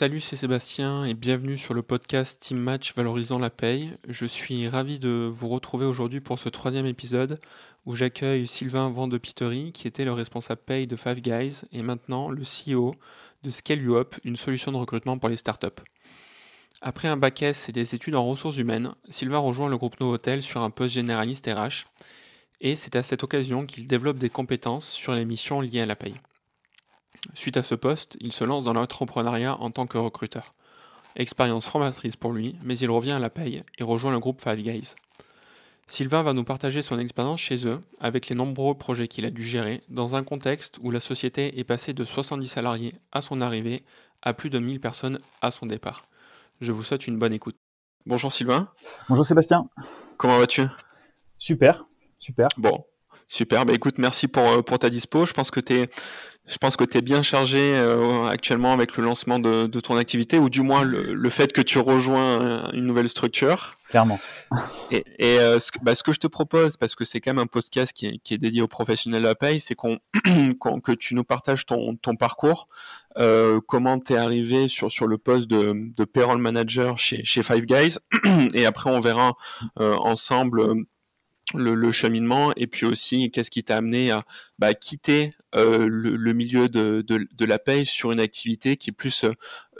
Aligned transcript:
Salut, 0.00 0.20
c'est 0.20 0.36
Sébastien 0.36 1.04
et 1.04 1.12
bienvenue 1.12 1.58
sur 1.58 1.74
le 1.74 1.82
podcast 1.82 2.40
Team 2.40 2.56
Match 2.56 2.94
valorisant 2.94 3.38
la 3.38 3.50
paye. 3.50 3.90
Je 4.08 4.24
suis 4.24 4.66
ravi 4.66 4.98
de 4.98 5.28
vous 5.30 5.48
retrouver 5.48 5.84
aujourd'hui 5.84 6.22
pour 6.22 6.38
ce 6.38 6.48
troisième 6.48 6.86
épisode 6.86 7.38
où 7.84 7.94
j'accueille 7.94 8.46
Sylvain 8.46 8.88
Van 8.88 9.08
de 9.08 9.18
Pitery 9.18 9.72
qui 9.72 9.86
était 9.86 10.06
le 10.06 10.14
responsable 10.14 10.62
paye 10.64 10.86
de 10.86 10.96
Five 10.96 11.20
Guys 11.20 11.64
et 11.72 11.82
maintenant 11.82 12.30
le 12.30 12.40
CEO 12.40 12.94
de 13.42 13.50
Scale 13.50 13.82
une 14.24 14.36
solution 14.36 14.72
de 14.72 14.78
recrutement 14.78 15.18
pour 15.18 15.28
les 15.28 15.36
startups. 15.36 15.82
Après 16.80 17.08
un 17.08 17.18
bac 17.18 17.42
S 17.42 17.68
et 17.68 17.72
des 17.72 17.94
études 17.94 18.16
en 18.16 18.26
ressources 18.26 18.56
humaines, 18.56 18.94
Sylvain 19.10 19.36
rejoint 19.36 19.68
le 19.68 19.76
groupe 19.76 20.00
Novotel 20.00 20.40
sur 20.40 20.62
un 20.62 20.70
poste 20.70 20.94
généraliste 20.94 21.46
RH 21.46 21.84
et 22.62 22.74
c'est 22.74 22.96
à 22.96 23.02
cette 23.02 23.22
occasion 23.22 23.66
qu'il 23.66 23.84
développe 23.84 24.16
des 24.16 24.30
compétences 24.30 24.88
sur 24.88 25.12
les 25.12 25.26
missions 25.26 25.60
liées 25.60 25.82
à 25.82 25.86
la 25.86 25.94
paye. 25.94 26.14
Suite 27.34 27.56
à 27.56 27.62
ce 27.62 27.74
poste, 27.74 28.16
il 28.20 28.32
se 28.32 28.44
lance 28.44 28.64
dans 28.64 28.72
l'entrepreneuriat 28.72 29.56
en 29.60 29.70
tant 29.70 29.86
que 29.86 29.98
recruteur. 29.98 30.54
Expérience 31.16 31.66
formatrice 31.66 32.16
pour 32.16 32.32
lui, 32.32 32.56
mais 32.62 32.78
il 32.78 32.90
revient 32.90 33.12
à 33.12 33.18
la 33.18 33.30
paye 33.30 33.62
et 33.78 33.82
rejoint 33.84 34.12
le 34.12 34.18
groupe 34.18 34.40
Five 34.40 34.62
Guys. 34.62 34.94
Sylvain 35.86 36.22
va 36.22 36.32
nous 36.32 36.44
partager 36.44 36.82
son 36.82 37.00
expérience 37.00 37.40
chez 37.40 37.66
eux 37.66 37.82
avec 37.98 38.28
les 38.28 38.36
nombreux 38.36 38.74
projets 38.74 39.08
qu'il 39.08 39.24
a 39.24 39.30
dû 39.30 39.42
gérer 39.42 39.82
dans 39.88 40.14
un 40.14 40.22
contexte 40.22 40.78
où 40.82 40.92
la 40.92 41.00
société 41.00 41.58
est 41.58 41.64
passée 41.64 41.92
de 41.92 42.04
70 42.04 42.46
salariés 42.46 42.94
à 43.10 43.22
son 43.22 43.40
arrivée 43.40 43.82
à 44.22 44.32
plus 44.32 44.50
de 44.50 44.60
1000 44.60 44.80
personnes 44.80 45.18
à 45.42 45.50
son 45.50 45.66
départ. 45.66 46.06
Je 46.60 46.70
vous 46.70 46.84
souhaite 46.84 47.08
une 47.08 47.18
bonne 47.18 47.32
écoute. 47.32 47.56
Bonjour 48.06 48.30
Sylvain. 48.30 48.68
Bonjour 49.08 49.26
Sébastien. 49.26 49.68
Comment 50.16 50.38
vas-tu? 50.38 50.62
Super, 51.38 51.86
super. 52.18 52.48
Bon, 52.56 52.84
super. 53.30 53.64
Bah 53.64 53.72
écoute, 53.72 53.98
merci 53.98 54.28
pour, 54.28 54.46
euh, 54.46 54.62
pour 54.62 54.78
ta 54.78 54.90
dispo. 54.90 55.24
Je 55.24 55.32
pense 55.32 55.50
que 55.50 55.60
tu 55.60 55.74
es 55.74 55.90
je 56.50 56.58
pense 56.58 56.76
que 56.76 56.84
es 56.98 57.00
bien 57.00 57.22
chargé 57.22 57.76
euh, 57.76 58.26
actuellement 58.26 58.72
avec 58.72 58.96
le 58.96 59.04
lancement 59.04 59.38
de, 59.38 59.66
ton 59.66 59.96
activité, 59.96 60.36
ou 60.38 60.50
du 60.50 60.62
moins 60.62 60.82
le, 60.82 61.30
fait 61.30 61.52
que 61.52 61.60
tu 61.60 61.78
rejoins 61.78 62.68
une 62.72 62.84
nouvelle 62.84 63.08
structure. 63.08 63.76
Clairement. 63.88 64.18
Et, 64.90 65.04
euh, 65.20 65.60
bah, 65.82 65.94
ce, 65.94 66.02
que 66.02 66.12
je 66.12 66.18
te 66.18 66.26
propose, 66.26 66.76
parce 66.76 66.96
que 66.96 67.04
c'est 67.04 67.20
quand 67.20 67.30
même 67.30 67.42
un 67.42 67.46
podcast 67.46 67.92
qui 67.92 68.06
est, 68.06 68.38
dédié 68.38 68.62
aux 68.62 68.68
professionnels 68.68 69.22
de 69.22 69.28
la 69.28 69.36
paye, 69.36 69.60
c'est 69.60 69.76
qu'on, 69.76 69.98
que 70.82 70.92
tu 70.92 71.14
nous 71.14 71.24
partages 71.24 71.66
ton, 71.66 71.96
parcours, 72.18 72.66
euh, 73.18 73.60
comment 73.68 74.00
tu 74.00 74.14
es 74.14 74.16
arrivé 74.16 74.66
sur, 74.66 74.90
sur 74.90 75.06
le 75.06 75.18
poste 75.18 75.48
de, 75.48 75.72
de 75.94 76.04
payroll 76.04 76.38
manager 76.38 76.98
chez, 76.98 77.22
chez 77.22 77.44
Five 77.44 77.64
Guys, 77.64 77.98
et 78.54 78.66
après 78.66 78.90
on 78.90 78.98
verra 78.98 79.34
ensemble 79.76 80.84
le, 81.54 81.90
cheminement 81.90 82.52
et 82.56 82.66
puis 82.66 82.86
aussi 82.86 83.30
qu'est-ce 83.30 83.50
qui 83.50 83.64
t'a 83.64 83.76
amené 83.76 84.10
à 84.10 84.22
bah, 84.58 84.74
quitter 84.74 85.30
euh, 85.56 85.86
le, 85.88 86.32
milieu 86.32 86.68
de, 86.68 87.44
la 87.44 87.58
paye 87.58 87.84
sur 87.84 88.12
une 88.12 88.20
activité 88.20 88.76
qui 88.76 88.90
est 88.90 88.92
plus 88.92 89.24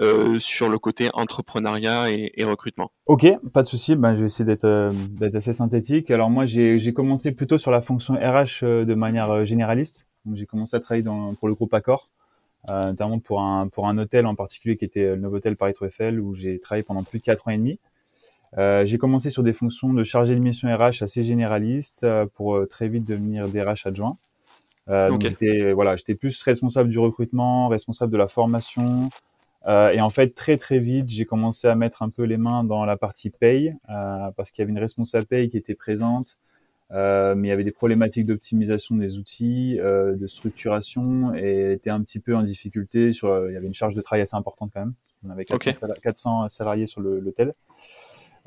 euh, 0.00 0.38
sur 0.38 0.68
le 0.68 0.78
côté 0.78 1.08
entrepreneuriat 1.14 2.10
et, 2.10 2.44
recrutement? 2.44 2.90
Ok, 3.06 3.26
pas 3.52 3.62
de 3.62 3.66
souci. 3.66 3.96
Ben, 3.96 4.14
je 4.14 4.20
vais 4.20 4.26
essayer 4.26 4.44
d'être 4.44 4.64
euh, 4.64 4.92
assez 5.34 5.52
synthétique. 5.52 6.10
Alors 6.10 6.30
moi, 6.30 6.46
j'ai 6.46 6.92
commencé 6.92 7.32
plutôt 7.32 7.58
sur 7.58 7.70
la 7.70 7.80
fonction 7.80 8.14
RH 8.14 8.64
de 8.64 8.94
manière 8.94 9.44
généraliste. 9.44 10.08
J'ai 10.34 10.46
commencé 10.46 10.76
à 10.76 10.80
travailler 10.80 11.04
pour 11.38 11.48
le 11.48 11.54
groupe 11.54 11.72
Accor, 11.72 12.10
notamment 12.68 13.18
pour 13.20 13.40
un 13.40 13.98
hôtel 13.98 14.26
en 14.26 14.34
particulier 14.34 14.76
qui 14.76 14.84
était 14.84 15.04
le 15.04 15.16
Novotel 15.16 15.56
Paris 15.56 15.74
Tour 15.74 15.86
Eiffel 15.86 16.20
où 16.20 16.34
j'ai 16.34 16.58
travaillé 16.58 16.82
pendant 16.82 17.04
plus 17.04 17.18
de 17.18 17.24
quatre 17.24 17.48
ans 17.48 17.52
et 17.52 17.58
demi. 17.58 17.78
Euh, 18.58 18.84
j'ai 18.84 18.98
commencé 18.98 19.30
sur 19.30 19.42
des 19.42 19.52
fonctions 19.52 19.92
de 19.92 20.02
chargé 20.02 20.34
de 20.34 20.40
mission 20.40 20.68
RH 20.74 21.02
assez 21.02 21.22
généralistes 21.22 22.02
euh, 22.02 22.26
pour 22.26 22.56
euh, 22.56 22.66
très 22.66 22.88
vite 22.88 23.04
devenir 23.04 23.48
DRH 23.48 23.86
adjoint. 23.86 24.18
Donc 24.88 25.22
j'étais 25.22 25.72
voilà, 25.72 25.94
j'étais 25.94 26.16
plus 26.16 26.42
responsable 26.42 26.90
du 26.90 26.98
recrutement, 26.98 27.68
responsable 27.68 28.10
de 28.10 28.16
la 28.16 28.26
formation. 28.26 29.08
et 29.68 30.00
en 30.00 30.10
fait, 30.10 30.34
très 30.34 30.56
très 30.56 30.80
vite, 30.80 31.08
j'ai 31.08 31.24
commencé 31.24 31.68
à 31.68 31.76
mettre 31.76 32.02
un 32.02 32.10
peu 32.10 32.24
les 32.24 32.36
mains 32.36 32.64
dans 32.64 32.84
la 32.84 32.96
partie 32.96 33.30
paye 33.30 33.70
parce 34.36 34.50
qu'il 34.50 34.62
y 34.62 34.64
avait 34.64 34.72
une 34.72 34.80
responsable 34.80 35.26
paye 35.26 35.48
qui 35.48 35.56
était 35.56 35.76
présente. 35.76 36.38
mais 36.90 37.36
il 37.36 37.46
y 37.46 37.52
avait 37.52 37.62
des 37.62 37.70
problématiques 37.70 38.26
d'optimisation 38.26 38.96
des 38.96 39.16
outils, 39.16 39.76
de 39.76 40.26
structuration, 40.26 41.36
et 41.36 41.58
elle 41.58 41.72
était 41.72 41.90
un 41.90 42.02
petit 42.02 42.18
peu 42.18 42.34
en 42.34 42.42
difficulté. 42.42 43.12
Sur, 43.12 43.48
il 43.48 43.54
y 43.54 43.56
avait 43.56 43.68
une 43.68 43.74
charge 43.74 43.94
de 43.94 44.00
travail 44.00 44.22
assez 44.22 44.34
importante 44.34 44.72
quand 44.74 44.80
même. 44.80 44.94
On 45.24 45.30
avait 45.30 45.44
400, 45.44 46.48
salariés 46.48 46.88
sur 46.88 47.00
l'hôtel. 47.00 47.52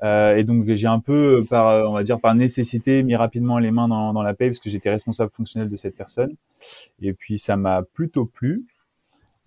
Euh, 0.03 0.35
et 0.35 0.43
donc 0.43 0.65
j'ai 0.73 0.87
un 0.87 0.99
peu, 0.99 1.45
par, 1.49 1.89
on 1.89 1.93
va 1.93 2.03
dire 2.03 2.19
par 2.19 2.35
nécessité, 2.35 3.03
mis 3.03 3.15
rapidement 3.15 3.57
les 3.57 3.71
mains 3.71 3.87
dans, 3.87 4.13
dans 4.13 4.21
la 4.21 4.33
paie 4.33 4.47
parce 4.47 4.59
que 4.59 4.69
j'étais 4.69 4.89
responsable 4.89 5.31
fonctionnel 5.31 5.69
de 5.69 5.77
cette 5.77 5.95
personne. 5.95 6.35
Et 7.01 7.13
puis 7.13 7.37
ça 7.37 7.55
m'a 7.55 7.83
plutôt 7.83 8.25
plu. 8.25 8.65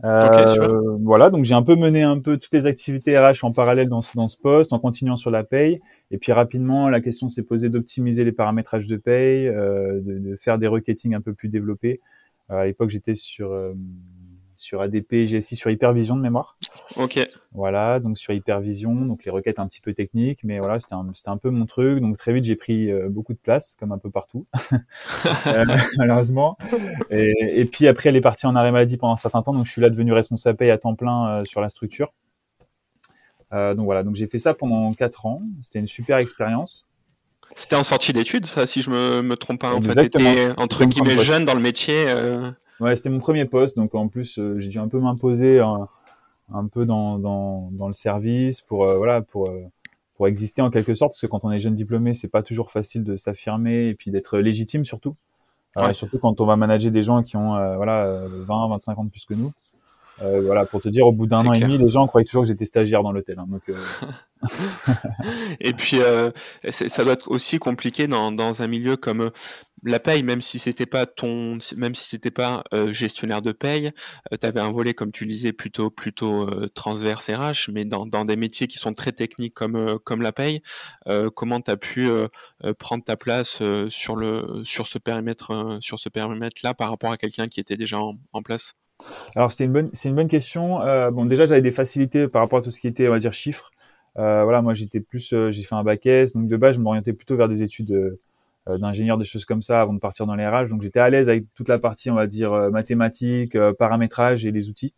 Euh, 0.04 0.98
voilà, 1.00 1.30
donc 1.30 1.44
j'ai 1.44 1.54
un 1.54 1.62
peu 1.62 1.74
mené 1.74 2.02
un 2.02 2.18
peu 2.18 2.36
toutes 2.36 2.52
les 2.52 2.66
activités 2.66 3.18
RH 3.18 3.44
en 3.44 3.52
parallèle 3.52 3.88
dans 3.88 4.02
ce, 4.02 4.12
dans 4.14 4.28
ce 4.28 4.36
poste, 4.36 4.72
en 4.72 4.78
continuant 4.78 5.16
sur 5.16 5.30
la 5.30 5.42
paye. 5.42 5.78
Et 6.10 6.18
puis 6.18 6.32
rapidement, 6.32 6.88
la 6.88 7.00
question 7.00 7.28
s'est 7.28 7.42
posée 7.42 7.70
d'optimiser 7.70 8.24
les 8.24 8.32
paramétrages 8.32 8.86
de 8.86 8.96
paye, 8.96 9.48
euh, 9.48 10.00
de, 10.00 10.18
de, 10.18 10.36
faire 10.36 10.58
des 10.58 10.66
requêting 10.66 11.14
un 11.14 11.20
peu 11.20 11.32
plus 11.32 11.48
développés. 11.48 12.00
Euh, 12.50 12.58
à 12.58 12.66
l'époque, 12.66 12.90
j'étais 12.90 13.14
sur 13.14 13.52
euh, 13.52 13.72
sur 14.56 14.80
ADP, 14.80 15.26
GSI, 15.26 15.56
sur 15.56 15.70
Hypervision 15.70 16.16
de 16.16 16.20
mémoire. 16.20 16.58
Ok. 16.96 17.18
Voilà, 17.52 18.00
donc 18.00 18.18
sur 18.18 18.32
Hypervision, 18.32 18.94
donc 19.06 19.24
les 19.24 19.30
requêtes 19.30 19.58
un 19.58 19.66
petit 19.66 19.80
peu 19.80 19.94
techniques, 19.94 20.44
mais 20.44 20.58
voilà, 20.58 20.78
c'était 20.78 20.94
un, 20.94 21.08
c'était 21.14 21.30
un 21.30 21.36
peu 21.36 21.50
mon 21.50 21.66
truc. 21.66 22.00
Donc 22.00 22.16
très 22.16 22.32
vite, 22.32 22.44
j'ai 22.44 22.56
pris 22.56 22.90
euh, 22.90 23.08
beaucoup 23.08 23.32
de 23.32 23.38
place, 23.38 23.76
comme 23.78 23.92
un 23.92 23.98
peu 23.98 24.10
partout, 24.10 24.46
euh, 25.46 25.64
malheureusement. 25.98 26.56
Et, 27.10 27.60
et, 27.60 27.64
puis 27.64 27.86
après, 27.86 28.10
elle 28.10 28.16
est 28.16 28.20
partie 28.20 28.46
en 28.46 28.54
arrêt 28.56 28.72
maladie 28.72 28.96
pendant 28.96 29.14
un 29.14 29.18
certain 29.18 29.42
temps, 29.42 29.52
donc 29.52 29.66
je 29.66 29.70
suis 29.70 29.80
là 29.80 29.90
devenu 29.90 30.12
responsable 30.12 30.56
paye 30.58 30.70
à 30.70 30.78
temps 30.78 30.94
plein 30.94 31.28
euh, 31.28 31.44
sur 31.44 31.60
la 31.60 31.68
structure. 31.68 32.12
donc 33.52 33.84
voilà, 33.84 34.02
donc 34.02 34.16
j'ai 34.16 34.26
fait 34.26 34.38
ça 34.38 34.54
pendant 34.54 34.92
quatre 34.92 35.26
ans. 35.26 35.42
C'était 35.60 35.78
une 35.78 35.86
super 35.86 36.18
expérience. 36.18 36.86
C'était 37.54 37.76
en 37.76 37.84
sortie 37.84 38.12
d'études, 38.12 38.44
ça, 38.44 38.66
si 38.66 38.82
je 38.82 38.90
me, 38.90 39.22
me 39.22 39.36
trompe 39.36 39.60
pas. 39.60 39.72
En 39.72 39.78
Exactement. 39.78 40.32
fait, 40.32 40.52
entre 40.58 40.84
guillemets 40.84 41.16
jeune 41.18 41.44
dans 41.44 41.54
le 41.54 41.60
métier. 41.60 42.06
Ouais, 42.80 42.94
c'était 42.94 43.08
mon 43.08 43.20
premier 43.20 43.46
poste, 43.46 43.76
donc 43.76 43.94
en 43.94 44.08
plus 44.08 44.38
euh, 44.38 44.58
j'ai 44.58 44.68
dû 44.68 44.78
un 44.78 44.88
peu 44.88 44.98
m'imposer 45.00 45.60
un, 45.60 45.88
un, 46.52 46.66
peu 46.66 46.84
dans, 46.84 47.18
dans, 47.18 47.70
dans, 47.72 47.88
le 47.88 47.94
service 47.94 48.60
pour 48.60 48.84
euh, 48.84 48.98
voilà 48.98 49.22
pour 49.22 49.48
euh, 49.48 49.62
pour 50.16 50.28
exister 50.28 50.60
en 50.60 50.70
quelque 50.70 50.94
sorte, 50.94 51.12
parce 51.12 51.20
que 51.20 51.26
quand 51.26 51.44
on 51.44 51.50
est 51.50 51.58
jeune 51.58 51.74
diplômé, 51.74 52.12
c'est 52.12 52.28
pas 52.28 52.42
toujours 52.42 52.70
facile 52.70 53.02
de 53.02 53.16
s'affirmer 53.16 53.88
et 53.88 53.94
puis 53.94 54.10
d'être 54.10 54.38
légitime 54.38 54.84
surtout, 54.84 55.14
surtout 55.92 56.18
quand 56.18 56.40
on 56.40 56.46
va 56.46 56.56
manager 56.56 56.90
des 56.90 57.02
gens 57.02 57.22
qui 57.22 57.36
ont 57.36 57.50
voilà 57.76 58.22
20, 58.26 58.68
25 58.68 58.98
ans 58.98 59.04
de 59.04 59.10
plus 59.10 59.26
que 59.26 59.34
nous. 59.34 59.52
Euh, 60.22 60.40
voilà, 60.40 60.64
pour 60.64 60.80
te 60.80 60.88
dire, 60.88 61.06
au 61.06 61.12
bout 61.12 61.26
d'un 61.26 61.44
an 61.44 61.52
et 61.52 61.60
demi, 61.60 61.76
les 61.76 61.90
gens 61.90 62.06
croyaient 62.06 62.24
toujours 62.24 62.42
que 62.42 62.48
j'étais 62.48 62.64
stagiaire 62.64 63.02
dans 63.02 63.12
l'hôtel. 63.12 63.38
Hein, 63.38 63.46
donc, 63.48 63.62
euh... 63.68 63.76
et 65.60 65.74
puis, 65.74 65.98
euh, 66.00 66.30
ça 66.70 67.04
doit 67.04 67.12
être 67.14 67.30
aussi 67.30 67.58
compliqué 67.58 68.06
dans, 68.06 68.32
dans 68.32 68.62
un 68.62 68.66
milieu 68.66 68.96
comme 68.96 69.30
la 69.84 70.00
paye, 70.00 70.22
même 70.22 70.40
si 70.40 70.58
c'était 70.58 70.86
pas 70.86 71.04
ton, 71.04 71.58
même 71.76 71.94
si 71.94 72.08
c'était 72.08 72.30
pas 72.30 72.64
gestionnaire 72.88 73.42
de 73.42 73.52
paye, 73.52 73.92
tu 74.40 74.46
avais 74.46 74.58
un 74.58 74.72
volet, 74.72 74.94
comme 74.94 75.12
tu 75.12 75.26
disais, 75.26 75.52
plutôt 75.52 75.90
plutôt 75.90 76.50
transverse 76.70 77.30
RH, 77.30 77.70
mais 77.72 77.84
dans, 77.84 78.06
dans 78.06 78.24
des 78.24 78.36
métiers 78.36 78.66
qui 78.68 78.78
sont 78.78 78.94
très 78.94 79.12
techniques 79.12 79.54
comme 79.54 79.98
comme 80.02 80.22
la 80.22 80.32
paye, 80.32 80.62
comment 81.34 81.60
tu 81.60 81.70
as 81.70 81.76
pu 81.76 82.08
prendre 82.78 83.04
ta 83.04 83.16
place 83.16 83.62
sur 83.88 84.16
le 84.16 84.62
sur 84.64 84.88
ce 84.88 84.98
périmètre 84.98 85.78
sur 85.80 86.00
ce 86.00 86.08
périmètre 86.08 86.62
là 86.64 86.74
par 86.74 86.90
rapport 86.90 87.12
à 87.12 87.16
quelqu'un 87.18 87.46
qui 87.46 87.60
était 87.60 87.76
déjà 87.76 88.00
en, 88.00 88.14
en 88.32 88.42
place? 88.42 88.74
Alors 89.34 89.52
c'est 89.52 89.64
une 89.64 89.72
bonne, 89.72 89.90
c'est 89.92 90.08
une 90.08 90.14
bonne 90.14 90.28
question. 90.28 90.80
Euh, 90.82 91.10
bon, 91.10 91.26
déjà 91.26 91.46
j'avais 91.46 91.62
des 91.62 91.70
facilités 91.70 92.28
par 92.28 92.42
rapport 92.42 92.60
à 92.60 92.62
tout 92.62 92.70
ce 92.70 92.80
qui 92.80 92.86
était, 92.88 93.08
on 93.08 93.12
va 93.12 93.18
dire, 93.18 93.32
chiffres. 93.32 93.70
Euh, 94.18 94.44
voilà, 94.44 94.62
moi 94.62 94.74
j'étais 94.74 95.00
plus, 95.00 95.32
euh, 95.32 95.50
j'ai 95.50 95.62
fait 95.62 95.74
un 95.74 95.84
bac 95.84 96.06
S, 96.06 96.32
donc 96.32 96.48
de 96.48 96.56
base 96.56 96.76
je 96.76 96.80
m'orientais 96.80 97.12
plutôt 97.12 97.36
vers 97.36 97.48
des 97.48 97.62
études 97.62 97.92
euh, 97.92 98.18
euh, 98.68 98.78
d'ingénieur, 98.78 99.18
des 99.18 99.26
choses 99.26 99.44
comme 99.44 99.60
ça, 99.62 99.82
avant 99.82 99.92
de 99.92 99.98
partir 99.98 100.26
dans 100.26 100.34
les 100.34 100.46
RH. 100.46 100.68
Donc 100.68 100.82
j'étais 100.82 101.00
à 101.00 101.10
l'aise 101.10 101.28
avec 101.28 101.44
toute 101.54 101.68
la 101.68 101.78
partie, 101.78 102.10
on 102.10 102.14
va 102.14 102.26
dire, 102.26 102.50
mathématiques, 102.70 103.56
paramétrage 103.78 104.46
et 104.46 104.50
les 104.50 104.68
outils. 104.68 104.94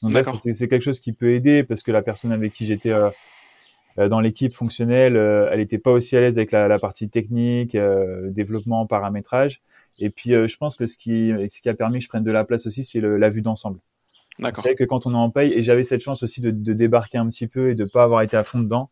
Donc 0.00 0.12
là, 0.12 0.22
c'est, 0.24 0.52
c'est 0.52 0.68
quelque 0.68 0.82
chose 0.82 0.98
qui 1.00 1.12
peut 1.12 1.32
aider 1.32 1.62
parce 1.62 1.82
que 1.82 1.92
la 1.92 2.02
personne 2.02 2.32
avec 2.32 2.52
qui 2.52 2.66
j'étais 2.66 2.92
dans 3.96 4.18
l'équipe 4.18 4.54
fonctionnelle, 4.54 5.16
elle 5.16 5.58
n'était 5.58 5.78
pas 5.78 5.92
aussi 5.92 6.16
à 6.16 6.20
l'aise 6.20 6.38
avec 6.38 6.50
la, 6.50 6.66
la 6.66 6.80
partie 6.80 7.08
technique, 7.08 7.76
développement, 8.30 8.86
paramétrage. 8.86 9.60
Et 10.02 10.10
puis, 10.10 10.34
euh, 10.34 10.46
je 10.48 10.56
pense 10.56 10.76
que 10.76 10.86
ce 10.86 10.96
qui, 10.96 11.32
ce 11.48 11.60
qui 11.60 11.68
a 11.68 11.74
permis 11.74 11.98
que 11.98 12.04
je 12.04 12.08
prenne 12.08 12.24
de 12.24 12.32
la 12.32 12.44
place 12.44 12.66
aussi, 12.66 12.82
c'est 12.82 13.00
la 13.00 13.30
vue 13.30 13.40
d'ensemble. 13.40 13.78
C'est 14.38 14.60
vrai 14.60 14.74
que 14.74 14.84
quand 14.84 15.06
on 15.06 15.12
est 15.12 15.16
en 15.16 15.30
paye, 15.30 15.52
et 15.52 15.62
j'avais 15.62 15.84
cette 15.84 16.00
chance 16.00 16.22
aussi 16.22 16.40
de, 16.40 16.50
de, 16.50 16.72
débarquer 16.72 17.18
un 17.18 17.28
petit 17.28 17.46
peu 17.46 17.70
et 17.70 17.74
de 17.74 17.84
pas 17.84 18.02
avoir 18.02 18.22
été 18.22 18.36
à 18.36 18.42
fond 18.42 18.58
dedans. 18.58 18.90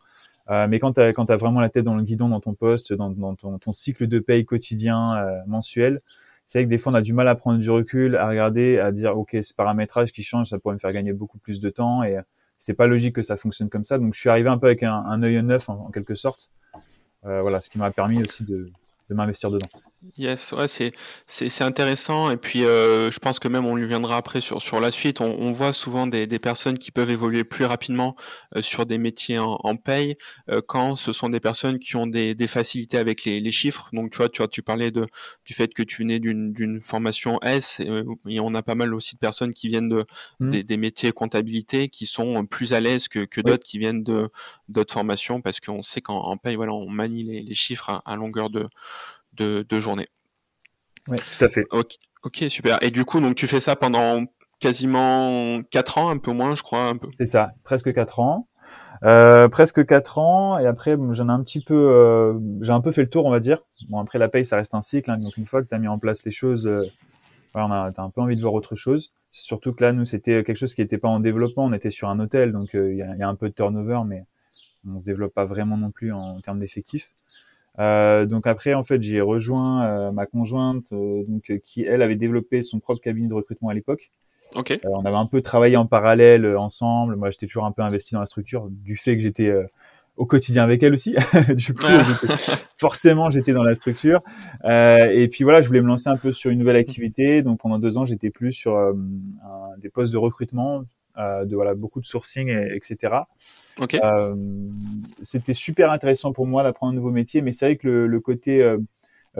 Euh, 0.50 0.68
mais 0.68 0.78
quand 0.78 0.92
tu 0.92 1.00
as, 1.00 1.12
as, 1.16 1.36
vraiment 1.36 1.60
la 1.60 1.68
tête 1.68 1.84
dans 1.84 1.96
le 1.96 2.02
guidon, 2.02 2.28
dans 2.28 2.40
ton 2.40 2.54
poste, 2.54 2.92
dans, 2.92 3.10
dans 3.10 3.34
ton, 3.34 3.58
ton, 3.58 3.72
cycle 3.72 4.06
de 4.06 4.18
paye 4.20 4.44
quotidien, 4.44 5.16
euh, 5.16 5.40
mensuel, 5.46 6.00
c'est 6.46 6.58
vrai 6.58 6.64
que 6.66 6.70
des 6.70 6.78
fois 6.78 6.92
on 6.92 6.94
a 6.94 7.02
du 7.02 7.12
mal 7.12 7.26
à 7.28 7.34
prendre 7.34 7.58
du 7.58 7.70
recul, 7.70 8.16
à 8.16 8.28
regarder, 8.28 8.78
à 8.78 8.92
dire 8.92 9.16
ok, 9.16 9.36
ce 9.42 9.54
paramétrage 9.54 10.12
qui 10.12 10.22
change, 10.22 10.50
ça 10.50 10.58
pourrait 10.58 10.74
me 10.74 10.80
faire 10.80 10.92
gagner 10.92 11.12
beaucoup 11.12 11.38
plus 11.38 11.60
de 11.60 11.70
temps 11.70 12.02
et 12.02 12.18
c'est 12.58 12.74
pas 12.74 12.86
logique 12.86 13.14
que 13.14 13.22
ça 13.22 13.36
fonctionne 13.36 13.68
comme 13.68 13.84
ça. 13.84 13.98
Donc 13.98 14.14
je 14.14 14.20
suis 14.20 14.28
arrivé 14.28 14.48
un 14.48 14.58
peu 14.58 14.66
avec 14.66 14.82
un, 14.82 14.92
un 14.92 15.22
œil 15.22 15.42
neuf 15.42 15.68
en, 15.68 15.86
en 15.86 15.90
quelque 15.90 16.14
sorte. 16.14 16.50
Euh, 17.24 17.42
voilà, 17.42 17.60
ce 17.60 17.70
qui 17.70 17.78
m'a 17.78 17.90
permis 17.90 18.20
aussi 18.20 18.44
de, 18.44 18.70
de 19.08 19.14
m'investir 19.14 19.50
dedans. 19.50 19.68
Yes, 20.17 20.52
ouais, 20.52 20.67
c'est 20.67 20.93
c'est 21.26 21.62
intéressant 21.62 22.31
et 22.31 22.38
puis, 22.38 22.62
heu, 22.62 23.11
je 23.12 23.19
pense 23.19 23.38
que 23.38 23.49
même 23.49 23.67
on 23.67 23.76
lui 23.76 23.87
viendra 23.87 24.17
après 24.17 24.41
sur 24.41 24.62
sur 24.62 24.81
la 24.81 24.91
suite. 24.91 25.20
On 25.20 25.26
on 25.38 25.52
voit 25.52 25.75
souvent 25.75 26.06
des 26.06 26.26
des 26.26 26.38
personnes 26.38 26.79
qui 26.79 26.91
peuvent 26.91 27.11
évoluer 27.11 27.44
plus 27.44 27.67
rapidement, 27.67 28.17
heu, 28.56 28.62
sur 28.62 28.87
des 28.87 28.97
métiers 28.97 29.38
en 29.38 29.58
en 29.62 29.76
paye, 29.76 30.14
heu, 30.50 30.62
quand 30.62 30.97
ce 30.97 31.12
sont 31.12 31.29
des 31.29 31.38
personnes 31.38 31.79
qui 31.79 31.97
ont 31.97 32.06
des 32.06 32.35
des 32.35 32.47
facilités 32.47 32.97
avec 32.97 33.25
les 33.26 33.41
les 33.41 33.50
chiffres. 33.52 33.91
Donc 33.93 34.11
tu 34.11 34.17
vois 34.17 34.31
tu 34.31 34.38
vois, 34.38 34.49
tu 34.49 34.62
parlais 34.62 34.91
de 34.91 35.06
du 35.44 35.52
fait 35.52 35.75
que 35.75 35.82
tu 35.82 35.99
venais 35.99 36.19
d'une 36.19 36.55
d'une 36.55 36.81
formation 36.81 37.38
S 37.43 37.81
et 37.81 37.91
et 38.26 38.41
on 38.41 38.55
a 38.55 38.62
pas 38.62 38.75
mal 38.76 38.94
aussi 38.94 39.17
de 39.17 39.19
personnes 39.20 39.53
qui 39.53 39.69
viennent 39.69 39.91
de 39.91 40.06
Mmh. 40.41 40.56
des 40.56 40.64
des 40.64 40.79
métiers 40.79 41.12
comptabilité 41.12 41.91
qui 41.91 42.06
sont 42.06 42.46
plus 42.46 42.73
à 42.73 42.81
l'aise 42.81 43.06
que 43.08 43.26
que 43.26 43.43
Oui. 43.43 43.61
d'autres 43.61 43.64
qui 43.67 43.79
viennent 43.79 44.03
de 44.03 44.31
d'autres 44.69 44.94
formations 44.94 45.43
parce 45.43 45.61
qu'on 45.61 45.82
sait 45.82 46.00
qu'en 46.00 46.20
en 46.20 46.38
paye, 46.38 46.56
voilà, 46.56 46.73
on 46.73 46.88
manie 46.88 47.23
les 47.23 47.43
les 47.43 47.55
chiffres 47.55 47.91
à 47.91 48.03
à 48.06 48.17
longueur 48.17 48.49
de 48.49 48.67
de 49.40 49.66
de 49.69 49.81
journée. 49.81 50.06
Ouais, 51.08 51.16
tout 51.16 51.44
à 51.44 51.48
fait. 51.48 51.64
OK, 51.70 51.94
OK, 52.25 52.44
super 52.48 52.78
et 52.82 52.90
du 52.90 53.04
coup, 53.04 53.20
donc 53.20 53.34
tu 53.34 53.46
fais 53.46 53.60
ça 53.60 53.75
pendant 53.75 54.22
quasiment 54.60 55.62
4 55.70 55.98
ans, 55.98 56.10
un 56.10 56.19
peu 56.19 56.32
moins, 56.32 56.54
je 56.54 56.62
crois, 56.62 56.84
un 56.84 56.96
peu? 56.96 57.08
C'est 57.12 57.26
ça, 57.26 57.52
presque 57.64 57.92
4 57.92 58.20
ans. 58.20 58.46
Heu, 59.02 59.48
presque 59.50 59.87
4 59.87 60.19
ans 60.19 60.58
et 60.58 60.66
après 60.66 60.94
bon, 60.96 61.12
j'en 61.14 61.28
ai 61.28 61.32
un 61.32 61.42
petit 61.42 61.60
peu, 61.62 61.75
heu, 61.75 62.38
j'ai 62.60 62.72
un 62.72 62.82
peu 62.82 62.92
fait 62.92 63.02
le 63.02 63.08
tour, 63.08 63.25
on 63.25 63.31
va 63.31 63.40
dire. 63.40 63.58
Bon 63.88 63.98
après 63.98 64.19
la 64.19 64.28
paye, 64.28 64.44
ça 64.44 64.56
reste 64.56 64.75
un 64.75 64.82
cycle, 64.82 65.10
hein, 65.10 65.16
donc 65.19 65.37
une 65.38 65.46
fois 65.46 65.62
que 65.62 65.69
tu 65.69 65.75
as 65.75 65.78
mis 65.78 65.88
en 65.88 65.98
place 65.98 66.25
les 66.26 66.32
choses, 66.32 66.66
heu, 66.66 66.86
voilà, 67.54 67.93
un 67.96 68.10
peu 68.10 68.20
envie 68.20 68.36
de 68.36 68.43
voir 68.43 68.54
autre 68.54 68.76
chose. 68.76 69.12
Surtout 69.32 69.72
que 69.72 69.82
là, 69.82 69.93
nous, 69.93 70.04
c'était 70.04 70.43
quelque 70.44 70.56
chose 70.58 70.75
qui 70.75 70.82
était 70.82 70.98
pas 70.98 71.08
en 71.08 71.20
développement, 71.20 71.64
on 71.64 71.72
était 71.72 71.90
sur 71.90 72.08
un 72.10 72.20
hôtel, 72.20 72.52
donc 72.52 72.70
il 72.75 72.96
y 72.96 73.02
a 73.02 73.16
y 73.16 73.22
a 73.22 73.28
un 73.28 73.34
peu 73.36 73.48
de 73.48 73.54
turnover, 73.54 74.00
mais 74.06 74.25
on 74.88 74.98
se 74.98 75.04
développe 75.04 75.34
pas 75.34 75.46
vraiment 75.46 75.76
non 75.78 75.90
plus 75.90 76.12
en 76.12 76.38
termes 76.40 76.58
d'effectifs. 76.58 77.12
Heu, 77.81 78.27
donc 78.27 78.47
après, 78.47 78.75
en 78.75 78.82
fait, 78.82 79.03
j'ai 79.03 79.21
rejoint, 79.21 80.09
heu, 80.09 80.12
ma 80.12 80.27
conjointe, 80.27 80.93
heu, 80.93 81.25
donc 81.27 81.53
qui 81.62 81.85
elle 81.85 82.03
avait 82.03 82.17
développé 82.17 82.62
son 82.62 82.79
propre 82.79 83.00
cabinet 83.00 83.29
de 83.29 83.35
recrutement 83.35 83.71
à 83.71 83.75
l'époque. 83.75 84.11
On 84.85 85.05
avait 85.05 85.17
un 85.17 85.27
peu 85.27 85.41
travaillé 85.41 85.77
en 85.77 85.87
parallèle, 85.87 86.56
ensemble. 86.56 87.17
Moi, 87.17 87.31
j'étais 87.31 87.47
toujours 87.47 87.65
un 87.65 87.73
peu 87.73 87.82
investi 87.82 88.15
dans 88.15 88.21
la 88.21 88.27
structure 88.27 88.69
du 88.69 88.97
fait 88.97 89.17
que 89.17 89.23
j'étais, 89.23 89.53
au 90.17 90.27
quotidien 90.27 90.65
avec 90.65 90.82
elle 90.82 90.93
aussi. 90.93 91.15
Du 91.55 91.73
coup, 91.73 91.87
j'étais 91.87 92.35
forcément, 92.77 93.31
j'étais 93.31 93.53
dans 93.53 93.62
la 93.62 93.75
structure. 93.75 94.21
Et 94.65 95.29
puis 95.31 95.44
voilà, 95.44 95.62
je 95.62 95.69
voulais 95.69 95.81
me 95.81 95.87
lancer 95.87 96.09
un 96.09 96.17
peu 96.17 96.32
sur 96.32 96.50
une 96.50 96.59
nouvelle 96.59 96.77
activité. 96.77 97.43
Donc 97.43 97.61
pendant 97.61 97.79
2 97.79 97.97
ans, 97.97 98.05
j'étais 98.05 98.31
plus 98.31 98.53
sur, 98.53 98.77
un 98.77 99.79
des 99.79 99.88
postes 99.88 100.12
de 100.12 100.19
recrutement, 100.19 100.85
heu, 101.18 101.46
de 101.46 101.54
voilà, 101.54 101.74
beaucoup 101.74 102.00
de 102.00 102.06
sourcing 102.06 102.48
et 102.48 102.74
et. 102.74 103.28
OK. 103.80 103.94
Hem, 103.94 104.72
c'était 105.22 105.52
super 105.52 105.90
intéressant 105.90 106.32
pour 106.32 106.46
moi 106.46 106.62
d'apprendre 106.62 106.92
un 106.92 106.96
nouveau 106.96 107.10
métier, 107.10 107.42
mais 107.42 107.52
c'est 107.52 107.66
vrai 107.66 107.76
que 107.76 107.86
le 107.88 108.06
le 108.06 108.20
côté, 108.20 108.62
heu, 108.62 108.80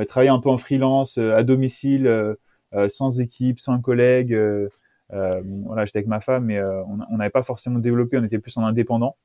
travailler 0.09 0.31
un 0.31 0.41
peu 0.41 0.49
en 0.51 0.59
freelance, 0.59 1.19
à 1.19 1.43
domicile, 1.45 2.37
sans 2.89 3.21
équipe, 3.21 3.59
sans 3.61 3.73
heu, 5.13 5.43
voilà, 5.67 5.85
j'étais 5.85 5.99
avec 5.99 6.09
ma 6.09 6.21
femme, 6.21 6.45
mais 6.47 6.61
on 6.63 7.17
n'avait 7.17 7.31
pas 7.31 7.43
forcément 7.43 7.79
développé, 7.81 8.19
on 8.19 8.25
était 8.25 8.39
plus 8.39 8.57
en 8.57 8.65
indépendant. 8.65 9.17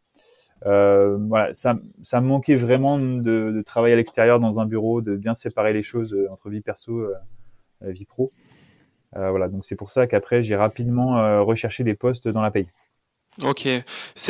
Voilà, 0.63 1.53
ça 1.53 1.77
ça 2.01 2.21
me 2.21 2.27
manquait 2.27 2.55
vraiment 2.55 2.97
de 2.99 3.51
de 3.55 3.61
travailler 3.61 3.93
à 3.93 3.97
l'extérieur 3.97 4.39
dans 4.39 4.59
un 4.59 4.65
bureau, 4.65 5.01
de 5.01 5.15
bien 5.15 5.33
séparer 5.35 5.73
les 5.73 5.83
choses, 5.83 6.15
entre 6.31 6.49
vie 6.49 6.61
perso, 6.61 7.01
heu, 7.01 7.13
vie 7.81 8.05
pro. 8.05 8.31
Heu, 9.17 9.29
voilà, 9.29 9.47
donc 9.49 9.65
c'est 9.65 9.75
pour 9.75 9.91
ça 9.91 10.07
qu'après 10.07 10.43
j'ai 10.43 10.55
rapidement, 10.55 11.17
heu, 11.19 11.41
recherché 11.41 11.83
des 11.83 11.95
postes 11.95 12.27
dans 12.27 12.41
la 12.41 12.51
paye. 12.51 12.67
OK, 13.43 13.67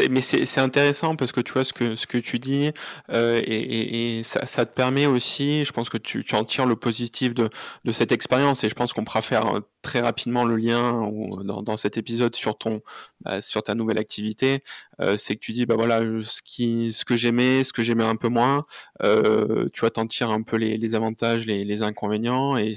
mais 0.10 0.22
c'est 0.22 0.60
intéressant 0.60 1.16
parce 1.16 1.32
que 1.32 1.40
tu 1.40 1.54
vois 1.54 1.64
ce 1.64 1.74
que 1.74 1.96
ce 1.96 2.08
que 2.08 2.18
tu 2.18 2.40
dis, 2.40 2.72
heu 3.14 3.38
et 3.38 3.54
et 3.60 4.18
et 4.20 4.24
ça 4.24 4.48
ça 4.48 4.66
te 4.66 4.74
permet 4.74 5.06
aussi, 5.06 5.64
je 5.64 5.72
pense 5.72 5.90
que 5.90 6.00
tu 6.00 6.24
tu 6.24 6.34
en 6.34 6.44
tires 6.44 6.66
le 6.66 6.76
positif 6.76 7.36
de 7.36 7.50
de 7.84 7.92
cette 7.92 8.12
expérience 8.12 8.64
et 8.64 8.70
je 8.70 8.74
pense 8.74 8.94
qu'on 8.94 9.04
pourra 9.04 9.22
faire, 9.22 9.46
heu, 9.58 9.62
très 9.86 10.02
rapidement 10.02 10.46
le 10.46 10.56
lien 10.58 11.02
ou 11.04 11.44
dans 11.44 11.78
cet 11.78 11.98
épisode 11.98 12.36
sur 12.36 12.58
ton, 12.58 12.82
bah, 13.22 13.42
sur 13.42 13.64
ta 13.64 13.76
nouvelle 13.76 14.00
activité. 14.00 14.64
Heu, 15.02 15.16
c'est 15.18 15.36
que 15.36 15.40
tu 15.42 15.54
dis: 15.54 15.66
«Bah, 15.68 15.76
voilà, 15.78 16.02
heu, 16.02 16.22
ce 16.24 16.42
qui 16.44 16.92
ce 16.92 17.06
que 17.06 17.16
j'aimais, 17.16 17.64
ce 17.64 17.72
que 17.74 17.84
j'aimais 17.84 18.04
un 18.04 18.16
peu 18.16 18.28
moins», 18.30 18.66
tu 19.02 19.80
vois, 19.82 19.92
tu 19.92 20.00
en 20.00 20.08
tires 20.08 20.30
un 20.32 20.42
peu 20.44 20.58
les 20.58 20.96
avantages, 20.96 21.46
les 21.46 21.82
inconvénients 21.84 22.58
et 22.58 22.74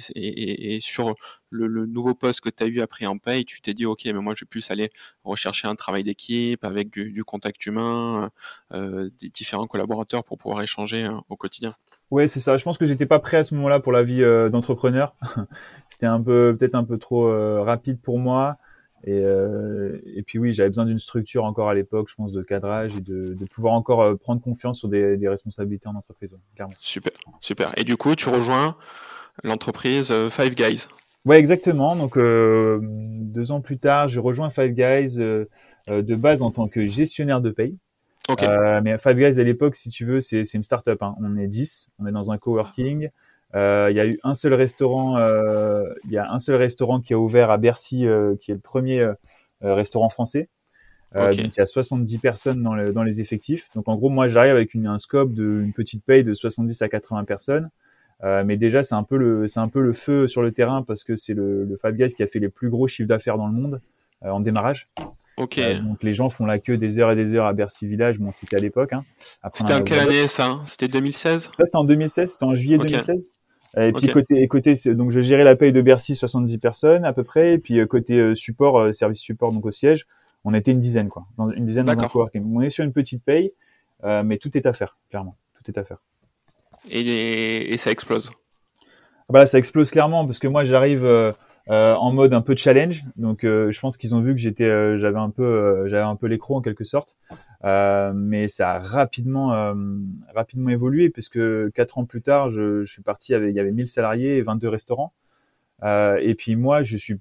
sur 0.81 1.15
le 1.51 1.87
nouveau 1.87 2.15
poste 2.15 2.41
que 2.43 2.51
tu 2.51 2.63
as 2.65 2.67
eu 2.67 2.81
après 2.81 3.07
en 3.07 3.19
paye, 3.19 3.45
tu 3.45 3.61
t'es 3.63 3.75
dit: 3.75 3.87
«OK, 3.87 4.03
mais 4.07 4.13
moi 4.15 4.35
je 4.37 4.45
vais 4.45 4.49
plus 4.49 4.71
aller 4.71 4.91
rechercher 5.25 5.67
un 5.69 5.75
travail 5.77 6.05
d'équipe 6.05 6.65
avec 6.65 6.91
du 6.91 7.25
contact 7.25 7.65
humain, 7.67 8.31
des 8.75 9.29
différents 9.31 9.67
collaborateurs 9.67 10.25
pour 10.25 10.39
pouvoir 10.39 10.63
échanger, 10.63 11.05
heu, 11.05 11.13
au 11.29 11.37
quotidien». 11.37 11.75
Ouais, 12.11 12.27
c'est 12.27 12.41
ça. 12.41 12.57
Je 12.57 12.65
pense 12.65 12.79
que 12.79 12.87
j'étais 12.87 13.07
pas 13.07 13.19
prêt 13.19 13.37
à 13.39 13.45
ce 13.45 13.55
moment-là 13.55 13.81
pour 13.81 13.93
la 13.93 14.03
vie, 14.03 14.23
heu, 14.23 14.49
d'entrepreneur. 14.51 15.15
C'était 15.91 16.07
un 16.07 16.23
peu 16.23 16.57
peut-être 16.59 16.75
un 16.75 16.85
peu 16.85 16.99
trop, 16.99 17.29
heu, 17.29 17.61
rapide 17.61 18.01
pour 18.01 18.19
moi 18.19 18.57
et 19.05 19.21
heu 19.21 20.03
et 20.07 20.23
puis 20.23 20.39
oui, 20.39 20.53
j'avais 20.53 20.71
besoin 20.71 20.85
d'une 20.85 20.99
structure 20.99 21.45
encore 21.45 21.69
à 21.69 21.75
l'époque, 21.75 22.09
je 22.09 22.15
pense, 22.15 22.33
de 22.33 22.43
cadrage 22.43 22.97
et 22.97 23.01
de 23.01 23.35
de 23.35 23.45
pouvoir 23.45 23.75
encore, 23.75 24.19
prendre 24.19 24.41
confiance 24.41 24.79
sur 24.79 24.89
des 24.89 25.17
des 25.17 25.29
responsabilités 25.29 25.87
en 25.89 25.95
entreprise, 25.95 26.33
ouais, 26.33 26.41
clairement. 26.57 26.75
Super, 26.81 27.13
super 27.41 27.73
et 27.77 27.85
du 27.85 27.97
coup, 27.97 28.17
tu 28.17 28.29
rejoins 28.29 28.77
l'entreprise, 29.45 30.13
Five 30.31 30.55
Guys? 30.55 30.89
Ouais, 31.25 31.39
exactement. 31.39 31.95
Donc, 31.95 32.17
2 32.17 33.53
ans 33.53 33.61
plus 33.61 33.79
tard, 33.79 34.09
je 34.09 34.19
rejoins 34.19 34.51
Five 34.51 34.73
Guys, 34.73 35.17
de 35.19 36.15
base 36.17 36.43
en 36.43 36.51
tant 36.51 36.67
que 36.69 36.87
gestionnaire 36.87 37.41
de 37.41 37.51
paye. 37.51 37.77
Heu, 38.31 38.81
mais 38.83 38.99
Five 38.99 39.17
Guys 39.17 39.41
à 39.41 39.45
l'époque, 39.45 39.75
si 39.77 39.91
tu 39.91 40.05
veux, 40.05 40.21
c'est 40.21 40.43
une 40.55 40.63
start-up, 40.63 41.03
hein. 41.03 41.15
On 41.21 41.37
est 41.37 41.47
10, 41.47 41.89
on 41.99 42.07
est 42.07 42.13
dans 42.13 42.31
un 42.31 42.39
coworking. 42.39 43.09
Heu, 43.55 43.87
il 43.91 43.97
y 43.97 44.01
a 44.01 44.07
eu 44.07 44.19
un 44.23 44.35
seul 44.35 44.53
restaurant, 44.55 45.19
heu, 45.19 45.95
il 46.05 46.13
y 46.13 46.19
a 46.19 46.31
un 46.31 46.39
seul 46.39 46.57
restaurant 46.57 47.01
qui 47.01 47.15
a 47.15 47.19
ouvert 47.19 47.51
à 47.51 47.57
Bercy, 47.59 48.07
qui 48.41 48.51
est 48.51 48.55
le 48.55 48.61
1er, 48.61 49.01
heu 49.01 49.15
heu, 49.65 49.73
restaurant 49.73 50.09
français. 50.09 50.49
Donc 51.15 51.33
il 51.57 51.59
y 51.59 51.63
a 51.63 51.67
70 51.67 52.19
personnes 52.19 52.63
dans 52.63 52.75
le 52.75 52.93
dans 52.93 53.03
les 53.03 53.21
effectifs. 53.21 53.69
Donc 53.75 53.89
en 53.89 53.97
gros, 53.97 54.11
moi, 54.11 54.29
j'arrive 54.29 54.53
avec 54.55 54.75
une 54.75 54.87
un 54.87 54.99
scope 54.99 55.33
de 55.33 55.63
une 55.65 55.73
petite 55.73 56.05
paye 56.05 56.23
de 56.23 56.35
70 56.35 56.83
à 56.83 56.89
80 56.89 57.25
personnes. 57.25 57.71
Mais 58.23 58.57
déjà, 58.57 58.83
c'est 58.83 58.95
un 58.95 59.05
peu 59.05 59.17
le 59.17 59.49
c'est 59.49 59.61
un 59.61 59.69
peu 59.69 59.81
le 59.81 59.93
feu 59.95 60.29
sur 60.29 60.43
le 60.43 60.53
terrain 60.53 60.83
parce 60.83 61.05
que 61.05 61.17
c'est 61.17 61.35
le 61.35 61.65
le 61.65 61.77
Five 61.79 61.95
Guys 61.95 62.15
qui 62.15 62.23
a 62.23 62.27
fait 62.27 62.41
les 62.41 62.51
plus 62.51 62.69
gros 62.69 62.87
chiffres 62.89 63.09
d'affaires 63.09 63.39
dans 63.39 63.47
le 63.47 63.55
monde, 63.55 63.81
en 64.23 64.41
démarrage. 64.41 64.89
OK. 65.39 65.61
donc 65.83 66.03
les 66.03 66.15
gens 66.15 66.29
font 66.29 66.47
la 66.47 66.59
queue 66.59 66.77
des 66.77 66.99
heures 66.99 67.13
et 67.13 67.17
des 67.17 67.35
heures 67.35 67.47
à 67.47 67.53
Bercy 67.53 67.87
Village. 67.87 68.19
Bon, 68.19 68.33
c'était 68.33 68.57
à 68.57 68.59
l'époque, 68.59 68.93
hein. 68.93 69.05
C'était 69.55 69.75
en 69.75 69.83
quelle 69.83 70.01
année 70.01 70.27
ça? 70.27 70.61
C'était 70.65 70.89
2016? 70.89 71.51
Ça, 71.53 71.65
c'était 71.65 71.77
en 71.77 71.85
2016, 71.85 72.33
c'était 72.33 72.45
en 72.45 72.55
juillet 72.55 72.77
OK. 72.77 72.87
2016. 72.87 73.33
Et 73.77 73.93
puis 73.93 74.09
côté 74.09 74.49
côté 74.49 74.75
donc 74.95 75.11
je 75.11 75.21
gérais 75.21 75.45
la 75.45 75.55
paye 75.55 75.73
de 75.73 75.81
Bercy, 75.83 76.17
70 76.17 76.59
personnes 76.59 77.05
à 77.05 77.13
peu 77.13 77.23
près 77.23 77.53
et 77.55 77.59
puis, 77.59 77.79
heu, 77.79 77.87
côté, 77.87 78.19
heu, 78.19 78.35
support, 78.35 78.81
heu, 78.81 78.93
service 78.93 79.21
support, 79.21 79.53
donc 79.53 79.67
au 79.67 79.71
siège, 79.71 80.07
on 80.45 80.55
était 80.55 80.73
une 80.73 80.81
dizaine, 80.81 81.09
quoi. 81.09 81.27
Dans 81.37 81.51
une 81.51 81.67
dizaine 81.67 81.85
dans 81.85 81.93
un 81.93 81.97
D'accord. 81.97 82.13
coworking. 82.13 82.45
On 82.55 82.61
est 82.63 82.71
sur 82.71 82.85
une 82.85 82.93
petite 82.93 83.23
paye, 83.23 83.53
mais 84.03 84.39
tout 84.39 84.57
est 84.57 84.67
à 84.67 84.73
faire, 84.73 84.97
clairement. 85.11 85.37
Tout 85.63 85.71
est 85.71 85.79
à 85.79 85.85
faire. 85.85 85.99
Et 86.91 87.77
ça 87.77 87.91
explose? 87.91 88.31
Ah 89.29 89.33
bah 89.33 89.47
ça 89.47 89.59
explose 89.59 89.91
clairement 89.91 90.25
parce 90.25 90.39
que 90.39 90.49
moi, 90.49 90.65
j'arrive, 90.65 91.05
heu, 91.71 91.95
en 91.97 92.13
mode 92.13 92.35
un 92.35 92.41
peu 92.43 92.57
challenge. 92.57 93.05
Donc, 93.17 93.45
heu, 93.45 93.71
je 93.73 93.81
pense 93.81 93.97
qu'ils 93.97 94.15
ont 94.15 94.21
vu 94.21 94.35
que 94.35 94.41
j'étais, 94.41 94.65
heu, 94.65 94.97
j'avais 94.97 95.19
un 95.19 95.31
peu, 95.31 95.85
j'avais 95.89 96.03
un 96.07 96.17
peu 96.17 96.27
l'écrou 96.27 96.57
en 96.57 96.61
quelque 96.63 96.85
sorte. 96.85 97.17
Mais 97.65 98.49
ça 98.49 98.73
a 98.73 98.79
rapidement, 98.79 99.75
rapidement 100.35 100.71
évolué 100.71 101.11
puisque 101.11 101.41
4 101.73 101.99
ans 101.99 102.05
plus 102.05 102.23
tard, 102.23 102.51
je 102.51 102.85
suis 102.85 103.03
parti 103.03 103.35
avec 103.35 103.51
il 103.53 103.57
y 103.57 103.61
avait 103.61 103.73
1000 103.73 103.89
salariés 103.89 104.37
et 104.39 104.43
22 104.43 104.69
restaurants. 104.69 105.13
Et 105.85 106.35
puis 106.37 106.57
moi, 106.57 106.83
je 106.83 106.97
suis 106.97 107.19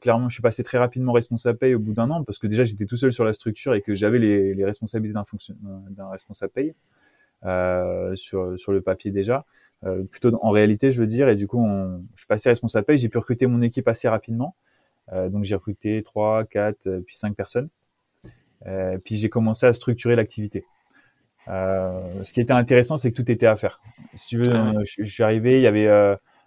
clairement, 0.00 0.28
je 0.28 0.34
suis 0.34 0.42
passé 0.42 0.62
très 0.64 0.78
rapidement 0.78 1.12
responsable 1.12 1.58
paye 1.58 1.74
au 1.74 1.80
bout 1.80 1.94
d'1 1.94 2.10
an 2.10 2.24
parce 2.24 2.38
que 2.38 2.46
déjà, 2.46 2.64
j'étais 2.64 2.86
tout 2.86 2.96
seul 2.96 3.12
sur 3.12 3.24
la 3.24 3.32
structure 3.32 3.74
et 3.74 3.82
que 3.82 3.94
j'avais 3.94 4.18
les 4.18 4.64
responsabilités 4.64 5.14
d'un 5.14 5.24
d'un 5.90 6.10
responsable 6.10 6.52
paye, 6.52 6.74
sur 8.16 8.58
sur 8.58 8.72
le 8.72 8.80
papier 8.82 9.10
déjà, 9.10 9.44
heu, 9.84 10.04
plutôt 10.10 10.32
en 10.42 10.50
réalité, 10.50 10.92
je 10.92 11.00
veux 11.00 11.06
dire 11.06 11.28
et 11.28 11.36
du 11.36 11.46
coup, 11.46 11.58
on 11.60 12.02
je 12.14 12.20
suis 12.20 12.26
passé 12.26 12.48
responsable 12.48 12.86
paye, 12.86 12.98
j'ai 12.98 13.08
pu 13.08 13.18
recruter 13.18 13.46
mon 13.46 13.62
équipe 13.62 13.88
assez 13.88 14.08
rapidement. 14.08 14.54
Heu, 15.12 15.30
donc 15.30 15.44
j'ai 15.44 15.54
recruté 15.56 16.02
3-4 16.02 16.88
puis 17.06 17.16
5 17.16 17.34
personnes. 17.36 17.68
Puis 19.04 19.16
j'ai 19.16 19.28
commencé 19.28 19.66
à 19.66 19.72
structurer 19.72 20.16
l'activité. 20.16 20.64
Ce 21.46 22.32
qui 22.32 22.40
était 22.40 22.52
intéressant, 22.52 22.96
c'est 22.96 23.10
que 23.10 23.16
tout 23.22 23.30
était 23.30 23.46
à 23.46 23.56
faire. 23.56 23.80
Si 24.14 24.28
tu 24.28 24.38
veux, 24.38 24.54
Ah 24.56 24.64
ouais. 24.64 24.84
je 24.84 25.04
je 25.04 25.10
suis 25.12 25.22
arrivé, 25.22 25.58
il 25.58 25.62
y 25.62 25.66
avait, 25.66 25.88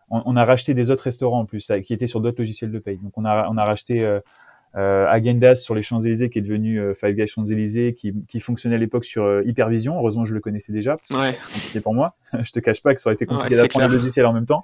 on 0.09 0.21
on 0.25 0.35
a 0.35 0.45
racheté 0.45 0.73
des 0.73 0.91
autres 0.91 1.03
restaurants 1.03 1.39
en 1.41 1.45
plus, 1.45 1.71
qui 1.83 1.93
étaient 1.93 2.07
sur 2.07 2.21
d'autres 2.21 2.39
logiciels 2.39 2.71
de 2.71 2.79
paye. 2.79 2.97
Donc 2.97 3.17
on 3.17 3.25
a 3.25 3.47
on 3.49 3.57
a 3.57 3.63
racheté, 3.63 4.05
heu, 4.77 5.05
Häagen-Dazs 5.09 5.61
sur 5.61 5.75
les 5.75 5.81
Champs-Élysées 5.81 6.29
qui 6.29 6.39
est 6.39 6.41
devenu, 6.41 6.79
heu, 6.79 6.93
Five 6.93 7.13
Guys 7.15 7.27
Champs-Élysées 7.27 7.93
qui 7.93 8.13
qui 8.27 8.39
fonctionnait 8.39 8.75
à 8.75 8.77
l'époque 8.77 9.05
sur, 9.05 9.23
heu, 9.23 9.43
Hypervision. 9.45 9.95
Heureusement, 9.97 10.25
je 10.25 10.33
le 10.33 10.39
connaissais 10.39 10.71
déjà 10.73 10.97
parce 10.97 11.09
que 11.09 11.15
Ouais. 11.15 11.31
c'était 11.33 11.53
compliqué 11.53 11.79
pour 11.81 11.93
moi. 11.93 12.15
Je 12.43 12.51
te 12.51 12.59
cache 12.59 12.81
pas 12.81 12.93
que 12.95 13.01
ça 13.01 13.09
aurait 13.09 13.15
été 13.15 13.25
compliqué 13.25 13.55
d'apprendre 13.55 13.85
clair. 13.85 13.89
les 13.89 13.97
logiciels 14.01 14.25
en 14.25 14.33
même 14.33 14.45
temps. 14.45 14.63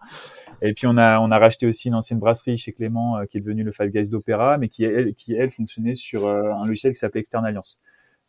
Et 0.62 0.74
puis 0.74 0.88
on 0.88 0.98
a 0.98 1.20
on 1.20 1.30
a 1.32 1.38
racheté 1.38 1.68
aussi 1.68 1.90
une 1.90 1.96
ancienne 1.96 2.20
brasserie 2.20 2.58
chez 2.58 2.72
Clément, 2.72 3.20
heu, 3.20 3.26
qui 3.26 3.38
est 3.38 3.42
devenue 3.42 3.64
le 3.64 3.72
Five 3.72 3.90
Guys 3.90 4.10
d'Opéra, 4.10 4.58
mais 4.58 4.70
qui 4.70 4.84
elle 4.86 5.14
qui 5.14 5.34
elle 5.36 5.52
fonctionnait 5.52 5.94
sur, 5.96 6.28
heu, 6.28 6.52
un 6.52 6.66
logiciel 6.66 6.94
qui 6.94 7.00
s'appelait 7.00 7.20
Externalliance. 7.20 7.78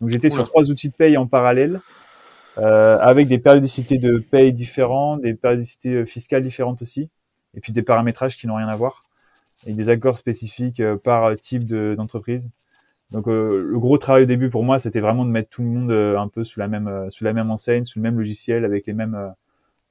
Donc 0.01 0.11
j'étais 0.11 0.31
sur. 0.31 0.45
3 0.45 0.71
outils 0.71 0.89
de 0.89 0.95
paye 0.95 1.17
en 1.17 1.27
parallèle, 1.27 1.81
avec 2.57 3.29
des 3.29 3.39
périodicités 3.39 3.99
de 3.99 4.19
paye 4.19 4.53
différentes, 4.53 5.23
des 5.23 5.35
périodicités 5.35 6.05
fiscales 6.07 6.43
différentes 6.43 6.83
aussi, 6.83 7.09
et 7.57 7.61
puis 7.61 7.73
des 7.73 7.83
paramétrages 7.83 8.37
qui 8.37 8.47
n'ont 8.47 8.57
rien 8.57 8.69
à 8.69 8.77
voir, 8.77 9.05
et 9.69 9.75
des 9.75 9.89
accords 9.89 10.19
spécifiques 10.19 10.83
par 11.05 11.37
type 11.37 11.65
d'entreprise. 11.67 12.51
Donc 13.13 13.27
le 13.27 13.79
gros 13.79 13.99
travail 13.99 14.25
au 14.25 14.27
début 14.27 14.51
pour 14.51 14.65
moi, 14.65 14.79
c'était 14.79 15.01
vraiment 15.01 15.25
de 15.25 15.31
mettre 15.31 15.51
tout 15.51 15.63
le 15.63 15.69
monde 15.69 15.93
un 15.93 16.29
peu 16.29 16.43
sous 16.43 16.59
la 16.59 16.67
même 16.69 17.11
sous 17.11 17.23
la 17.23 17.33
même 17.33 17.51
enseigne, 17.51 17.85
sous 17.85 18.01
le 18.01 18.03
même 18.03 18.19
logiciel, 18.19 18.65
avec 18.65 18.87
les 18.87 18.95
mêmes 18.95 19.33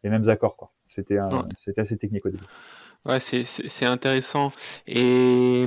les 0.03 0.09
mêmes 0.09 0.27
accords. 0.27 0.71
C'était 0.87 1.19
c'était 1.55 1.81
assez 1.81 1.97
technique 1.97 2.25
au 2.25 2.29
début. 2.29 2.43
Ouais, 3.07 3.19
c'est 3.21 3.85
intéressant. 3.85 4.51
Et 4.85 5.65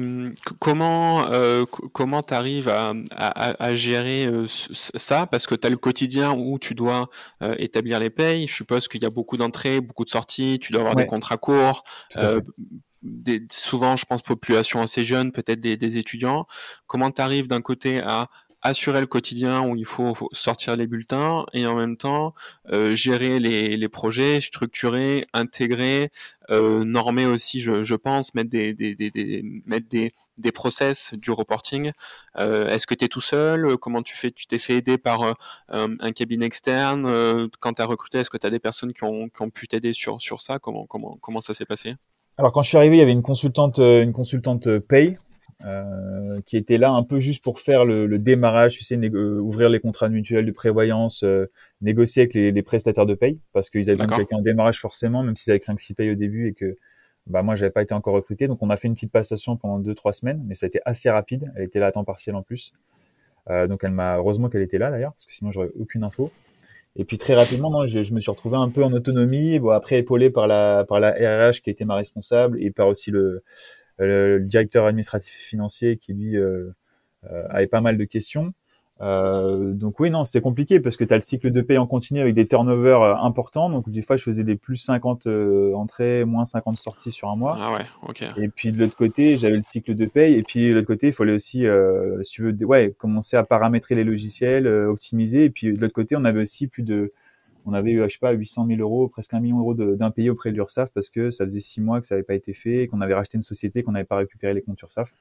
comment 0.59 1.27
euh, 1.29 1.65
comment 1.65 2.23
tu 2.23 2.35
arrives 2.35 2.69
à, 2.69 2.93
à, 3.17 3.75
gérer 3.75 4.27
euh, 4.27 4.45
ça? 4.47 5.27
Parce 5.27 5.47
que 5.47 5.55
tu 5.55 5.67
as 5.67 5.71
le 5.71 5.79
quotidien 5.79 6.33
où 6.33 6.59
tu 6.59 6.75
dois 6.75 7.09
euh, 7.43 7.55
établir 7.59 7.99
les 7.99 8.11
payes. 8.11 8.47
Je 8.47 8.55
suppose 8.55 8.89
qu'il 8.89 9.03
y 9.03 9.07
a 9.07 9.11
beaucoup 9.11 9.39
d'entrées, 9.39 9.81
beaucoup 9.81 10.05
de 10.05 10.11
sorties. 10.11 10.59
Tu 10.61 10.73
dois 10.73 10.83
avoir 10.83 10.97
des 10.97 11.07
contrats 11.07 11.39
courts. 11.39 11.85
Souvent, 13.51 13.97
je 13.97 14.05
pense, 14.05 14.23
population 14.23 14.83
assez 14.83 15.05
jeune, 15.05 15.33
peut-être 15.33 15.61
des, 15.61 15.97
étudiants. 15.97 16.47
Comment 16.87 17.11
tu 17.11 17.23
arrives 17.23 17.47
d'un 17.47 17.63
côté 17.63 18.01
à 18.01 18.29
assurer 18.63 19.01
le 19.01 19.07
quotidien 19.07 19.63
où 19.63 19.77
il 19.77 19.87
faut, 19.87 20.15
sortir 20.33 20.77
les 20.77 20.87
bulletins 20.87 21.47
et 21.55 21.67
en 21.67 21.75
même 21.75 21.97
temps 21.97 22.35
euh, 22.71 22.95
gérer 22.95 23.39
les, 23.39 23.89
projets, 23.89 24.41
structurer, 24.41 25.25
intégrer, 25.33 26.11
euh, 26.51 26.85
normer 26.85 27.27
aussi, 27.27 27.61
je, 27.63 27.95
pense, 27.95 28.35
mettre 28.35 28.51
des, 28.51 30.13
process 30.53 31.15
du 31.15 31.31
reporting. 31.31 31.93
Euh, 32.39 32.69
Est-ce 32.69 32.87
que 32.87 32.95
tu 32.95 33.05
es 33.07 33.09
tout 33.09 33.21
seul? 33.21 33.79
Comment 33.79 34.03
tu 34.03 34.15
fais? 34.17 34.31
Tu 34.31 34.47
t'es 34.47 34.59
fait 34.59 34.75
aider 34.75 34.99
par 34.99 35.37
un 35.69 36.13
cabinet 36.13 36.47
externe? 36.47 37.49
Quand 37.61 37.75
tu 37.75 37.83
as 37.83 37.87
recruté, 37.87 38.19
est-ce 38.19 38.31
que 38.31 38.37
tu 38.37 38.47
as 38.47 38.51
des 38.51 38.61
personnes 38.61 38.93
qui 38.93 39.05
ont, 39.05 39.31
pu 39.51 39.69
t'aider 39.69 39.93
sur, 39.95 40.21
ça? 40.41 40.59
Comment 40.59 41.41
ça 41.41 41.55
s'est 41.55 41.67
passé? 41.67 41.97
Alors 42.41 42.53
quand 42.53 42.63
je 42.63 42.69
suis 42.69 42.79
arrivé, 42.79 42.97
il 42.97 42.99
y 43.01 43.03
avait 43.03 43.13
une 43.13 43.23
consultante, 43.23 43.79
une 43.79 44.15
consultante 44.15 44.79
paye 44.79 45.19
euh, 45.67 46.41
qui 46.47 46.57
était 46.57 46.79
là 46.79 46.91
un 46.91 47.03
peu 47.03 47.21
juste 47.21 47.45
pour 47.45 47.61
faire 47.61 47.85
le, 47.85 48.07
le 48.07 48.19
démarrage, 48.19 48.79
tu 48.79 48.83
sais, 48.83 48.97
euh, 48.97 49.39
ouvrir 49.41 49.69
les 49.69 49.79
contrats 49.79 50.09
mutuels 50.09 50.47
de 50.47 50.53
prévoyance, 50.53 51.23
euh, 51.23 51.51
négocier 51.83 52.23
avec 52.23 52.33
les, 52.33 52.51
les, 52.51 52.63
prestataires 52.63 53.05
de 53.05 53.13
paye, 53.13 53.39
parce 53.53 53.69
qu'ils 53.69 53.91
avaient 53.91 54.07
quelqu'un 54.07 54.39
en 54.39 54.41
démarrage 54.41 54.81
forcément, 54.81 55.23
même 55.23 55.37
s'ils 55.37 55.51
avaient 55.51 55.61
5-6 55.61 55.93
payes 55.95 56.11
au 56.11 56.15
début 56.15 56.49
et 56.49 56.55
que 56.55 56.79
bah 57.27 57.43
moi 57.43 57.57
j'avais 57.57 57.71
pas 57.71 57.83
été 57.83 57.93
encore 57.93 58.15
recruté. 58.15 58.49
Donc 58.49 58.63
on 58.63 58.71
a 58.71 58.77
fait 58.79 58.89
une 58.89 58.95
petite 58.95 59.13
passation 59.13 59.59
pendant 59.59 59.79
2-3 59.79 60.15
semaines, 60.15 60.43
mais 60.47 60.55
ça 60.55 60.65
a 60.65 60.69
été 60.69 60.81
assez 60.87 61.11
rapide. 61.11 61.53
Elle 61.57 61.65
était 61.65 61.79
là 61.79 61.89
à 61.89 61.93
temps 61.93 62.05
partiel 62.05 62.37
en 62.37 62.43
plus. 62.43 62.73
donc 63.69 63.85
elle 63.85 63.91
m'a 63.91 64.17
heureusement 64.17 64.49
qu'elle 64.49 64.63
était 64.63 64.79
là 64.79 64.91
d'ailleurs, 64.91 65.13
parce 65.13 65.27
que 65.27 65.35
sinon 65.35 65.51
j'aurais 65.51 65.71
aucune 65.79 66.05
info. 66.05 66.31
Et 66.97 67.05
puis 67.05 67.19
très 67.19 67.35
rapidement, 67.35 67.87
je, 67.87 67.99
me 68.13 68.21
suis 68.21 68.31
retrouvé 68.31 68.57
un 68.57 68.69
peu 68.69 68.83
en 68.83 68.93
autonomie, 68.93 69.59
bon 69.61 69.71
après 69.71 69.99
épaulé 69.99 70.29
par 70.31 70.47
la 70.47 70.85
par 70.89 70.99
la 70.99 71.11
RH 71.13 71.61
qui 71.63 71.71
était 71.71 71.85
ma 71.85 71.95
responsable 71.95 72.61
et 72.63 72.71
par 72.71 72.89
aussi 72.89 73.11
le 73.11 73.43
directeur 74.41 74.87
administratif 74.87 75.35
financier 75.35 75.99
qui 75.99 76.15
lui 76.15 76.37
euh, 76.37 76.71
euh, 77.31 77.45
avait 77.49 77.69
pas 77.69 77.81
mal 77.81 77.97
de 77.97 78.05
questions. 78.05 78.53
Euh, 79.01 79.73
donc 79.73 79.99
oui, 79.99 80.11
non, 80.11 80.25
c'était 80.25 80.43
compliqué 80.43 80.79
parce 80.79 80.97
que 80.97 81.05
tu 81.05 81.15
as 81.15 81.17
le 81.17 81.23
cycle 81.23 81.51
de 81.51 81.61
paie 81.63 81.79
en 81.79 81.87
continu 81.87 82.21
avec 82.21 82.35
des 82.35 82.47
turnovers 82.47 83.03
importants. 83.25 83.71
Donc 83.71 83.89
des 83.89 84.03
fois, 84.03 84.17
je 84.17 84.25
faisais 84.25 84.45
des 84.45 84.57
plus 84.57 84.77
50 84.77 85.27
entrées, 85.75 86.25
moins 86.25 86.45
50 86.45 86.77
sorties 86.77 87.11
sur 87.11 87.29
un 87.31 87.37
mois. 87.37 87.57
Ah 87.59 87.73
ouais, 87.73 87.85
ok. 88.07 88.25
Et 88.37 88.49
puis 88.49 88.73
de 88.73 88.79
l'autre 88.79 88.97
côté, 88.97 89.39
j'avais 89.39 89.57
le 89.57 89.63
cycle 89.63 89.95
de 89.95 90.07
paie. 90.07 90.33
Et 90.33 90.43
puis 90.43 90.69
de 90.69 90.75
l'autre 90.75 90.87
côté, 90.87 91.09
il 91.09 91.13
fallait 91.13 91.33
aussi, 91.33 91.67
euh, 91.67 92.23
si 92.23 92.33
tu 92.33 92.43
veux, 92.43 92.67
ouais, 92.67 92.95
commencer 92.99 93.37
à 93.37 93.45
paramétrer 93.45 93.95
les 93.95 94.05
logiciels, 94.05 94.67
optimiser. 94.67 95.45
Et 95.45 95.51
puis 95.51 95.73
de 95.73 95.81
l'autre 95.81 95.95
côté, 95.95 96.17
on 96.17 96.25
avait 96.25 96.43
aussi 96.43 96.67
plus 96.67 96.83
de 96.83 97.13
on 97.67 97.75
avait 97.75 97.91
eu, 97.91 98.03
je 98.03 98.09
sais 98.09 98.19
pas, 98.19 98.33
800 98.33 98.67
000 98.69 98.81
euros, 98.81 99.09
presque 99.09 99.35
un 99.35 99.41
million 99.41 99.59
d'euros 99.59 99.75
d'impayés 99.75 100.31
auprès 100.31 100.51
de 100.51 100.57
l'URSSAF 100.57 100.91
parce 100.95 101.11
que 101.11 101.31
ça 101.31 101.45
faisait 101.45 101.61
six 101.61 101.83
mois 101.83 102.01
que 102.01 102.07
ça 102.07 102.15
n'avait 102.15 102.25
pas 102.25 102.35
été 102.35 102.55
fait, 102.55 102.87
qu'on 102.87 103.03
avait 103.03 103.15
racheté 103.15 103.37
une 103.37 103.43
société, 103.43 103.83
qu'on 103.83 103.93
n'avait 103.93 104.05
pas 104.05 104.17
récupéré 104.17 104.55
les 104.55 104.63
comptes 104.63 104.81
URSSAF. 104.81 105.13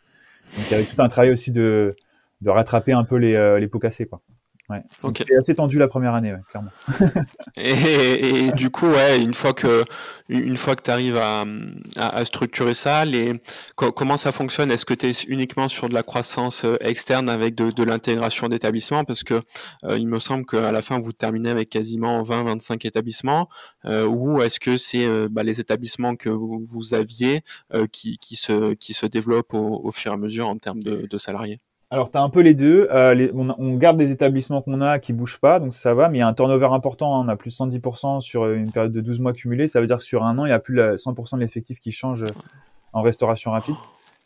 Donc 0.56 0.66
il 0.68 0.72
y 0.72 0.76
avait 0.76 0.86
tout 0.86 1.02
un 1.02 1.10
travail 1.10 1.32
aussi 1.32 1.52
de, 1.52 1.94
de 2.42 2.50
rattraper 2.50 2.94
un 2.94 3.04
peu 3.04 3.18
les, 3.18 3.36
euh, 3.36 3.60
les 3.60 3.68
pots 3.68 3.80
cassés, 3.80 4.08
quoi. 4.08 4.22
Ouais. 4.70 4.84
C'était 5.16 5.36
assez 5.36 5.56
tendu 5.56 5.80
la 5.80 5.88
première 5.88 6.14
année, 6.14 6.32
ouais, 6.32 6.42
clairement. 6.48 6.70
et, 7.58 8.52
du 8.52 8.70
coup, 8.70 8.86
ouais, 8.86 9.20
une 9.20 9.34
fois 9.34 9.54
que 9.54 9.84
une 10.28 10.58
fois 10.58 10.76
que 10.76 10.84
tu 10.84 10.92
arrives 10.92 11.18
à, 11.18 11.44
à, 11.98 12.24
structurer 12.24 12.76
ça, 12.76 13.04
les, 13.04 13.42
comment 13.76 14.16
ça 14.16 14.32
fonctionne? 14.32 14.70
Est-ce 14.70 14.86
que 14.86 14.94
tu 14.94 15.08
es 15.08 15.12
uniquement 15.28 15.70
sur 15.70 15.90
de 15.90 15.96
la 15.96 16.04
croissance 16.04 16.66
euh, 16.66 16.78
externe 16.82 17.30
avec 17.30 17.56
de, 17.56 17.72
de 17.72 17.84
l'intégration 17.84 18.48
d'établissements? 18.48 19.06
Parce 19.06 19.24
que 19.24 19.42
euh, 19.86 19.98
il 19.98 20.08
me 20.08 20.20
semble 20.20 20.46
qu'à 20.46 20.72
la 20.72 20.84
fin, 20.84 21.00
vous 21.00 21.14
terminez 21.14 21.50
avec 21.50 21.70
quasiment 21.70 22.22
20-25 22.22 22.86
établissements. 22.86 23.50
Euh, 23.86 24.06
ou 24.06 24.40
est-ce 24.44 24.60
que 24.60 24.78
c'est 24.78 25.08
euh, 25.08 25.28
bah, 25.32 25.42
les 25.42 25.60
établissements 25.60 26.16
que 26.16 26.30
vous, 26.30 26.94
aviez 26.94 27.42
qui, 27.92 28.20
qui, 28.20 28.36
se, 28.36 28.74
qui 28.76 28.94
se 28.94 29.08
développent 29.08 29.56
au, 29.56 29.82
au, 29.84 29.92
fur 29.92 30.12
et 30.12 30.14
à 30.14 30.18
mesure 30.18 30.48
en 30.48 30.58
termes 30.58 30.84
de, 30.84 31.08
de 31.08 31.18
salariés? 31.18 31.60
Alors, 31.92 32.12
tu 32.12 32.18
as 32.20 32.22
un 32.22 32.30
peu 32.30 32.42
les 32.42 32.54
deux. 32.54 32.88
Euh, 32.92 33.32
on, 33.34 33.50
on, 33.58 33.76
garde 33.76 33.98
des 33.98 34.12
établissements 34.12 34.62
qu'on 34.62 34.80
a 34.80 35.00
qui 35.00 35.12
bougent 35.12 35.40
pas, 35.40 35.60
donc 35.60 35.74
ça 35.74 35.96
va, 35.96 36.08
mais 36.08 36.20
il 36.20 36.22
y 36.22 36.24
a 36.24 36.28
un 36.28 36.36
turnover 36.36 36.68
important. 36.68 37.16
Hein. 37.16 37.26
on 37.26 37.28
a 37.30 37.36
plus 37.36 37.50
de 37.50 37.56
110% 37.56 38.20
sur 38.22 38.48
une 38.48 38.72
période 38.72 38.92
de 38.92 39.02
12 39.02 39.20
mois 39.20 39.34
cumulés. 39.34 39.66
Ça 39.66 39.82
veut 39.82 39.88
dire 39.88 39.98
que 39.98 40.04
sur 40.04 40.24
un 40.24 40.38
an, 40.38 40.46
il 40.46 40.50
y 40.50 40.52
a 40.52 40.60
plus 40.60 40.78
100% 40.80 41.38
de 41.38 41.40
l'effectif 41.42 41.80
qui 41.80 41.92
change 41.92 42.26
en 42.94 43.02
restauration 43.02 43.50
rapide. 43.52 43.76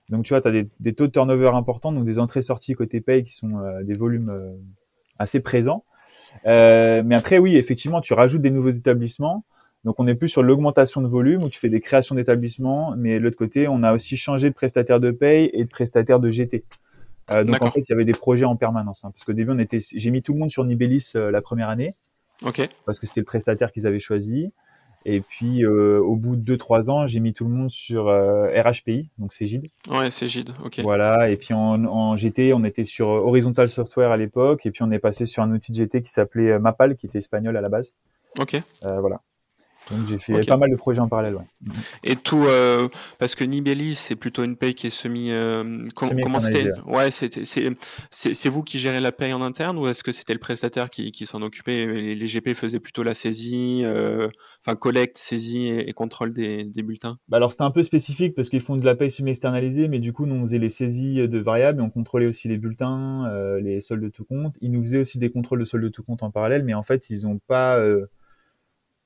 Donc, 0.09 0.25
tu 0.25 0.29
vois, 0.29 0.41
tu 0.41 0.47
as 0.47 0.51
des, 0.51 0.67
des, 0.79 0.93
taux 0.93 1.07
de 1.07 1.11
turnover 1.11 1.49
importants, 1.49 1.91
donc 1.91 2.03
des 2.03 2.19
entrées-sorties 2.19 2.73
côté 2.73 3.01
paye 3.01 3.23
qui 3.23 3.33
sont 3.33 3.59
euh, 3.59 3.83
des 3.83 3.93
volumes 3.93 4.29
euh, 4.29 4.51
assez 5.17 5.39
présents. 5.39 5.85
Euh, 6.45 7.01
mais 7.05 7.15
après, 7.15 7.37
oui, 7.37 7.55
effectivement, 7.55 8.01
tu 8.01 8.13
rajoutes 8.13 8.41
des 8.41 8.51
nouveaux 8.51 8.69
établissements. 8.69 9.45
Donc, 9.85 9.99
on 9.99 10.07
est 10.07 10.15
plus 10.15 10.29
sur 10.29 10.43
l'augmentation 10.43 11.01
de 11.01 11.07
volume 11.07 11.43
où 11.43 11.49
tu 11.49 11.59
fais 11.59 11.69
des 11.69 11.79
créations 11.79 12.15
d'établissements, 12.15 12.95
mais 12.97 13.19
de 13.19 13.23
l'autre 13.23 13.37
côté, 13.37 13.67
on 13.67 13.83
a 13.83 13.93
aussi 13.93 14.17
changé 14.17 14.49
de 14.49 14.55
prestataire 14.55 14.99
de 14.99 15.11
paye 15.11 15.49
et 15.53 15.63
de 15.63 15.69
prestataire 15.69 16.19
de 16.19 16.31
GT. 16.31 16.63
Euh, 17.31 17.43
donc 17.43 17.61
en 17.61 17.71
fait, 17.71 17.81
il 17.81 17.91
y 17.91 17.93
avait 17.93 18.05
des 18.05 18.13
projets 18.13 18.45
en 18.45 18.55
permanence. 18.55 19.03
Hein, 19.05 19.11
parce 19.11 19.23
qu'au 19.23 19.33
début, 19.33 19.51
on 19.51 19.59
était, 19.59 19.79
j'ai 19.79 20.11
mis 20.11 20.21
tout 20.21 20.33
le 20.33 20.39
monde 20.39 20.51
sur 20.51 20.63
Nibelis 20.65 21.11
euh, 21.15 21.31
la 21.31 21.41
première 21.41 21.69
année. 21.69 21.93
Ok. 22.43 22.67
Parce 22.85 22.99
que 22.99 23.07
c'était 23.07 23.21
le 23.21 23.25
prestataire 23.25 23.71
qu'ils 23.71 23.87
avaient 23.87 23.99
choisi. 23.99 24.51
Et 25.05 25.19
puis 25.19 25.65
euh, 25.65 25.99
au 25.99 26.15
bout 26.15 26.37
de 26.37 26.55
2-3 26.55 26.89
ans, 26.89 27.05
j'ai 27.05 27.19
mis 27.19 27.33
tout 27.33 27.43
le 27.43 27.49
monde 27.51 27.69
sur 27.69 28.05
RHPI, 28.05 29.09
donc 29.17 29.33
Cégide. 29.33 29.67
Ouais, 29.89 30.09
Cégide, 30.09 30.51
ok. 30.63 30.79
Voilà, 30.81 31.29
et 31.29 31.35
puis 31.35 31.53
en, 31.53 31.83
en, 31.83 32.15
GT, 32.15 32.53
on 32.53 32.63
était 32.63 32.85
sur 32.85 33.09
Horizontal 33.09 33.67
Software 33.67 34.11
à 34.11 34.17
l'époque, 34.17 34.65
et 34.65 34.71
puis 34.71 34.81
on 34.81 34.91
est 34.91 34.99
passé 34.99 35.25
sur 35.25 35.43
un 35.43 35.51
outil 35.51 35.73
de 35.73 35.77
GT 35.77 36.01
qui 36.01 36.09
s'appelait 36.09 36.57
Mapal, 36.57 36.95
qui 36.95 37.05
était 37.05 37.19
espagnol 37.19 37.57
à 37.57 37.61
la 37.61 37.67
base. 37.67 37.93
Ok. 38.39 38.61
voilà. 38.81 39.19
Donc 39.91 40.07
j'ai 40.07 40.17
fait 40.17 40.45
pas 40.45 40.57
mal 40.57 40.71
de 40.71 40.75
projets 40.75 41.01
en 41.01 41.09
parallèle. 41.09 41.35
Ouais. 41.35 41.45
Et 42.03 42.15
tout, 42.15 42.45
euh, 42.45 42.87
parce 43.19 43.35
que 43.35 43.43
Nibeli, 43.43 43.95
c'est 43.95 44.15
plutôt 44.15 44.43
une 44.43 44.55
paye 44.55 44.73
qui 44.73 44.87
est 44.87 44.91
semi. 44.91 45.27
Euh, 45.31 45.87
comment 45.95 46.39
c'était? 46.39 46.71
Ouais, 46.85 47.09
c'est 47.11 48.49
vous 48.49 48.63
qui 48.63 48.79
gérez 48.79 49.01
la 49.01 49.11
paye 49.11 49.33
en 49.33 49.41
interne 49.41 49.77
ou 49.77 49.87
est-ce 49.87 50.03
que 50.03 50.11
c'était 50.11 50.33
le 50.33 50.39
prestataire 50.39 50.89
qui, 50.89 51.11
qui 51.11 51.25
s'en 51.25 51.41
occupait 51.41 51.85
les, 51.85 52.15
les, 52.15 52.25
GP 52.27 52.53
faisaient 52.53 52.79
plutôt 52.79 53.03
la 53.03 53.13
saisie, 53.13 53.81
euh, 53.83 54.29
enfin 54.65 54.75
collecte, 54.75 55.17
saisie 55.17 55.67
et, 55.67 55.93
contrôle 55.93 56.33
des, 56.33 56.63
des 56.63 56.83
bulletins? 56.83 57.17
Bah 57.27 57.37
Alors 57.37 57.51
c'était 57.51 57.63
un 57.63 57.71
peu 57.71 57.83
spécifique 57.83 58.35
parce 58.35 58.49
qu'ils 58.49 58.61
font 58.61 58.77
de 58.77 58.85
la 58.85 58.95
paye 58.95 59.11
semi-externalisée, 59.11 59.87
mais 59.87 59.99
du 59.99 60.13
coup 60.13 60.25
nous 60.25 60.35
on 60.35 60.41
faisait 60.43 60.59
les 60.59 60.69
saisies 60.69 61.27
de 61.27 61.39
variables 61.39 61.81
et 61.81 61.83
on 61.83 61.89
contrôlait 61.89 62.27
aussi 62.27 62.47
les 62.47 62.57
bulletins, 62.57 63.27
euh, 63.27 63.59
les 63.59 63.81
soldes 63.81 64.03
de 64.03 64.09
tout 64.09 64.25
compte. 64.25 64.55
Ils 64.61 64.71
nous 64.71 64.81
faisaient 64.81 64.99
aussi 64.99 65.17
des 65.17 65.29
contrôles 65.29 65.59
de 65.59 65.65
soldes 65.65 65.83
de 65.83 65.89
tout 65.89 66.03
compte 66.03 66.23
en 66.23 66.31
parallèle, 66.31 66.63
mais 66.63 66.73
en 66.73 66.83
fait 66.83 67.09
ils 67.09 67.23
n'ont 67.23 67.39
pas 67.47 67.83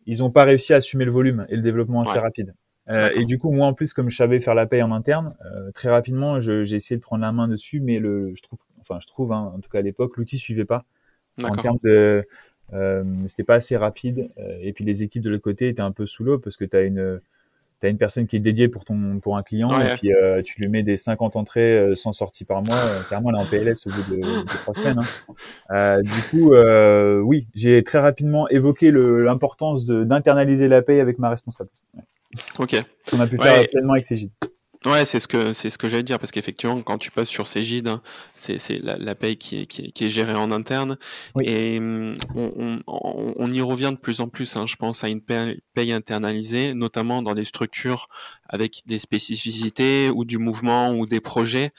ils 0.08 0.20
n'ont 0.20 0.32
pas 0.32 0.46
réussi 0.46 0.74
à 0.74 0.78
assumer 0.78 1.06
le 1.06 1.12
volume 1.12 1.46
et 1.50 1.56
le 1.56 1.62
développement 1.62 2.02
assez 2.02 2.18
rapide. 2.18 2.56
Euh, 2.90 3.10
et 3.16 3.26
du 3.26 3.38
coup, 3.38 3.52
moi 3.52 3.68
en 3.68 3.74
plus, 3.74 3.94
comme 3.94 4.10
je 4.10 4.16
savais 4.16 4.40
faire 4.40 4.56
la 4.56 4.66
paye 4.66 4.82
en 4.82 4.92
interne, 4.92 5.36
euh, 5.46 5.72
très 5.72 5.90
rapidement, 5.90 6.40
j'ai 6.40 6.74
essayé 6.74 6.96
de 6.96 7.02
prendre 7.02 7.22
la 7.22 7.34
main 7.34 7.48
dessus, 7.48 7.82
mais 7.82 8.00
le, 8.00 8.34
je 8.34 8.42
trouve, 8.42 8.60
enfin, 8.80 9.00
je 9.02 9.08
trouve, 9.08 9.34
hein, 9.34 9.52
en 9.54 9.60
tout 9.60 9.70
cas 9.70 9.80
à 9.80 9.82
l'époque, 9.82 10.16
l'outil 10.18 10.38
suivait 10.38 10.66
pas. 10.66 10.86
En 11.44 11.56
termes 11.56 11.78
de, 11.84 12.26
euh, 12.74 13.04
c'était 13.28 13.44
pas 13.44 13.56
assez 13.56 13.78
rapide. 13.78 14.32
Et 14.62 14.74
puis 14.74 14.84
les 14.84 15.04
équipes 15.04 15.22
de 15.22 15.30
l'autre 15.30 15.44
côté 15.44 15.68
étaient 15.68 15.82
un 15.82 15.92
peu 15.92 16.08
sous 16.08 16.24
l'eau 16.24 16.40
parce 16.40 16.58
que 16.58 16.66
tu 16.66 16.76
as 16.76 16.82
une, 16.82 17.20
tu 17.80 17.86
as 17.88 17.90
une 17.90 17.98
personne 17.98 18.28
qui 18.28 18.36
est 18.36 18.40
dédiée 18.40 18.68
pour 18.68 18.86
ton 18.86 19.20
pour 19.20 19.38
un 19.38 19.44
client 19.44 19.80
et 19.80 19.96
puis 19.96 20.14
euh, 20.14 20.42
tu 20.42 20.60
lui 20.62 20.68
mets 20.68 20.84
des 20.84 20.98
50 20.98 21.36
entrées 21.36 21.78
euh, 21.78 21.96
sans 21.96 22.12
sortie 22.12 22.44
par 22.44 22.64
mois 22.64 22.76
euh, 22.76 23.02
elle 23.12 23.18
est 23.18 23.38
en 23.38 23.46
PLS 23.46 23.88
au 23.88 23.92
bout 23.92 24.16
de, 24.16 24.22
de 24.22 24.58
trois 24.58 24.74
semaines 24.74 25.00
hein. 25.70 26.02
du 26.02 26.22
coup 26.30 26.54
oui 27.24 27.48
j'ai 27.54 27.84
très 27.84 28.00
rapidement 28.00 28.48
évoqué 28.50 28.92
l'importance 28.92 29.86
d'internaliser 29.86 30.68
la 30.68 30.82
paye 30.82 31.00
avec 31.00 31.20
ma 31.20 31.30
responsable. 31.30 31.70
Ok. 32.60 32.76
On 33.14 33.20
a 33.20 33.28
pu 33.28 33.38
faire 33.38 33.68
pleinement 33.68 33.94
avec 33.94 34.06
Cégide 34.06 34.32
Ouais, 34.88 35.04
c'est 35.04 35.20
ce 35.20 35.28
que 35.28 35.52
c'est 35.52 35.70
ce 35.70 35.78
que 35.78 35.90
j'allais 35.90 36.04
dire 36.04 36.18
parce 36.18 36.32
qu'effectivement, 36.32 36.82
quand 36.82 36.98
tu 36.98 37.12
passes 37.12 37.28
sur 37.28 37.48
Cégide, 37.48 37.90
hein, 37.90 38.02
c'est 38.36 38.58
c'est 38.58 38.80
la, 38.80 38.98
la 38.98 39.16
paye 39.16 39.36
qui 39.36 39.60
est, 39.62 39.66
qui 39.66 39.88
est, 39.88 39.92
qui 39.92 40.06
est 40.06 40.10
gérée 40.10 40.34
en 40.34 40.50
interne 40.50 40.98
et 41.44 41.78
hum, 41.78 42.16
on, 42.36 42.80
on, 42.88 43.34
on, 43.36 43.52
y 43.52 43.60
revient 43.60 43.92
de 43.92 43.98
plus 43.98 44.22
en 44.22 44.30
plus. 44.30 44.56
Hein, 44.56 44.66
je 44.66 44.78
pense 44.78 45.04
à 45.04 45.10
une 45.10 45.20
paye, 45.20 45.60
paye 45.74 45.92
internalisée, 45.92 46.74
notamment 46.74 47.22
dans 47.22 47.34
des 47.36 47.44
structures 47.44 48.08
avec 48.50 48.84
des 48.86 49.00
spécificités 49.00 50.10
ou 50.10 50.26
du 50.26 50.38
mouvement 50.38 50.92
ou 50.94 51.06
des 51.06 51.22
projets, 51.22 51.72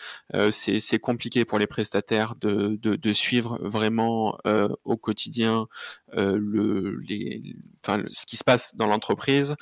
c'est 0.50 0.98
compliqué 0.98 1.44
pour 1.44 1.58
les 1.58 1.66
prestataires 1.66 2.34
de, 2.40 2.78
de, 2.80 2.96
de 2.96 3.12
suivre 3.12 3.58
vraiment 3.62 4.38
au 4.84 4.96
quotidien 4.96 5.66
le, 6.12 6.98
les, 7.08 7.54
enfin, 7.84 8.02
ce 8.10 8.26
qui 8.26 8.36
se 8.36 8.44
passe 8.44 8.74
dans 8.76 8.86
l'entreprise, 8.86 9.54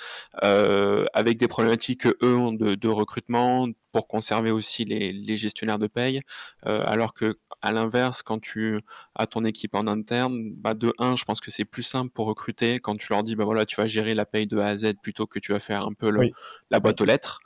avec 0.43 1.39
des 1.39 1.49
problématiques 1.49 2.01
que 2.01 2.17
eux 2.23 2.37
ont 2.37 2.53
de, 2.53 2.75
de 2.75 2.89
recrutement 2.89 3.69
pour 3.93 4.09
conserver 4.09 4.51
aussi 4.51 4.85
les, 4.85 5.13
les 5.13 5.37
gestionnaires 5.37 5.79
de 5.79 5.87
paye, 5.87 6.23
alors 6.63 7.15
que 7.15 7.39
à 7.63 7.73
l'inverse, 7.73 8.23
quand 8.23 8.41
tu 8.41 8.81
as 9.15 9.27
ton 9.27 9.45
équipe 9.45 9.75
en 9.75 9.87
interne, 9.87 10.53
bah 10.57 10.75
de 10.75 10.93
1, 10.99 11.17
je 11.17 11.25
pense 11.25 11.41
que 11.41 11.51
c'est 11.51 11.65
plus 11.65 11.83
simple 11.83 12.11
pour 12.11 12.27
recruter 12.27 12.79
quand 12.79 12.97
tu 12.97 13.09
leur 13.11 13.23
dis, 13.23 13.35
bah 13.35 13.45
voilà, 13.45 13.67
tu 13.67 13.77
vas 13.77 13.87
gérer 13.87 14.15
la 14.15 14.25
paye 14.25 14.47
de 14.47 14.59
A 14.59 14.67
à 14.67 14.77
Z 14.77 14.95
plutôt 15.03 15.27
que 15.27 15.39
tu 15.39 15.53
vas 15.53 15.59
faire 15.59 15.85
un 15.85 15.93
peu 15.93 16.11
le, 16.11 16.31
la 16.71 16.81
boîte 16.81 17.01
aux 17.01 17.05
lettres. 17.05 17.41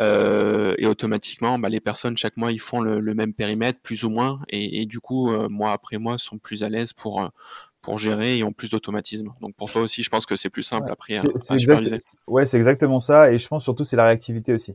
Euh, 0.00 0.74
et 0.78 0.86
automatiquement, 0.86 1.58
bah, 1.58 1.68
les 1.68 1.80
personnes, 1.80 2.16
chaque 2.16 2.36
mois, 2.36 2.52
ils 2.52 2.60
font 2.60 2.80
le, 2.80 3.14
même 3.14 3.32
périmètre, 3.32 3.80
plus 3.80 4.04
ou 4.04 4.10
moins. 4.10 4.40
Et, 4.48 4.86
du 4.86 5.00
coup, 5.00 5.30
euh, 5.30 5.48
mois 5.48 5.72
après 5.72 5.98
mois, 5.98 6.18
sont 6.18 6.38
plus 6.38 6.62
à 6.62 6.68
l'aise 6.68 6.92
pour, 6.92 7.22
euh, 7.22 7.28
pour 7.80 7.98
gérer 7.98 8.38
et 8.38 8.44
ont 8.44 8.52
plus 8.52 8.70
d'automatisme. 8.70 9.32
Donc 9.40 9.54
pour 9.56 9.70
toi 9.70 9.82
aussi, 9.82 10.02
je 10.02 10.10
pense 10.10 10.26
que 10.26 10.36
c'est 10.36 10.50
plus 10.50 10.62
simple 10.62 10.90
après 10.90 11.16
à, 11.16 11.22
superviser. 11.58 11.96
ouais, 12.26 12.46
c'est 12.46 12.56
exactement 12.56 13.00
ça. 13.00 13.32
Et 13.32 13.38
je 13.38 13.48
pense 13.48 13.64
surtout, 13.64 13.84
c'est 13.84 13.96
la 13.96 14.06
réactivité 14.06 14.52
aussi 14.52 14.74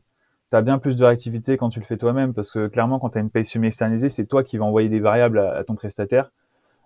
tu 0.51 0.55
as 0.57 0.61
bien 0.61 0.77
plus 0.77 0.95
de 0.95 1.03
réactivité 1.03 1.57
quand 1.57 1.69
tu 1.69 1.79
le 1.79 1.85
fais 1.85 1.97
toi-même 1.97 2.33
parce 2.33 2.51
que 2.51 2.67
clairement 2.67 2.99
quand 2.99 3.09
tu 3.09 3.17
as 3.17 3.21
une 3.21 3.29
paye 3.29 3.45
semi-externalisée, 3.45 4.09
c'est 4.09 4.25
toi 4.25 4.43
qui 4.43 4.57
vas 4.57 4.65
envoyer 4.65 4.89
des 4.89 4.99
variables 4.99 5.39
à, 5.39 5.63
ton 5.63 5.75
prestataire 5.75 6.31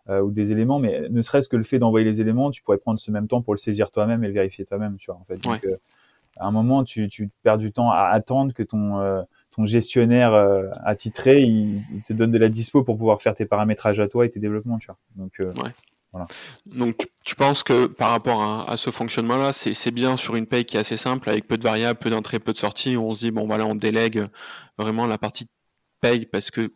euh, 0.10 0.22
ou 0.22 0.32
des 0.32 0.52
éléments, 0.52 0.80
mais 0.80 1.08
ne 1.10 1.22
serait-ce 1.22 1.50
que 1.50 1.58
le 1.58 1.64
fait 1.64 1.80
d'envoyer 1.80 2.06
les 2.06 2.22
éléments, 2.22 2.52
tu 2.52 2.64
pourrais 2.64 2.78
prendre 2.78 3.00
ce 3.00 3.12
même 3.12 3.28
temps 3.28 3.42
pour 3.42 3.54
le 3.54 3.60
saisir 3.60 3.92
toi-même 3.92 4.24
et 4.24 4.28
le 4.28 4.34
vérifier 4.34 4.66
toi-même, 4.66 4.98
tu 4.98 5.12
vois 5.12 5.20
en 5.20 5.26
fait. 5.26 5.38
Donc, 5.38 5.64
euh, 5.66 5.78
à 6.38 6.48
un 6.48 6.52
moment, 6.52 6.84
tu, 6.84 7.08
tu, 7.10 7.30
perds 7.44 7.58
du 7.58 7.72
temps 7.72 7.92
à 7.92 8.06
attendre 8.06 8.54
que 8.54 8.64
ton 8.64 9.00
euh, 9.00 9.22
ton 9.54 9.66
gestionnaire 9.66 10.34
attitré 10.86 11.42
il, 11.42 11.82
il, 11.94 12.02
te 12.04 12.14
donne 12.14 12.32
de 12.32 12.38
la 12.38 12.48
dispo 12.48 12.86
pour 12.86 12.98
pouvoir 12.98 13.22
faire 13.22 13.34
tes 13.34 13.46
paramétrages 13.46 14.00
à 14.00 14.08
toi 14.08 14.26
et 14.26 14.30
tes 14.30 14.40
développements, 14.40 14.80
tu 14.80 14.88
vois. 14.88 14.98
Donc 15.18 15.34
ouais. 15.40 15.72
Donc 16.66 17.10
tu, 17.24 17.36
penses 17.36 17.64
que 17.64 17.88
par 17.88 18.12
rapport 18.12 18.70
à, 18.70 18.78
ce 18.78 18.90
fonctionnement-là, 18.90 19.54
c'est 19.54 19.92
bien 19.92 20.18
sur 20.18 20.36
une 20.36 20.46
paye 20.46 20.66
qui 20.66 20.78
est 20.78 20.80
assez 20.80 20.98
simple, 20.98 21.30
avec 21.30 21.48
peu 21.48 21.58
de 21.58 21.64
variables, 21.64 22.00
peu 22.00 22.10
d'entrées, 22.10 22.40
peu 22.40 22.54
de 22.54 22.58
sorties, 22.58 22.98
où 22.98 23.04
on 23.04 23.16
se 23.16 23.20
dit, 23.20 23.32
bon 23.32 23.48
voilà, 23.48 23.66
on 23.66 23.76
délègue 23.76 24.26
vraiment 24.78 25.08
la 25.08 25.18
partie 25.18 25.48
paye 26.02 26.26
parce 26.26 26.52
que 26.52 26.72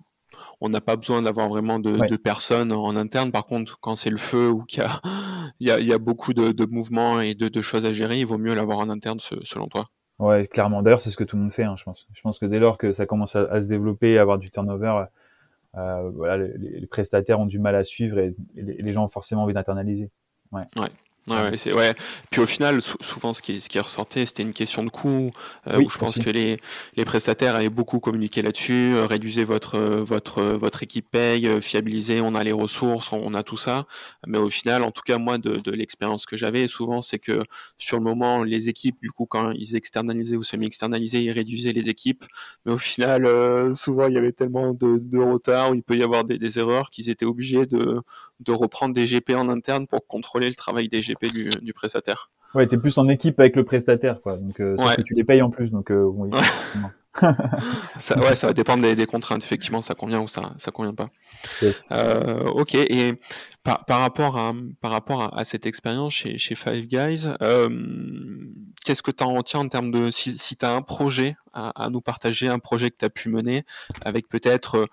on 0.62 0.70
n'a 0.70 0.82
pas 0.82 0.96
besoin 0.96 1.22
d'avoir 1.22 1.48
vraiment 1.50 1.80
de, 1.80 2.16
personnes 2.18 2.72
en 2.72 2.96
interne. 2.96 3.32
Par 3.32 3.46
contre, 3.46 3.80
quand 3.80 3.96
c'est 3.96 4.10
le 4.10 4.18
feu 4.18 4.50
ou 4.50 4.64
qu'il 4.64 4.84
y 4.84 4.86
a, 4.86 5.02
il 5.60 5.88
y, 5.88 5.94
a, 5.94 5.98
beaucoup 5.98 6.34
de, 6.34 6.66
mouvements 6.66 7.20
et 7.22 7.36
de, 7.36 7.62
choses 7.62 7.86
à 7.86 7.94
gérer, 7.94 8.20
il 8.20 8.26
vaut 8.26 8.38
mieux 8.38 8.56
l'avoir 8.56 8.80
en 8.80 8.90
interne 8.90 9.20
selon 9.20 9.68
toi. 9.68 9.86
Ouais, 10.18 10.48
clairement. 10.48 10.82
D'ailleurs, 10.82 11.02
c'est 11.02 11.10
ce 11.10 11.18
que 11.18 11.26
tout 11.26 11.36
le 11.36 11.42
monde 11.42 11.52
fait, 11.52 11.64
hein, 11.64 11.76
je 11.78 11.84
pense. 11.84 12.08
Je 12.14 12.22
pense 12.22 12.40
que 12.40 12.46
dès 12.46 12.60
lors 12.60 12.78
que 12.78 12.94
ça 12.94 13.06
commence 13.06 13.36
à, 13.36 13.44
à 13.52 13.62
se 13.62 13.68
développer, 13.68 14.18
à 14.18 14.22
avoir 14.22 14.38
du 14.38 14.50
turnover, 14.50 15.06
voilà, 15.76 16.38
les, 16.38 16.80
les, 16.80 16.88
prestataires 16.88 17.40
ont 17.40 17.46
du 17.46 17.60
mal 17.60 17.76
à 17.76 17.84
suivre 17.84 18.18
et, 18.20 18.36
les, 18.56 18.94
gens 18.94 19.04
ont 19.04 19.10
forcément 19.10 19.44
envie 19.44 19.54
d'internaliser. 19.54 20.10
Ouais. 20.52 20.64
ouais. 20.80 20.90
Ouais, 21.28 21.58
c'est 21.58 21.74
ouais. 21.74 21.96
Puis 22.30 22.40
au 22.40 22.46
final, 22.46 22.84
souvent 22.84 23.34
ce 23.34 23.42
qui, 23.42 23.60
ce 23.60 23.68
qui 23.68 23.80
ressortait, 23.80 24.28
c'était 24.28 24.44
une 24.44 24.54
question 24.54 24.84
de 24.84 24.92
coût. 24.92 25.32
Euh, 25.68 25.82
où 25.82 25.90
je 25.90 25.98
pense 25.98 26.20
que 26.20 26.30
les, 26.30 26.60
les 26.96 27.04
prestataires 27.04 27.56
avaient 27.56 27.70
beaucoup 27.70 28.00
communiqué 28.00 28.44
là-dessus. 28.44 28.94
Euh, 28.94 29.08
réduisez 29.08 29.44
votre 29.44 29.80
votre 29.80 30.44
votre 30.44 30.84
équipe 30.84 31.10
paye, 31.10 31.48
euh, 31.48 31.62
fiabilisez. 31.62 32.22
On 32.22 32.36
a 32.36 32.44
les 32.44 32.52
ressources, 32.52 33.12
on, 33.12 33.34
a 33.34 33.42
tout 33.42 33.58
ça. 33.58 33.88
Mais 34.28 34.38
au 34.38 34.52
final, 34.52 34.84
en 34.84 34.92
tout 34.92 35.02
cas 35.02 35.18
moi, 35.18 35.40
de, 35.40 35.58
de 35.58 35.72
l'expérience 35.72 36.28
que 36.28 36.38
j'avais, 36.38 36.68
souvent 36.68 37.02
c'est 37.02 37.18
que 37.18 37.42
sur 37.80 37.98
le 37.98 38.04
moment, 38.04 38.44
les 38.44 38.70
équipes, 38.70 38.98
du 39.02 39.10
coup, 39.10 39.26
quand 39.26 39.50
ils 39.52 39.76
externalisaient 39.76 40.36
ou 40.36 40.44
semi-externalisaient, 40.44 41.24
ils 41.24 41.32
réduisaient 41.32 41.74
les 41.74 41.90
équipes. 41.90 42.24
Mais 42.68 42.74
au 42.74 42.78
final, 42.78 43.76
souvent 43.76 44.06
il 44.08 44.14
y 44.14 44.18
avait 44.18 44.32
tellement 44.32 44.74
de, 44.74 45.00
de 45.00 45.18
retard 45.18 45.72
où 45.72 45.74
il 45.74 45.82
peut 45.82 45.98
y 45.98 46.04
avoir 46.04 46.24
des, 46.24 46.38
des 46.38 46.60
erreurs 46.60 46.92
qu'ils 46.92 47.10
étaient 47.10 47.26
obligés 47.26 47.66
de 47.66 48.02
de 48.42 48.52
reprendre 48.52 48.94
des 48.94 49.06
GP 49.06 49.32
en 49.32 49.50
interne 49.50 49.88
pour 49.88 50.06
contrôler 50.08 50.50
le 50.50 50.56
travail 50.56 50.88
des 50.90 51.02
GP 51.02 51.15
du, 51.22 51.50
du 51.62 51.74
prestataire. 51.74 52.30
Ouais, 52.54 52.68
t'es 52.68 52.78
plus 52.78 52.98
en 52.98 53.08
équipe 53.10 53.40
avec 53.40 53.56
le 53.56 53.66
prestataire, 53.66 54.22
quoi. 54.22 54.38
Donc, 54.38 54.60
euh, 54.60 54.76
que 54.78 55.02
tu 55.02 55.14
les 55.14 55.24
payes 55.24 55.42
en 55.42 55.50
plus, 55.50 55.72
donc 55.72 55.92
euh, 55.92 56.04
oui. 56.04 56.30
ça, 58.00 58.20
ouais, 58.20 58.36
ça 58.36 58.48
va 58.48 58.54
dépendre 58.54 58.84
des, 58.84 58.96
des, 58.96 59.06
contraintes. 59.06 59.44
Effectivement, 59.44 59.82
ça 59.82 59.96
convient 59.96 60.20
ou 60.20 60.28
ça, 60.28 60.54
ça 60.58 60.72
convient 60.72 60.94
pas. 60.94 61.10
Euh, 61.92 62.42
ok. 62.50 62.76
Et 62.76 63.14
par, 63.64 63.86
par, 63.86 64.00
rapport 64.00 64.38
à, 64.38 64.54
par 64.82 64.92
rapport 64.92 65.22
à, 65.24 65.40
à 65.40 65.44
cette 65.46 65.66
expérience 65.66 66.14
chez, 66.14 66.38
chez 66.38 66.56
Five 66.56 66.88
Guys, 66.88 67.30
euh, 67.42 67.70
qu'est-ce 68.84 69.02
que 69.02 69.12
tu 69.12 69.24
en 69.24 69.34
retiens 69.34 69.62
en 69.62 69.68
termes 69.70 69.92
de 69.92 70.12
si, 70.12 70.38
si 70.38 70.56
tu 70.56 70.66
as 70.66 70.72
un 70.72 70.82
projet 70.82 71.38
à, 71.54 71.86
à, 71.86 71.90
nous 71.90 72.02
partager, 72.02 72.48
un 72.48 72.60
projet 72.60 72.92
que 72.92 72.98
tu 73.00 73.06
as 73.06 73.10
pu 73.10 73.30
mener 73.30 73.64
avec 74.04 74.28
peut-être 74.28 74.76
euh, 74.76 74.86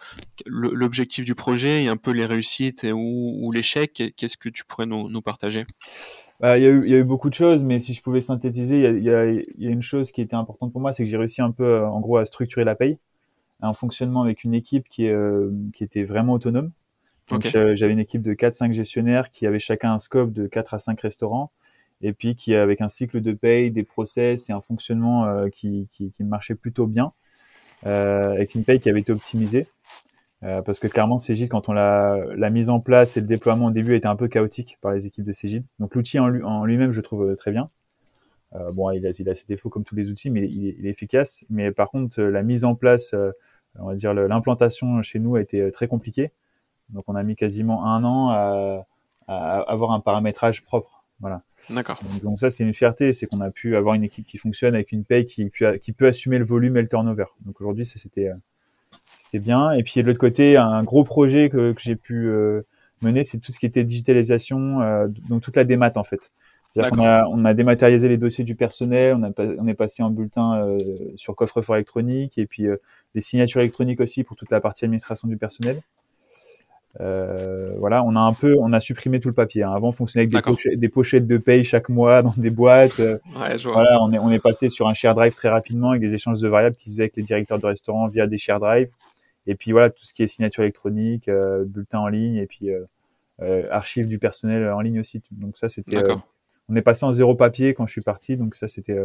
l'objectif 0.46 1.24
du 1.24 1.34
projet 1.34 1.84
et 1.84 1.88
un 1.88 1.96
peu 1.96 2.12
les 2.12 2.26
réussites 2.26 2.86
ou, 2.92 3.38
ou 3.40 3.52
l'échec, 3.52 4.14
qu'est-ce 4.16 4.36
que 4.36 4.48
tu 4.48 4.64
pourrais 4.64 4.86
nous, 4.86 5.08
nous 5.08 5.22
partager? 5.22 5.66
Bah, 6.42 6.58
il, 6.58 6.64
y 6.64 6.66
a 6.66 6.70
eu, 6.70 6.82
il 6.84 6.90
y 6.90 6.94
a 6.96 6.98
eu 6.98 7.04
beaucoup 7.04 7.30
de 7.30 7.34
choses, 7.34 7.62
mais 7.62 7.78
si 7.78 7.94
je 7.94 8.02
pouvais 8.02 8.20
synthétiser, 8.20 8.80
il 8.80 9.04
y 9.04 9.10
a, 9.14 9.30
y 9.30 9.44
y 9.58 9.66
une 9.66 9.80
chose 9.80 10.10
qui 10.10 10.20
était 10.20 10.34
importante 10.34 10.72
pour 10.72 10.80
moi, 10.80 10.92
c'est 10.92 11.04
que 11.04 11.08
j'ai 11.08 11.16
réussi 11.16 11.40
un 11.40 11.52
peu, 11.52 11.64
euh, 11.64 11.86
en 11.88 12.00
gros, 12.00 12.16
à 12.16 12.24
structurer 12.24 12.64
la 12.64 12.74
paye, 12.74 12.98
un 13.60 13.72
fonctionnement 13.72 14.22
avec 14.22 14.42
une 14.42 14.52
équipe 14.52 14.88
qui, 14.88 15.08
euh, 15.08 15.50
qui 15.72 15.84
était 15.84 16.02
vraiment 16.02 16.32
autonome. 16.32 16.72
Donc 17.28 17.46
j'avais 17.46 17.92
une 17.92 18.00
équipe 18.00 18.22
de 18.22 18.34
4-5 18.34 18.72
gestionnaires 18.72 19.30
qui 19.30 19.46
avaient 19.46 19.60
chacun 19.60 19.94
un 19.94 20.00
scope 20.00 20.32
de 20.32 20.48
4 20.48 20.74
à 20.74 20.78
5 20.80 21.00
restaurants, 21.00 21.52
et 22.02 22.12
puis 22.12 22.34
qui 22.34 22.56
avec 22.56 22.80
un 22.80 22.88
cycle 22.88 23.20
de 23.20 23.32
paye, 23.32 23.70
des 23.70 23.84
process 23.84 24.50
et 24.50 24.52
un 24.52 24.60
fonctionnement 24.60 25.26
euh, 25.26 25.48
qui, 25.48 25.86
qui, 25.90 26.10
qui, 26.10 26.24
marchait 26.24 26.56
plutôt 26.56 26.88
bien, 26.88 27.12
avec 27.84 28.56
une 28.56 28.64
paye 28.64 28.80
qui 28.80 28.90
avait 28.90 29.00
été 29.00 29.12
optimisée. 29.12 29.68
Euh, 30.44 30.60
parce 30.60 30.80
que 30.80 30.88
clairement, 30.88 31.18
Cégide, 31.18 31.48
quand 31.48 31.68
on 31.68 31.72
l'a 31.72 32.18
la 32.34 32.50
mise 32.50 32.68
en 32.68 32.80
place 32.80 33.16
et 33.16 33.20
le 33.20 33.26
déploiement 33.26 33.66
au 33.66 33.70
début 33.70 33.94
était 33.94 34.08
un 34.08 34.16
peu 34.16 34.26
chaotique 34.26 34.76
par 34.80 34.92
les 34.92 35.06
équipes 35.06 35.24
de 35.24 35.32
Cégide. 35.32 35.64
Donc 35.78 35.94
l'outil 35.94 36.18
en, 36.18 36.64
lui-même, 36.64 36.92
je 36.92 37.00
trouve 37.00 37.30
euh, 37.30 37.36
très 37.36 37.52
bien. 37.52 37.70
Euh, 38.54 38.72
bon, 38.72 38.90
il 38.90 39.06
a, 39.06 39.10
il 39.10 39.28
a, 39.28 39.34
ses 39.34 39.46
défauts 39.46 39.70
comme 39.70 39.84
tous 39.84 39.94
les 39.94 40.10
outils, 40.10 40.30
mais 40.30 40.44
il, 40.48 40.76
il 40.78 40.86
est 40.86 40.90
efficace. 40.90 41.44
Mais 41.48 41.70
par 41.70 41.90
contre, 41.90 42.20
la 42.20 42.42
mise 42.42 42.64
en 42.64 42.74
place, 42.74 43.14
on 43.78 43.86
va 43.86 43.94
dire 43.94 44.12
l'implantation 44.14 45.00
chez 45.02 45.20
nous 45.20 45.36
a 45.36 45.40
été 45.40 45.70
très 45.70 45.86
compliquée. 45.86 46.32
Donc 46.90 47.04
on 47.06 47.14
a 47.14 47.22
mis 47.22 47.36
quasiment 47.36 47.86
un 47.86 48.04
an 48.04 48.30
à, 48.30 48.86
à 49.28 49.60
avoir 49.60 49.92
un 49.92 50.00
paramétrage 50.00 50.62
propre. 50.64 51.04
Voilà. 51.20 51.42
D'accord. 51.70 52.00
Donc, 52.02 52.22
donc, 52.22 52.38
ça, 52.40 52.50
c'est 52.50 52.64
une 52.64 52.74
fierté, 52.74 53.12
c'est 53.12 53.26
qu'on 53.26 53.40
a 53.40 53.52
pu 53.52 53.76
avoir 53.76 53.94
une 53.94 54.02
équipe 54.02 54.26
qui 54.26 54.38
fonctionne 54.38 54.74
avec 54.74 54.90
une 54.90 55.04
paye 55.04 55.24
qui, 55.24 55.50
qui 55.80 55.92
peut 55.92 56.08
assumer 56.08 56.38
le 56.38 56.44
volume 56.44 56.76
et 56.76 56.82
le 56.82 56.88
turnover. 56.88 57.26
Donc 57.46 57.60
aujourd'hui, 57.60 57.84
ça 57.84 58.00
c'était 58.00 58.28
c'était 59.32 59.42
bien. 59.42 59.72
Et 59.72 59.82
puis 59.82 60.02
de 60.02 60.06
l'autre 60.06 60.18
côté, 60.18 60.56
un 60.56 60.82
gros 60.82 61.04
projet 61.04 61.48
que, 61.48 61.72
que 61.72 61.80
j'ai 61.80 61.96
pu 61.96 62.28
euh, 62.28 62.62
mener, 63.00 63.24
c'est 63.24 63.38
tout 63.38 63.50
ce 63.50 63.58
qui 63.58 63.66
était 63.66 63.84
digitalisation, 63.84 64.82
euh, 64.82 65.08
donc 65.28 65.42
toute 65.42 65.56
la 65.56 65.64
démat 65.64 65.92
en 65.96 66.04
fait. 66.04 66.30
C'est-à-dire 66.68 66.90
qu'on 66.90 67.04
a, 67.04 67.24
on 67.26 67.44
a 67.44 67.52
dématérialisé 67.52 68.08
les 68.08 68.16
dossiers 68.16 68.44
du 68.44 68.54
personnel, 68.54 69.16
on, 69.18 69.22
a, 69.24 69.30
on 69.58 69.66
est 69.66 69.74
passé 69.74 70.02
en 70.02 70.10
bulletin 70.10 70.56
euh, 70.56 70.78
sur 71.16 71.34
coffre-fort 71.34 71.76
électronique 71.76 72.38
et 72.38 72.46
puis 72.46 72.66
les 73.14 73.20
signatures 73.20 73.60
électroniques 73.60 74.00
aussi 74.00 74.24
pour 74.24 74.36
toute 74.36 74.50
la 74.50 74.60
partie 74.60 74.84
administration 74.84 75.28
du 75.28 75.36
personnel. 75.36 75.82
Voilà, 76.98 78.02
on 78.04 78.16
a 78.16 78.20
un 78.20 78.32
peu, 78.32 78.56
on 78.60 78.72
a 78.72 78.80
supprimé 78.80 79.18
tout 79.20 79.28
le 79.28 79.34
papier. 79.34 79.64
Hein. 79.64 79.72
Avant, 79.72 79.88
on 79.88 79.92
fonctionnait 79.92 80.22
avec 80.22 80.32
des 80.32 80.40
pochettes, 80.40 80.78
des 80.78 80.88
pochettes, 80.88 81.26
de 81.26 81.36
paye 81.36 81.64
chaque 81.64 81.88
mois 81.88 82.22
dans 82.22 82.34
des 82.36 82.50
boîtes. 82.50 82.98
Ouais, 82.98 83.56
voilà, 83.64 84.02
on 84.02 84.12
est, 84.12 84.18
on 84.18 84.30
est 84.30 84.38
passé 84.38 84.68
sur 84.68 84.88
un 84.88 84.94
share 84.94 85.14
drive 85.14 85.34
très 85.34 85.48
rapidement 85.48 85.90
avec 85.90 86.00
des 86.00 86.14
échanges 86.14 86.40
de 86.40 86.48
variables 86.48 86.76
qui 86.76 86.84
se 86.84 86.94
faisaient 86.94 87.02
avec 87.02 87.16
les 87.16 87.22
directeurs 87.22 87.58
de 87.58 87.66
restaurants 87.66 88.08
via 88.08 88.26
des 88.26 88.38
share 88.38 88.60
drive. 88.60 88.88
Et 89.46 89.54
puis 89.54 89.72
voilà, 89.72 89.90
tout 89.90 90.04
ce 90.04 90.12
qui 90.14 90.22
est 90.22 90.26
signature 90.26 90.62
électronique, 90.62 91.28
euh, 91.28 91.64
bulletin 91.64 92.00
en 92.00 92.08
ligne 92.08 92.36
et 92.36 92.46
puis 92.46 92.70
euh, 92.70 92.84
euh, 93.40 93.66
archives 93.70 94.06
du 94.06 94.18
personnel 94.18 94.68
en 94.70 94.80
ligne 94.80 95.00
aussi. 95.00 95.22
Donc 95.32 95.56
ça, 95.56 95.68
c'était. 95.68 96.02
on 96.68 96.76
est 96.76 96.82
passé 96.82 97.04
en 97.04 97.12
zéro 97.12 97.34
papier 97.34 97.74
quand 97.74 97.86
je 97.86 97.92
suis 97.92 98.02
parti, 98.02 98.36
donc 98.36 98.54
ça, 98.54 98.68
c'était 98.68 98.98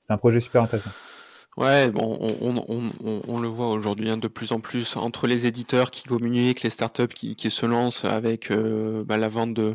c'était 0.00 0.12
un 0.12 0.18
projet 0.18 0.40
super 0.40 0.62
intéressant. 0.62 0.90
Ouais, 1.56 1.90
bon, 1.90 2.16
on, 2.20 2.56
on, 2.68 2.90
on, 3.04 3.22
on 3.26 3.40
le 3.40 3.48
voit 3.48 3.68
aujourd'hui 3.68 4.08
hein, 4.08 4.16
de 4.16 4.28
plus 4.28 4.52
en 4.52 4.60
plus 4.60 4.96
entre 4.96 5.26
les 5.26 5.46
éditeurs 5.46 5.90
qui 5.90 6.04
communiquent, 6.04 6.62
les 6.62 6.70
startups 6.70 7.08
qui, 7.08 7.34
qui 7.34 7.50
se 7.50 7.66
lancent 7.66 8.04
avec 8.04 8.52
euh, 8.52 9.02
bah, 9.04 9.18
la 9.18 9.28
vente 9.28 9.54
de, 9.54 9.74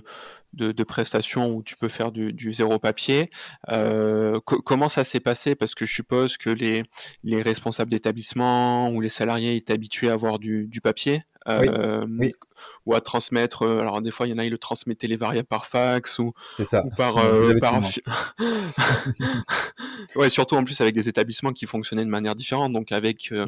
de, 0.55 0.71
de, 0.71 0.83
prestations 0.83 1.53
où 1.53 1.63
tu 1.63 1.75
peux 1.75 1.87
faire 1.87 2.11
du, 2.11 2.33
du 2.33 2.53
zéro 2.53 2.79
papier. 2.79 3.29
Euh, 3.69 4.39
comment 4.39 4.89
ça 4.89 5.03
s'est 5.03 5.19
passé? 5.19 5.55
Parce 5.55 5.75
que 5.75 5.85
je 5.85 5.93
suppose 5.93 6.37
que 6.37 6.49
les, 6.49 6.83
les 7.23 7.41
responsables 7.41 7.91
d'établissement 7.91 8.89
ou 8.89 9.01
les 9.01 9.09
salariés 9.09 9.55
étaient 9.55 9.73
habitués 9.73 10.09
à 10.09 10.13
avoir 10.13 10.39
du, 10.39 10.67
du 10.67 10.81
papier. 10.81 11.23
Euh, 11.47 12.05
ou 12.85 12.95
à 12.95 13.01
transmettre. 13.01 13.63
Euh, 13.63 13.79
alors 13.79 14.01
des 14.01 14.11
fois, 14.11 14.27
il 14.27 14.31
y 14.31 14.33
en 14.33 14.39
a, 14.39 14.45
ils 14.45 14.51
le 14.51 14.57
transmettaient 14.57 15.07
les 15.07 15.15
variables 15.15 15.47
par 15.47 15.65
fax 15.65 16.17
ou, 16.17 16.33
ça. 16.63 16.83
ou 16.83 16.89
par, 16.97 17.17
euh, 17.23 17.53
par... 17.59 17.79
ouais, 20.15 20.29
surtout 20.29 20.55
en 20.55 20.63
plus 20.63 20.79
avec 20.81 20.95
des 20.95 21.07
établissements 21.07 21.53
qui 21.53 21.67
fonctionnaient 21.67 22.05
de 22.05 22.09
manière 22.09 22.35
différente, 22.35 22.73
donc 22.73 22.91
avec 22.91 23.31
euh, 23.31 23.45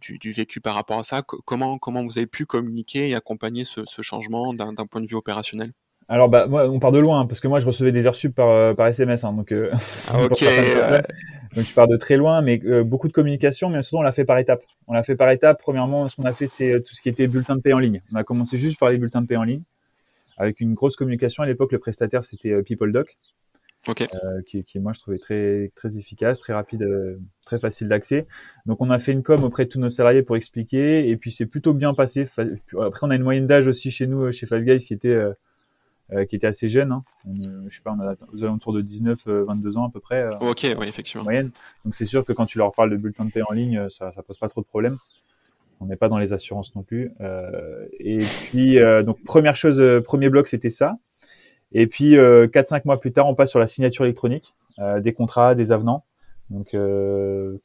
du, 0.00 0.18
du, 0.18 0.32
vécu 0.32 0.60
par 0.60 0.74
rapport 0.74 0.98
à 0.98 1.04
ça. 1.04 1.22
comment 1.22 1.78
comment 1.78 2.02
vous 2.04 2.18
avez 2.18 2.26
pu 2.26 2.46
communiquer 2.46 3.08
et 3.08 3.14
accompagner 3.14 3.64
ce, 3.64 3.82
ce 3.86 4.02
changement 4.02 4.52
d'un 4.54 4.74
point 4.86 5.00
de 5.00 5.06
vue 5.06 5.16
opérationnel? 5.16 5.72
Alors, 6.10 6.30
bah, 6.30 6.46
moi, 6.46 6.66
on 6.70 6.78
part 6.78 6.92
de 6.92 6.98
loin, 6.98 7.26
parce 7.26 7.38
que 7.40 7.48
moi, 7.48 7.60
je 7.60 7.66
recevais 7.66 7.92
des 7.92 8.06
heures 8.06 8.14
sub 8.14 8.32
par, 8.32 8.74
par 8.74 8.86
SMS. 8.86 9.24
Hein, 9.24 9.34
donc, 9.34 9.52
ah, 10.10 10.28
donc, 10.28 10.38
je 10.38 11.74
pars 11.74 11.86
de 11.86 11.96
très 11.96 12.16
loin, 12.16 12.40
mais 12.40 12.58
beaucoup 12.82 13.08
de 13.08 13.12
communication, 13.12 13.68
mais 13.68 13.82
surtout, 13.82 13.98
on 13.98 14.02
l'a 14.02 14.12
fait 14.12 14.24
par 14.24 14.38
étapes. 14.38 14.62
On 14.86 14.94
l'a 14.94 15.02
fait 15.02 15.16
par 15.16 15.30
étapes. 15.30 15.60
Premièrement, 15.60 16.08
ce 16.08 16.16
qu'on 16.16 16.24
a 16.24 16.32
fait, 16.32 16.46
c'est 16.46 16.82
tout 16.82 16.94
ce 16.94 17.02
qui 17.02 17.10
était 17.10 17.26
bulletin 17.26 17.56
de 17.56 17.60
paie 17.60 17.74
en 17.74 17.78
ligne. 17.78 18.02
On 18.12 18.16
a 18.16 18.24
commencé 18.24 18.56
juste 18.56 18.78
par 18.78 18.88
les 18.88 18.96
bulletins 18.96 19.20
de 19.20 19.26
paie 19.26 19.36
en 19.36 19.42
ligne, 19.42 19.62
avec 20.38 20.60
une 20.60 20.72
grosse 20.72 20.96
communication. 20.96 21.42
À 21.42 21.46
l'époque, 21.46 21.72
le 21.72 21.78
prestataire, 21.78 22.24
c'était 22.24 22.62
PeopleDoc. 22.62 23.18
Euh, 24.00 24.42
qui, 24.46 24.64
qui, 24.64 24.78
moi 24.78 24.92
je 24.92 25.00
trouvais 25.00 25.18
très 25.18 25.72
très 25.74 25.96
efficace, 25.96 26.40
très 26.40 26.52
rapide, 26.52 26.82
euh, 26.82 27.18
très 27.44 27.58
facile 27.58 27.88
d'accès. 27.88 28.26
Donc 28.66 28.80
on 28.80 28.90
a 28.90 28.98
fait 28.98 29.12
une 29.12 29.22
com 29.22 29.44
auprès 29.44 29.64
de 29.64 29.70
tous 29.70 29.78
nos 29.78 29.90
salariés 29.90 30.22
pour 30.22 30.36
expliquer, 30.36 31.08
et 31.08 31.16
puis 31.16 31.30
c'est 31.30 31.46
plutôt 31.46 31.74
bien 31.74 31.94
passé. 31.94 32.26
Après 32.80 33.06
on 33.06 33.10
a 33.10 33.16
une 33.16 33.22
moyenne 33.22 33.46
d'âge 33.46 33.66
aussi 33.66 33.90
chez 33.90 34.06
nous, 34.06 34.30
chez 34.32 34.46
Five 34.46 34.62
Guys, 34.62 34.84
qui 34.84 34.94
était 34.94 35.08
euh, 36.12 36.24
qui 36.26 36.36
était 36.36 36.46
assez 36.46 36.68
jeune. 36.68 36.92
Hein. 36.92 37.04
je 37.68 37.74
sais 37.74 37.82
pas, 37.82 37.94
on 37.98 38.00
a 38.00 38.14
aux 38.32 38.44
alentours 38.44 38.72
de 38.72 38.82
19-22 38.82 39.76
ans 39.76 39.86
à 39.86 39.90
peu 39.90 40.00
près. 40.00 40.28
ok, 40.40 40.74
oui 40.78 40.88
effectivement. 40.88 41.24
Moyenne. 41.24 41.50
Donc 41.84 41.94
c'est 41.94 42.06
sûr 42.06 42.24
que 42.24 42.32
quand 42.32 42.46
tu 42.46 42.58
leur 42.58 42.72
parles 42.72 42.90
de 42.90 42.96
bulletin 42.96 43.24
de 43.24 43.30
paie 43.30 43.42
en 43.42 43.52
ligne, 43.52 43.88
ça 43.90 44.12
ça 44.12 44.22
pose 44.22 44.38
pas 44.38 44.48
trop 44.48 44.60
de 44.60 44.66
problèmes. 44.66 44.96
On 45.80 45.86
n'est 45.86 45.96
pas 45.96 46.08
dans 46.08 46.18
les 46.18 46.32
assurances 46.32 46.74
non 46.74 46.82
plus. 46.82 47.12
et 48.00 48.18
puis 48.18 48.78
donc 49.04 49.22
première 49.24 49.56
chose, 49.56 49.82
premier 50.04 50.28
bloc 50.28 50.46
c'était 50.46 50.70
ça. 50.70 50.98
Et 51.72 51.86
puis, 51.86 52.16
euh, 52.16 52.46
4-5 52.46 52.82
mois 52.84 53.00
plus 53.00 53.12
tard, 53.12 53.26
on 53.26 53.34
passe 53.34 53.50
sur 53.50 53.58
la 53.58 53.66
signature 53.66 54.04
électronique, 54.04 54.54
euh, 54.78 55.00
des 55.00 55.12
contrats, 55.12 55.54
des 55.54 55.72
avenants. 55.72 56.04
Donc, 56.50 56.74
euh, 56.74 57.58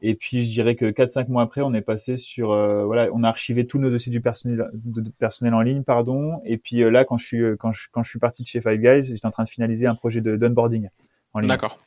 et 0.00 0.14
puis, 0.14 0.44
je 0.44 0.50
dirais 0.50 0.74
que 0.74 0.86
4-5 0.86 1.28
mois 1.28 1.42
après, 1.42 1.60
on 1.62 1.72
est 1.74 1.80
passé 1.80 2.16
sur, 2.16 2.52
euh, 2.52 2.84
voilà, 2.84 3.08
on 3.12 3.22
a 3.22 3.28
archivé 3.28 3.66
tous 3.66 3.78
nos 3.78 3.90
dossiers 3.90 4.12
du 4.12 4.20
personnel, 4.20 4.70
de, 4.74 5.10
personnel 5.18 5.54
en 5.54 5.60
ligne, 5.60 5.82
pardon. 5.82 6.40
Et 6.44 6.58
puis 6.58 6.82
euh, 6.82 6.90
là, 6.90 7.04
quand 7.04 7.16
je 7.16 7.24
suis, 7.26 7.42
quand 7.58 7.72
je, 7.72 7.88
quand 7.90 8.02
je 8.02 8.10
suis 8.10 8.18
parti 8.18 8.42
de 8.42 8.46
chez 8.46 8.60
Five 8.60 8.78
Guys, 8.78 9.14
j'étais 9.14 9.26
en 9.26 9.30
train 9.30 9.44
de 9.44 9.48
finaliser 9.48 9.86
un 9.86 9.94
projet 9.94 10.20
de 10.20 10.36
d'onboarding 10.36 10.88
en 11.32 11.40
ligne. 11.40 11.48
D'accord. 11.48 11.78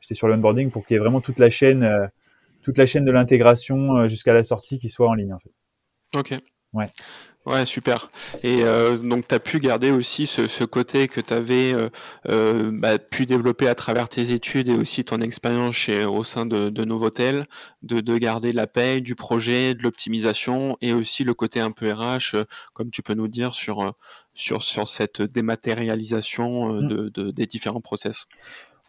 J'étais 0.00 0.14
sur 0.14 0.28
l'onboarding 0.28 0.70
pour 0.70 0.86
qu'il 0.86 0.94
y 0.94 0.96
ait 0.96 1.00
vraiment 1.00 1.20
toute 1.20 1.38
la 1.38 1.50
chaîne, 1.50 2.10
toute 2.62 2.78
la 2.78 2.86
chaîne 2.86 3.04
de 3.04 3.10
l'intégration 3.10 4.06
jusqu'à 4.06 4.32
la 4.32 4.42
sortie 4.42 4.78
qui 4.78 4.88
soit 4.88 5.08
en 5.08 5.14
ligne, 5.14 5.34
en 5.34 5.38
fait. 5.38 5.52
Ok. 6.16 6.40
Ouais. 6.72 6.86
Ouais, 7.48 7.64
super. 7.64 8.10
Et 8.42 8.58
euh, 8.62 8.98
donc, 8.98 9.26
tu 9.26 9.34
as 9.34 9.40
pu 9.40 9.58
garder 9.58 9.90
aussi 9.90 10.26
ce, 10.26 10.64
côté 10.64 11.08
que 11.08 11.22
tu 11.22 11.32
avais 11.32 11.72
euh, 11.72 11.88
euh, 12.28 12.70
bah, 12.70 12.98
pu 12.98 13.24
développer 13.24 13.68
à 13.68 13.74
travers 13.74 14.10
tes 14.10 14.32
études 14.32 14.68
et 14.68 14.74
aussi 14.74 15.02
ton 15.02 15.22
expérience 15.22 15.74
chez, 15.74 16.04
au 16.04 16.24
sein 16.24 16.44
de, 16.44 16.68
de 16.68 16.84
Novotel, 16.84 17.46
de, 17.82 18.00
de 18.00 18.18
garder 18.18 18.52
la 18.52 18.66
paye, 18.66 19.00
du 19.00 19.14
projet, 19.14 19.72
de 19.74 19.82
l'optimisation 19.82 20.76
et 20.82 20.92
aussi 20.92 21.24
le 21.24 21.32
côté 21.32 21.58
un 21.58 21.70
peu 21.70 21.90
RH, 21.90 22.36
comme 22.74 22.90
tu 22.90 23.02
peux 23.02 23.14
nous 23.14 23.28
dire, 23.28 23.54
sur, 23.54 23.94
sur, 24.34 24.62
sur 24.62 24.86
cette 24.86 25.22
dématérialisation 25.22 26.82
de, 26.82 27.08
de, 27.08 27.30
des 27.30 27.46
différents 27.46 27.80
process. 27.80 28.26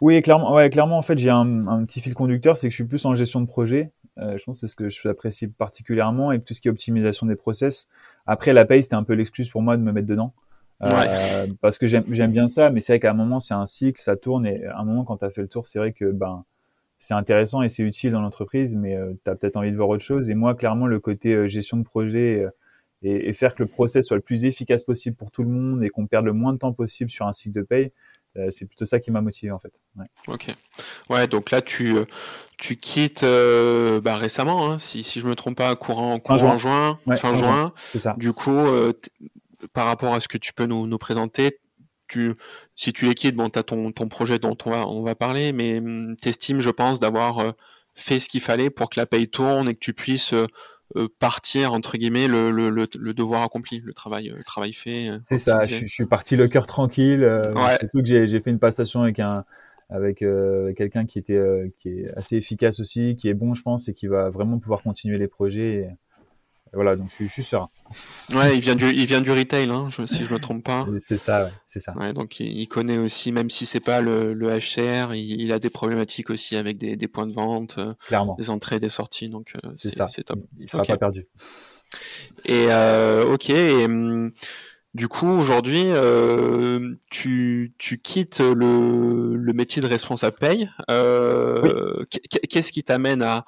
Oui, 0.02 0.22
clairement, 0.22 0.54
ouais, 0.54 0.70
clairement, 0.70 0.98
en 0.98 1.02
fait, 1.02 1.18
j'ai 1.18 1.30
un, 1.30 1.68
un, 1.68 1.86
petit 1.86 2.02
fil 2.02 2.14
conducteur, 2.14 2.58
c'est 2.58 2.68
que 2.68 2.72
je 2.72 2.76
suis 2.76 2.86
plus 2.86 3.06
en 3.06 3.16
gestion 3.16 3.42
de 3.42 3.48
projet. 3.48 3.92
Euh, 4.20 4.38
je 4.38 4.44
pense 4.44 4.58
que 4.58 4.60
c'est 4.62 4.72
ce 4.72 4.76
que 4.76 4.90
je 4.90 5.08
apprécie 5.08 5.48
particulièrement 5.48 6.32
et 6.32 6.42
tout 6.42 6.54
ce 6.54 6.62
qui 6.62 6.68
est 6.68 6.72
optimisation 6.72 7.26
des 7.26 7.36
process. 7.36 7.88
Après, 8.26 8.54
la 8.54 8.66
paye, 8.66 8.84
c'était 8.84 8.96
un 8.96 9.04
peu 9.04 9.14
l'excuse 9.14 9.50
pour 9.50 9.62
moi 9.62 9.78
de 9.78 9.82
me 9.82 9.92
mettre 9.92 10.08
dedans. 10.08 10.34
Euh, 10.82 11.48
parce 11.60 11.78
que 11.78 11.88
j'aime 11.88 12.32
bien 12.32 12.48
ça, 12.48 12.70
mais 12.70 12.80
c'est 12.80 12.94
vrai 12.94 13.00
qu'à 13.00 13.12
un 13.12 13.16
moment, 13.16 13.42
c'est 13.42 13.54
un 13.54 13.66
cycle, 13.66 14.00
ça 14.02 14.16
tourne 14.16 14.46
et 14.46 14.66
à 14.66 14.80
un 14.80 14.86
moment, 14.86 15.04
quand 15.04 15.18
tu 15.18 15.26
as 15.26 15.30
fait 15.30 15.42
le 15.42 15.50
tour, 15.50 15.68
c'est 15.68 15.78
vrai 15.78 15.92
que 15.92 16.10
ben, 16.12 16.46
c'est 17.00 17.14
intéressant 17.14 17.62
et 17.62 17.70
c'est 17.70 17.84
utile 17.84 18.12
dans 18.14 18.22
l'entreprise, 18.22 18.76
mais 18.76 18.96
euh, 18.96 19.12
tu 19.26 19.30
as 19.30 19.36
peut-être 19.36 19.58
envie 19.58 19.72
de 19.72 19.76
voir 19.76 19.90
autre 19.90 20.04
chose. 20.04 20.30
Et 20.30 20.36
moi, 20.36 20.56
clairement, 20.56 20.88
le 20.88 21.00
côté 21.00 21.50
gestion 21.50 21.76
de 21.78 21.84
projet 21.84 22.46
et, 23.02 23.30
et, 23.30 23.34
faire 23.34 23.56
que 23.56 23.64
le 23.64 23.68
process 23.68 24.06
soit 24.06 24.18
le 24.18 24.22
plus 24.22 24.46
efficace 24.46 24.86
possible 24.86 25.18
pour 25.18 25.32
tout 25.32 25.44
le 25.44 25.50
monde 25.50 25.84
et 25.84 25.90
qu'on 25.90 26.08
perde 26.08 26.26
le 26.26 26.34
moins 26.34 26.54
de 26.54 26.60
temps 26.60 26.74
possible 26.74 27.10
sur 27.10 27.28
un 27.28 27.34
cycle 27.34 27.56
de 27.56 27.62
paye, 27.62 27.92
c'est 28.52 28.66
plutôt 28.66 28.86
ça 28.86 29.00
qui 29.00 29.12
m'a 29.12 29.22
motivé 29.22 29.52
en 29.52 29.60
fait. 29.60 29.82
Ok. 30.28 30.48
Ouais, 31.10 31.28
donc 31.28 31.52
là 31.52 31.62
tu, 31.62 31.98
euh, 31.98 32.06
tu 32.58 32.78
quittes 32.78 33.24
euh, 33.24 34.02
bah, 34.02 34.18
récemment, 34.18 34.70
hein, 34.70 34.78
si, 34.78 35.04
si 35.04 35.20
je 35.20 35.28
me 35.28 35.36
trompe 35.36 35.58
pas, 35.58 35.76
courant, 35.76 36.20
courant 36.20 36.38
fin 36.38 36.58
juin, 36.58 37.00
fin, 37.16 37.36
juin. 37.36 37.74
C'est 37.78 38.00
ça. 38.00 38.16
Du 38.18 38.34
coup, 38.34 38.58
par 39.74 39.86
rapport 39.86 40.14
à 40.14 40.20
ce 40.20 40.28
que 40.28 40.38
tu 40.38 40.54
peux 40.54 40.66
nous, 40.66 40.88
nous 40.88 40.98
présenter, 40.98 41.60
tu, 42.08 42.34
si 42.76 42.92
tu 42.94 43.06
les 43.06 43.14
quittes, 43.14 43.36
bon, 43.36 43.50
tu 43.50 43.60
as 43.60 43.64
ton, 43.64 43.92
ton 43.92 44.08
projet 44.08 44.40
dont 44.40 44.58
on 44.66 44.72
va, 44.72 44.88
on 44.88 45.04
va 45.04 45.16
parler, 45.16 45.52
mais 45.52 45.78
hum, 45.78 46.16
tu 46.22 46.30
estimes, 46.30 46.62
je 46.62 46.72
pense, 46.72 47.00
d'avoir 47.00 47.54
fait 48.00 48.20
ce 48.20 48.30
qu'il 48.30 48.42
fallait 48.42 48.70
pour 48.70 48.90
que 48.90 49.00
la 49.00 49.06
paye 49.06 49.28
tourne 49.30 49.70
et 49.70 49.74
que 49.74 49.80
tu 49.80 49.94
puisses 49.94 50.34
euh, 50.34 50.48
partir 51.20 51.74
entre 51.74 51.98
guillemets 51.98 52.28
le, 52.28 52.52
le, 52.52 52.70
le, 52.70 53.14
devoir 53.14 53.44
accompli, 53.44 53.82
le 53.84 53.94
travail, 53.94 54.34
le 54.36 54.44
travail 54.44 54.74
fait. 54.74 55.10
Euh, 55.10 55.20
c'est 55.24 55.38
ça. 55.38 55.62
Je, 55.62 55.86
suis 55.86 56.06
parti 56.06 56.36
le 56.36 56.48
cœur 56.48 56.66
tranquille. 56.66 57.24
Euh, 57.24 57.54
ouais. 57.54 57.78
Surtout 57.80 58.02
que 58.02 58.26
j'ai 58.26 58.40
fait 58.40 58.50
une 58.50 58.60
passation 58.60 59.02
avec 59.02 59.20
un 59.20 59.46
avec 59.92 60.22
euh, 60.22 60.74
quelqu'un 60.74 61.06
qui 61.06 61.18
était 61.18 61.42
qui 61.80 61.90
est 61.90 62.12
assez 62.16 62.36
efficace 62.38 62.80
aussi, 62.80 63.16
qui 63.16 63.28
est 63.28 63.34
bon, 63.34 63.54
je 63.54 63.62
pense, 63.62 63.88
et 63.88 63.94
qui 63.94 64.08
va 64.08 64.30
vraiment 64.30 64.60
pouvoir 64.60 64.82
continuer 64.82 65.18
les 65.18 65.28
projets. 65.28 65.76
Et, 65.76 65.90
voilà, 66.74 66.96
donc 66.96 67.10
je 67.10 67.14
suis, 67.14 67.28
je 67.28 67.34
suis 67.34 67.44
serein. 67.44 67.70
Ouais, 68.34 68.56
il 68.56 68.62
vient 68.62 68.76
du, 68.76 68.90
il 68.92 69.06
vient 69.06 69.22
du 69.22 69.32
retail, 69.32 69.70
hein, 69.70 69.88
je, 69.90 70.06
si 70.06 70.24
je 70.24 70.34
me 70.34 70.40
trompe 70.40 70.64
pas. 70.64 70.86
C'est 71.00 71.18
ça, 71.18 71.46
ouais, 71.46 71.52
c'est 71.68 71.80
ça. 71.80 71.94
Ouais, 71.98 72.14
donc 72.14 72.40
il, 72.40 72.68
connaît 72.68 72.98
aussi, 72.98 73.32
même 73.32 73.50
si 73.50 73.66
c'est 73.66 73.80
pas 73.80 74.02
le, 74.02 74.34
le 74.34 74.60
HCR, 74.60 75.14
il, 75.16 75.42
il, 75.42 75.52
a 75.52 75.60
des 75.60 75.70
problématiques 75.70 76.30
aussi 76.30 76.56
avec 76.56 76.78
des, 76.78 76.96
des 76.96 77.08
points 77.08 77.28
de 77.28 77.34
vente, 77.34 77.78
euh, 77.78 77.94
Clairement. 78.08 78.36
des 78.36 78.50
entrées, 78.50 78.80
des 78.80 78.90
sorties, 78.90 79.30
donc 79.30 79.54
euh, 79.64 79.70
c'est 79.74 79.92
ça. 79.92 80.08
C'est 80.08 80.24
top. 80.24 80.40
Il, 80.60 80.70
sera 80.70 80.84
pas 80.84 80.98
perdu. 80.98 81.28
Et 82.46 82.68
euh, 82.70 83.26
ok. 83.34 83.50
Et, 83.50 83.86
hum, 83.86 84.32
du 84.96 85.08
coup, 85.08 85.28
aujourd'hui, 85.28 85.86
euh, 85.86 86.96
tu, 87.12 87.76
tu 87.78 88.00
quittes 88.00 88.40
le, 88.40 89.36
le 89.36 89.54
métier 89.54 89.82
de 89.82 89.88
responsable 89.88 90.36
paye. 90.38 90.70
Euh, 90.90 92.04
oui. 92.12 92.20
Qu'est-ce 92.50 92.72
qui 92.72 92.84
t'amène 92.84 93.22
à, 93.22 93.46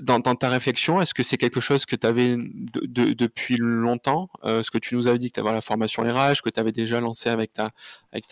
dans, 0.00 0.20
ta 0.20 0.48
réflexion, 0.48 1.00
est-ce 1.00 1.14
que 1.14 1.22
c'est 1.22 1.36
quelque 1.36 1.60
chose 1.60 1.86
que 1.86 1.96
tu 1.96 2.06
avais 2.06 2.36
de, 2.36 2.86
de, 2.86 3.12
depuis 3.12 3.56
longtemps 3.58 4.30
euh, 4.44 4.62
Ce 4.62 4.70
que 4.70 4.78
tu 4.78 4.94
nous 4.94 5.06
avais 5.06 5.18
dit 5.18 5.30
que 5.30 5.34
tu 5.34 5.40
avais 5.40 5.52
la 5.52 5.60
formation 5.60 6.02
RH, 6.02 6.42
que 6.42 6.50
tu 6.50 6.60
avais 6.60 6.72
déjà 6.72 7.00
lancé 7.00 7.28
avec 7.28 7.52
ta, 7.52 7.70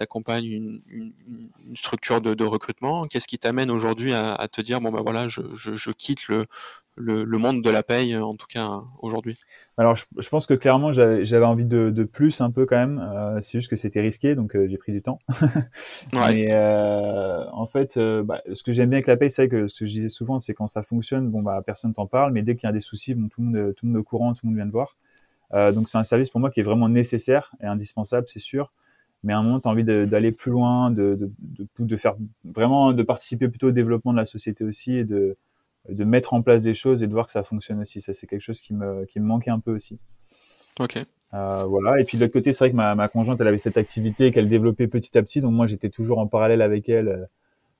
compagne 0.06 0.44
une, 0.46 1.12
structure 1.74 2.20
de, 2.20 2.44
recrutement? 2.44 3.06
Qu'est-ce 3.06 3.28
qui 3.28 3.38
t'amène 3.38 3.70
aujourd'hui 3.70 4.14
à, 4.14 4.48
te 4.48 4.60
dire 4.60 4.80
bon 4.80 4.90
ben 4.90 5.02
voilà, 5.02 5.28
je 5.28 5.90
quitte 5.92 6.28
le, 6.28 6.46
le, 6.96 7.24
le, 7.24 7.38
monde 7.38 7.62
de 7.62 7.70
la 7.70 7.82
paye, 7.82 8.16
en 8.16 8.34
tout 8.34 8.46
cas 8.46 8.82
aujourd'hui 9.00 9.34
Alors, 9.76 9.96
je, 9.96 10.04
je, 10.18 10.28
pense 10.28 10.46
que 10.46 10.54
clairement, 10.54 10.92
j'avais 10.92 11.44
envie 11.44 11.64
de, 11.64 11.90
de, 11.90 12.04
plus 12.04 12.40
un 12.40 12.50
peu 12.50 12.66
quand 12.66 12.76
même. 12.76 12.98
Euh, 12.98 13.40
c'est 13.40 13.58
juste 13.58 13.70
que 13.70 13.76
c'était 13.76 14.00
risqué, 14.00 14.34
donc 14.34 14.54
euh, 14.54 14.66
j'ai 14.68 14.76
pris 14.76 14.92
du 14.92 15.02
temps. 15.02 15.18
ouais. 16.16 16.34
Mais 16.34 16.50
euh, 16.54 17.44
en 17.52 17.66
fait, 17.66 17.98
bah, 17.98 18.42
ce 18.52 18.62
que 18.62 18.72
j'aime 18.72 18.90
bien 18.90 18.98
avec 18.98 19.06
la 19.06 19.16
paye, 19.16 19.30
c'est 19.30 19.48
que 19.48 19.68
ce 19.68 19.80
que 19.80 19.86
je 19.86 19.92
disais 19.92 20.08
souvent, 20.08 20.38
c'est 20.38 20.54
quand 20.54 20.66
ça 20.66 20.82
fonctionne, 20.82 21.30
bon, 21.30 21.42
bah, 21.42 21.62
personne 21.64 21.92
t'en 21.94 22.06
parle, 22.06 22.32
mais 22.32 22.42
dès 22.42 22.56
qu'il 22.56 22.66
y 22.66 22.70
a 22.70 22.72
des 22.72 22.80
soucis, 22.80 23.14
bon, 23.14 23.28
tout, 23.28 23.40
le 23.40 23.46
monde, 23.46 23.74
tout 23.74 23.86
le 23.86 23.92
monde 23.92 23.96
est 23.96 24.00
au 24.00 24.04
courant, 24.04 24.32
tout 24.34 24.40
le 24.44 24.48
monde 24.48 24.56
vient 24.56 24.66
de 24.66 24.72
voir. 24.72 24.96
Donc, 25.72 25.88
c'est 25.88 25.98
un 25.98 26.04
service 26.04 26.30
pour 26.30 26.40
moi 26.40 26.50
qui 26.50 26.60
est 26.60 26.64
vraiment 26.64 26.88
nécessaire 26.88 27.52
et 27.60 27.66
indispensable, 27.66 28.26
c'est 28.28 28.38
sûr. 28.38 28.72
Mais 29.22 29.32
à 29.32 29.38
un 29.38 29.42
moment, 29.42 29.60
tu 29.60 29.68
as 29.68 29.70
envie 29.70 29.84
d'aller 29.84 30.32
plus 30.32 30.50
loin, 30.50 30.90
de, 30.90 31.14
de, 31.14 31.30
de, 31.40 31.66
de, 31.78 31.96
faire 31.96 32.14
vraiment, 32.44 32.92
de 32.92 33.02
participer 33.02 33.48
plutôt 33.48 33.68
au 33.68 33.72
développement 33.72 34.12
de 34.12 34.16
la 34.16 34.24
société 34.24 34.64
aussi 34.64 34.94
et 34.94 35.04
de, 35.04 35.36
de 35.88 36.04
mettre 36.04 36.34
en 36.34 36.42
place 36.42 36.62
des 36.62 36.74
choses 36.74 37.02
et 37.02 37.06
de 37.06 37.12
voir 37.12 37.26
que 37.26 37.32
ça 37.32 37.42
fonctionne 37.42 37.80
aussi. 37.80 38.00
Ça, 38.00 38.14
c'est 38.14 38.26
quelque 38.26 38.42
chose 38.42 38.60
qui 38.60 38.74
me, 38.74 39.04
qui 39.06 39.20
me 39.20 39.24
manquait 39.24 39.50
un 39.50 39.60
peu 39.60 39.74
aussi. 39.74 39.98
Ok. 40.78 40.98
Euh, 41.32 41.64
voilà. 41.64 42.00
Et 42.00 42.04
puis 42.04 42.16
de 42.18 42.22
l'autre 42.22 42.32
côté, 42.32 42.52
c'est 42.52 42.64
vrai 42.64 42.70
que 42.70 42.76
ma, 42.76 42.94
ma, 42.94 43.08
conjointe, 43.08 43.40
elle 43.40 43.48
avait 43.48 43.58
cette 43.58 43.76
activité 43.76 44.32
qu'elle 44.32 44.48
développait 44.48 44.88
petit 44.88 45.16
à 45.16 45.22
petit. 45.22 45.40
Donc 45.40 45.52
moi, 45.52 45.66
j'étais 45.66 45.88
toujours 45.88 46.18
en 46.18 46.26
parallèle 46.26 46.62
avec 46.62 46.88
elle, 46.88 47.08
euh, 47.08 47.24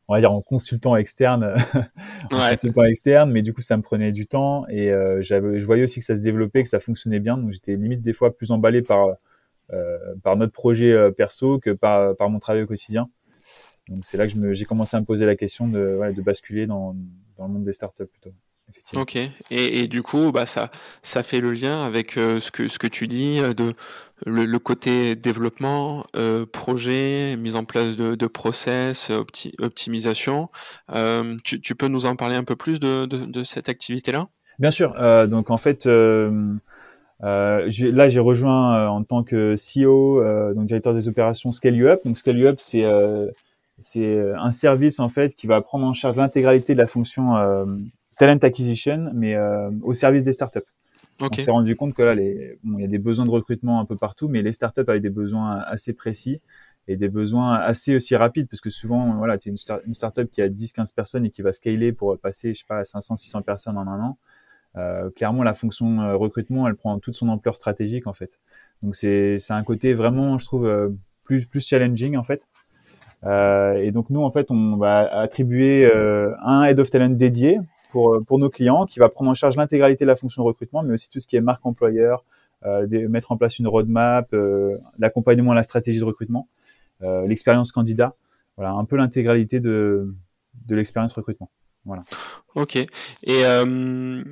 on 0.08 0.14
va 0.14 0.20
dire 0.20 0.32
en 0.32 0.40
consultant 0.40 0.96
externe, 0.96 1.54
en 2.32 2.36
ouais. 2.36 2.50
consultant 2.52 2.84
externe. 2.84 3.30
Mais 3.30 3.42
du 3.42 3.52
coup, 3.52 3.60
ça 3.60 3.76
me 3.76 3.82
prenait 3.82 4.12
du 4.12 4.26
temps 4.26 4.66
et 4.68 4.90
euh, 4.92 5.20
j'avais, 5.22 5.60
je 5.60 5.66
voyais 5.66 5.84
aussi 5.84 5.98
que 5.98 6.04
ça 6.04 6.16
se 6.16 6.22
développait, 6.22 6.62
que 6.62 6.68
ça 6.68 6.80
fonctionnait 6.80 7.20
bien. 7.20 7.36
Donc 7.36 7.52
j'étais 7.52 7.76
limite 7.76 8.02
des 8.02 8.12
fois 8.12 8.34
plus 8.34 8.50
emballé 8.50 8.82
par 8.82 9.16
euh, 9.72 9.98
par 10.24 10.36
notre 10.36 10.52
projet 10.52 11.12
perso 11.12 11.60
que 11.60 11.70
par 11.70 12.16
par 12.16 12.28
mon 12.28 12.38
travail 12.38 12.62
au 12.62 12.66
quotidien. 12.66 13.08
Donc 13.88 14.04
c'est 14.04 14.16
là 14.16 14.28
que 14.28 14.52
j'ai 14.52 14.64
commencé 14.64 14.96
à 14.96 15.00
me 15.00 15.04
poser 15.04 15.26
la 15.26 15.34
question 15.34 15.66
de, 15.66 15.96
ouais, 15.96 16.12
de 16.12 16.22
basculer 16.22 16.66
dans, 16.66 16.94
dans 17.40 17.46
le 17.46 17.54
monde 17.54 17.64
des 17.64 17.72
startups 17.72 18.04
plutôt. 18.06 18.32
Ok. 18.96 19.16
Et, 19.16 19.30
et, 19.50 19.86
du 19.88 20.02
coup, 20.02 20.30
bah, 20.30 20.46
ça, 20.46 20.70
ça 21.02 21.24
fait 21.24 21.40
le 21.40 21.50
lien 21.52 21.84
avec 21.84 22.16
euh, 22.16 22.38
ce, 22.38 22.52
que, 22.52 22.68
ce 22.68 22.78
que 22.78 22.86
tu 22.86 23.08
dis 23.08 23.40
euh, 23.40 23.52
de 23.52 23.74
le, 24.26 24.44
le 24.44 24.58
côté 24.60 25.16
développement, 25.16 26.04
euh, 26.14 26.46
projet, 26.46 27.36
mise 27.36 27.56
en 27.56 27.64
place 27.64 27.96
de, 27.96 28.14
de 28.14 28.26
process, 28.26 29.10
opti 29.10 29.54
optimisation. 29.58 30.50
Tu, 31.42 31.60
tu, 31.60 31.74
peux 31.74 31.88
nous 31.88 32.06
en 32.06 32.14
parler 32.14 32.36
un 32.36 32.44
peu 32.44 32.54
plus 32.54 32.78
de, 32.78 33.06
de, 33.06 33.24
de 33.24 33.42
cette 33.42 33.68
activité-là? 33.68 34.28
Bien 34.60 34.70
sûr. 34.70 34.94
Donc 35.28 35.50
en 35.50 35.56
fait, 35.56 35.86
là 35.86 36.38
j'ai 37.20 38.20
rejoint 38.20 38.88
en 38.88 39.02
tant 39.02 39.24
que 39.24 39.56
CEO, 39.56 40.22
donc 40.54 40.66
directeur 40.66 40.94
des 40.94 41.08
opérations 41.08 41.50
Scale 41.50 41.74
You 41.74 41.88
Up. 41.88 42.02
Donc 42.04 42.18
Scale 42.18 42.38
You 42.38 42.46
Up, 42.48 42.60
c'est 42.60 42.84
c'est 43.80 44.32
un 44.34 44.52
service 44.52 45.00
en 45.00 45.08
fait 45.08 45.34
qui 45.34 45.46
va 45.46 45.60
prendre 45.60 45.86
en 45.86 45.94
charge 45.94 46.16
l'intégralité 46.16 46.74
de 46.74 46.78
la 46.78 46.86
fonction 46.86 47.36
talent 48.20 48.38
acquisition, 48.42 49.10
mais 49.14 49.34
euh, 49.34 49.70
au 49.82 49.94
service 49.94 50.24
des 50.24 50.34
startups. 50.34 50.60
On 51.20 51.32
s'est 51.32 51.50
rendu 51.50 51.74
compte 51.74 51.94
que 51.94 52.02
là, 52.02 52.14
les, 52.14 52.58
bon, 52.62 52.78
il 52.78 52.82
y 52.82 52.84
a 52.84 52.88
des 52.88 52.98
besoins 52.98 53.24
de 53.24 53.30
recrutement 53.30 53.80
un 53.80 53.84
peu 53.84 53.96
partout, 53.96 54.28
mais 54.28 54.42
les 54.42 54.52
startups 54.52 54.84
avaient 54.86 55.00
des 55.00 55.10
besoins 55.10 55.58
assez 55.58 55.92
précis 55.92 56.40
et 56.86 56.96
des 56.96 57.08
besoins 57.08 57.54
assez 57.54 57.94
aussi 57.94 58.16
rapides, 58.16 58.48
parce 58.48 58.60
que 58.60 58.70
souvent, 58.70 59.16
voilà, 59.16 59.38
tu 59.38 59.48
es 59.48 59.52
une, 59.52 59.58
une 59.86 59.94
startup 59.94 60.30
qui 60.30 60.40
a 60.42 60.48
10-15 60.48 60.94
personnes 60.94 61.26
et 61.26 61.30
qui 61.30 61.42
va 61.42 61.52
scaler 61.52 61.92
pour 61.92 62.18
passer, 62.18 62.54
je 62.54 62.60
sais 62.60 62.64
pas, 62.66 62.78
à 62.78 62.82
500-600 62.82 63.42
personnes 63.42 63.76
en 63.76 63.86
un 63.86 64.00
an. 64.00 64.18
Euh, 64.76 65.10
clairement, 65.10 65.42
la 65.42 65.54
fonction 65.54 66.00
euh, 66.00 66.16
recrutement, 66.16 66.68
elle 66.68 66.76
prend 66.76 66.98
toute 66.98 67.14
son 67.14 67.28
ampleur 67.28 67.56
stratégique 67.56 68.06
en 68.06 68.12
fait. 68.12 68.38
Donc 68.82 68.94
c'est 68.94 69.38
c'est 69.38 69.52
un 69.52 69.64
côté 69.64 69.94
vraiment, 69.94 70.38
je 70.38 70.44
trouve, 70.44 70.66
euh, 70.66 70.90
plus 71.24 71.46
plus 71.46 71.66
challenging 71.66 72.16
en 72.16 72.22
fait. 72.22 72.46
Euh, 73.24 73.74
et 73.74 73.90
donc 73.90 74.10
nous 74.10 74.22
en 74.22 74.30
fait, 74.30 74.50
on 74.50 74.76
va 74.76 75.00
attribuer 75.00 75.90
un 76.42 76.64
head 76.64 76.78
of 76.80 76.90
talent 76.90 77.10
dédié 77.10 77.58
pour 77.90 78.18
pour 78.26 78.38
nos 78.38 78.50
clients 78.50 78.86
qui 78.86 78.98
va 78.98 79.08
prendre 79.08 79.30
en 79.30 79.34
charge 79.34 79.56
l'intégralité 79.56 80.04
de 80.04 80.08
la 80.08 80.16
fonction 80.16 80.44
recrutement, 80.44 80.82
mais 80.82 80.94
aussi 80.94 81.10
tout 81.10 81.20
ce 81.20 81.26
qui 81.26 81.36
est 81.36 81.40
marque 81.40 81.64
employeur, 81.66 82.24
mettre 82.88 83.32
en 83.32 83.36
place 83.36 83.58
une 83.58 83.68
roadmap, 83.68 84.34
l'accompagnement 84.98 85.52
à 85.52 85.54
la 85.54 85.62
stratégie 85.62 85.98
de 85.98 86.04
recrutement, 86.04 86.46
l'expérience 87.00 87.72
candidat, 87.72 88.14
voilà 88.56 88.72
un 88.72 88.84
peu 88.84 88.96
l'intégralité 88.96 89.60
de 89.60 90.14
de 90.66 90.74
l'expérience 90.74 91.12
recrutement. 91.12 91.50
Voilà. 91.86 92.04
Ok. 92.56 92.76
Et 92.76 92.88
euh, 93.28 94.22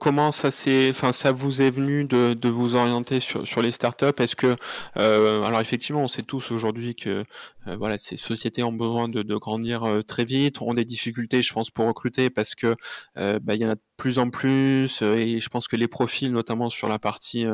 comment 0.00 0.32
ça 0.32 0.50
s'est, 0.50 0.88
enfin, 0.90 1.12
ça 1.12 1.30
vous 1.30 1.60
est 1.60 1.70
venu 1.70 2.04
de, 2.04 2.32
de 2.32 2.48
vous 2.48 2.74
orienter 2.74 3.20
sur, 3.20 3.46
sur 3.46 3.60
les 3.60 3.70
startups? 3.70 4.18
Est-ce 4.18 4.34
que, 4.34 4.56
euh, 4.96 5.42
alors 5.42 5.60
effectivement, 5.60 6.02
on 6.02 6.08
sait 6.08 6.22
tous 6.22 6.52
aujourd'hui 6.52 6.94
que, 6.94 7.22
euh, 7.66 7.76
voilà, 7.76 7.98
ces 7.98 8.16
sociétés 8.16 8.62
ont 8.62 8.72
besoin 8.72 9.08
de, 9.10 9.22
de 9.22 9.36
grandir 9.36 9.84
euh, 9.84 10.00
très 10.00 10.24
vite, 10.24 10.62
ont 10.62 10.72
des 10.72 10.86
difficultés, 10.86 11.42
je 11.42 11.52
pense, 11.52 11.70
pour 11.70 11.86
recruter 11.86 12.30
parce 12.30 12.54
que, 12.54 12.76
euh, 13.18 13.38
bah, 13.42 13.54
il 13.54 13.60
y 13.60 13.66
en 13.66 13.70
a 13.70 13.74
de 13.74 13.82
plus 13.98 14.18
en 14.18 14.30
plus, 14.30 15.02
et 15.02 15.40
je 15.40 15.48
pense 15.50 15.68
que 15.68 15.76
les 15.76 15.88
profils, 15.88 16.32
notamment 16.32 16.70
sur 16.70 16.88
la 16.88 16.98
partie 16.98 17.46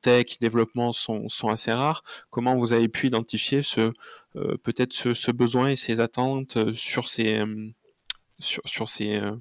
tech, 0.00 0.38
développement, 0.40 0.92
sont, 0.92 1.28
sont 1.28 1.48
assez 1.48 1.72
rares. 1.72 2.02
Comment 2.30 2.56
vous 2.56 2.72
avez 2.72 2.88
pu 2.88 3.08
identifier 3.08 3.62
ce, 3.62 3.90
peut-être 4.62 4.92
ce, 4.92 5.12
ce, 5.12 5.32
besoin 5.32 5.70
et 5.70 5.76
ces 5.76 5.98
attentes 5.98 6.72
sur 6.74 7.08
ces 7.08 7.42
sur, 8.38 8.62
sur 8.66 8.88
ces 8.88 9.16
euh, 9.16 9.32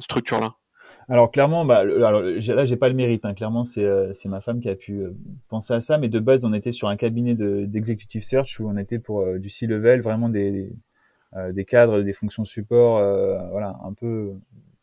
structures-là? 0.00 0.54
Alors 1.08 1.30
clairement, 1.30 1.64
bah, 1.64 1.78
alors, 1.78 2.22
là 2.22 2.64
j'ai 2.64 2.76
pas 2.76 2.88
le 2.88 2.94
mérite. 2.94 3.24
Hein. 3.24 3.34
Clairement, 3.34 3.64
c'est 3.64 3.84
euh, 3.84 4.12
ma 4.26 4.40
femme 4.40 4.60
qui 4.60 4.68
a 4.68 4.74
pu 4.74 5.00
euh, 5.00 5.16
penser 5.48 5.74
à 5.74 5.80
ça. 5.80 5.98
Mais 5.98 6.08
de 6.08 6.20
base, 6.20 6.44
on 6.44 6.52
était 6.52 6.72
sur 6.72 6.88
un 6.88 6.96
cabinet 6.96 7.34
d'executive 7.34 8.22
search 8.22 8.60
où 8.60 8.68
on 8.68 8.76
était 8.76 8.98
pour 8.98 9.26
du 9.38 9.48
C-level, 9.48 10.00
vraiment 10.00 10.28
des 10.28 10.72
des 11.50 11.64
cadres, 11.64 12.02
des 12.02 12.12
fonctions 12.12 12.44
support, 12.44 13.00
voilà, 13.50 13.76
un 13.84 13.92
peu 13.92 14.34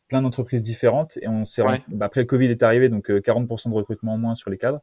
plein 0.10 0.22
d'entreprises 0.22 0.64
différentes. 0.64 1.18
Et 1.22 1.30
on 1.30 1.46
s'est 1.46 1.64
bah, 1.88 2.08
après 2.08 2.20
le 2.20 2.28
Covid 2.28 2.48
est 2.48 2.62
arrivé, 2.62 2.90
donc 2.90 3.10
40% 3.10 3.70
de 3.70 3.74
recrutement 3.74 4.16
en 4.16 4.18
moins 4.18 4.36
sur 4.36 4.50
les 4.50 4.58
cadres. 4.58 4.82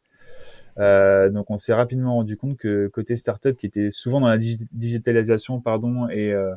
donc 0.78 1.50
on 1.50 1.58
s'est 1.58 1.74
rapidement 1.74 2.14
rendu 2.14 2.38
compte 2.38 2.56
que 2.56 2.88
côté 2.88 3.16
startup, 3.16 3.54
qui 3.54 3.66
était 3.66 3.90
souvent 3.90 4.22
dans 4.22 4.28
la 4.28 4.38
digitalisation, 4.38 5.61
pardon, 5.61 6.08
et 6.08 6.32
euh, 6.32 6.54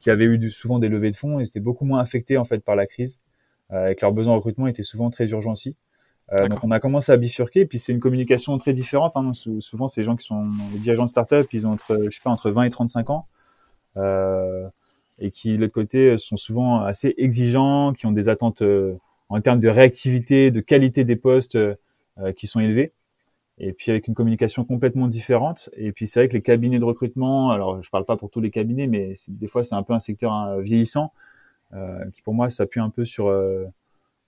qui 0.00 0.10
avaient 0.10 0.24
eu 0.24 0.50
souvent 0.50 0.78
des 0.78 0.88
levées 0.88 1.10
de 1.10 1.16
fonds 1.16 1.38
et 1.40 1.44
étaient 1.44 1.60
beaucoup 1.60 1.84
moins 1.84 2.00
affectés 2.00 2.36
en 2.36 2.44
fait 2.44 2.58
par 2.58 2.76
la 2.76 2.86
crise, 2.86 3.20
euh, 3.72 3.88
et 3.88 3.94
que 3.94 4.02
leurs 4.02 4.12
besoins 4.12 4.34
de 4.34 4.38
recrutement 4.38 4.66
étaient 4.66 4.82
souvent 4.82 5.10
très 5.10 5.26
urgents 5.28 5.52
aussi. 5.52 5.76
Euh, 6.32 6.48
donc 6.48 6.62
on 6.64 6.70
a 6.70 6.80
commencé 6.80 7.12
à 7.12 7.16
bifurquer, 7.16 7.66
puis 7.66 7.78
c'est 7.78 7.92
une 7.92 8.00
communication 8.00 8.56
très 8.58 8.72
différente. 8.72 9.16
Hein. 9.16 9.32
Souvent, 9.60 9.88
ces 9.88 10.02
gens 10.02 10.16
qui 10.16 10.26
sont 10.26 10.50
les 10.72 10.78
dirigeants 10.78 11.04
de 11.04 11.10
start-up, 11.10 11.48
ils 11.52 11.66
ont 11.66 11.72
entre, 11.72 11.98
je 12.04 12.10
sais 12.10 12.22
pas, 12.22 12.30
entre 12.30 12.50
20 12.50 12.64
et 12.64 12.70
35 12.70 13.10
ans, 13.10 13.26
euh, 13.96 14.66
et 15.18 15.30
qui, 15.30 15.56
de 15.56 15.62
l'autre 15.62 15.72
côté, 15.72 16.16
sont 16.18 16.36
souvent 16.36 16.82
assez 16.82 17.14
exigeants, 17.18 17.92
qui 17.92 18.06
ont 18.06 18.12
des 18.12 18.28
attentes 18.28 18.62
euh, 18.62 18.96
en 19.28 19.40
termes 19.40 19.60
de 19.60 19.68
réactivité, 19.68 20.50
de 20.50 20.60
qualité 20.60 21.04
des 21.04 21.16
postes 21.16 21.58
qui 22.36 22.46
sont 22.46 22.60
élevées 22.60 22.92
et 23.58 23.72
puis 23.72 23.90
avec 23.90 24.08
une 24.08 24.14
communication 24.14 24.64
complètement 24.64 25.08
différente. 25.08 25.70
Et 25.76 25.92
puis 25.92 26.06
c'est 26.06 26.20
vrai 26.20 26.28
que 26.28 26.34
les 26.34 26.42
cabinets 26.42 26.78
de 26.78 26.84
recrutement, 26.84 27.50
alors 27.50 27.82
je 27.82 27.90
parle 27.90 28.04
pas 28.04 28.16
pour 28.16 28.30
tous 28.30 28.40
les 28.40 28.50
cabinets, 28.50 28.86
mais 28.86 29.14
des 29.28 29.46
fois 29.46 29.64
c'est 29.64 29.74
un 29.74 29.82
peu 29.82 29.92
un 29.92 30.00
secteur 30.00 30.32
hein, 30.32 30.60
vieillissant 30.60 31.12
euh, 31.74 32.10
qui 32.12 32.22
pour 32.22 32.34
moi 32.34 32.50
s'appuie 32.50 32.80
un 32.80 32.90
peu 32.90 33.04
sur 33.04 33.28
euh, 33.28 33.64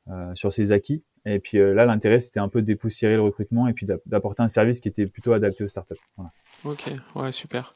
euh, 0.08 0.34
sur 0.34 0.52
ses 0.52 0.72
acquis. 0.72 1.02
Et 1.28 1.40
puis 1.40 1.58
euh, 1.58 1.74
là 1.74 1.84
l'intérêt 1.84 2.20
c'était 2.20 2.38
un 2.38 2.48
peu 2.48 2.62
de 2.62 2.66
dépoussiérer 2.66 3.16
le 3.16 3.22
recrutement 3.22 3.66
et 3.66 3.72
puis 3.72 3.84
d'apporter 4.06 4.44
un 4.44 4.48
service 4.48 4.78
qui 4.78 4.88
était 4.88 5.06
plutôt 5.06 5.32
adapté 5.32 5.64
aux 5.64 5.68
startups. 5.68 5.94
Voilà. 6.16 6.30
Ok, 6.64 6.90
ouais, 7.16 7.32
super. 7.32 7.74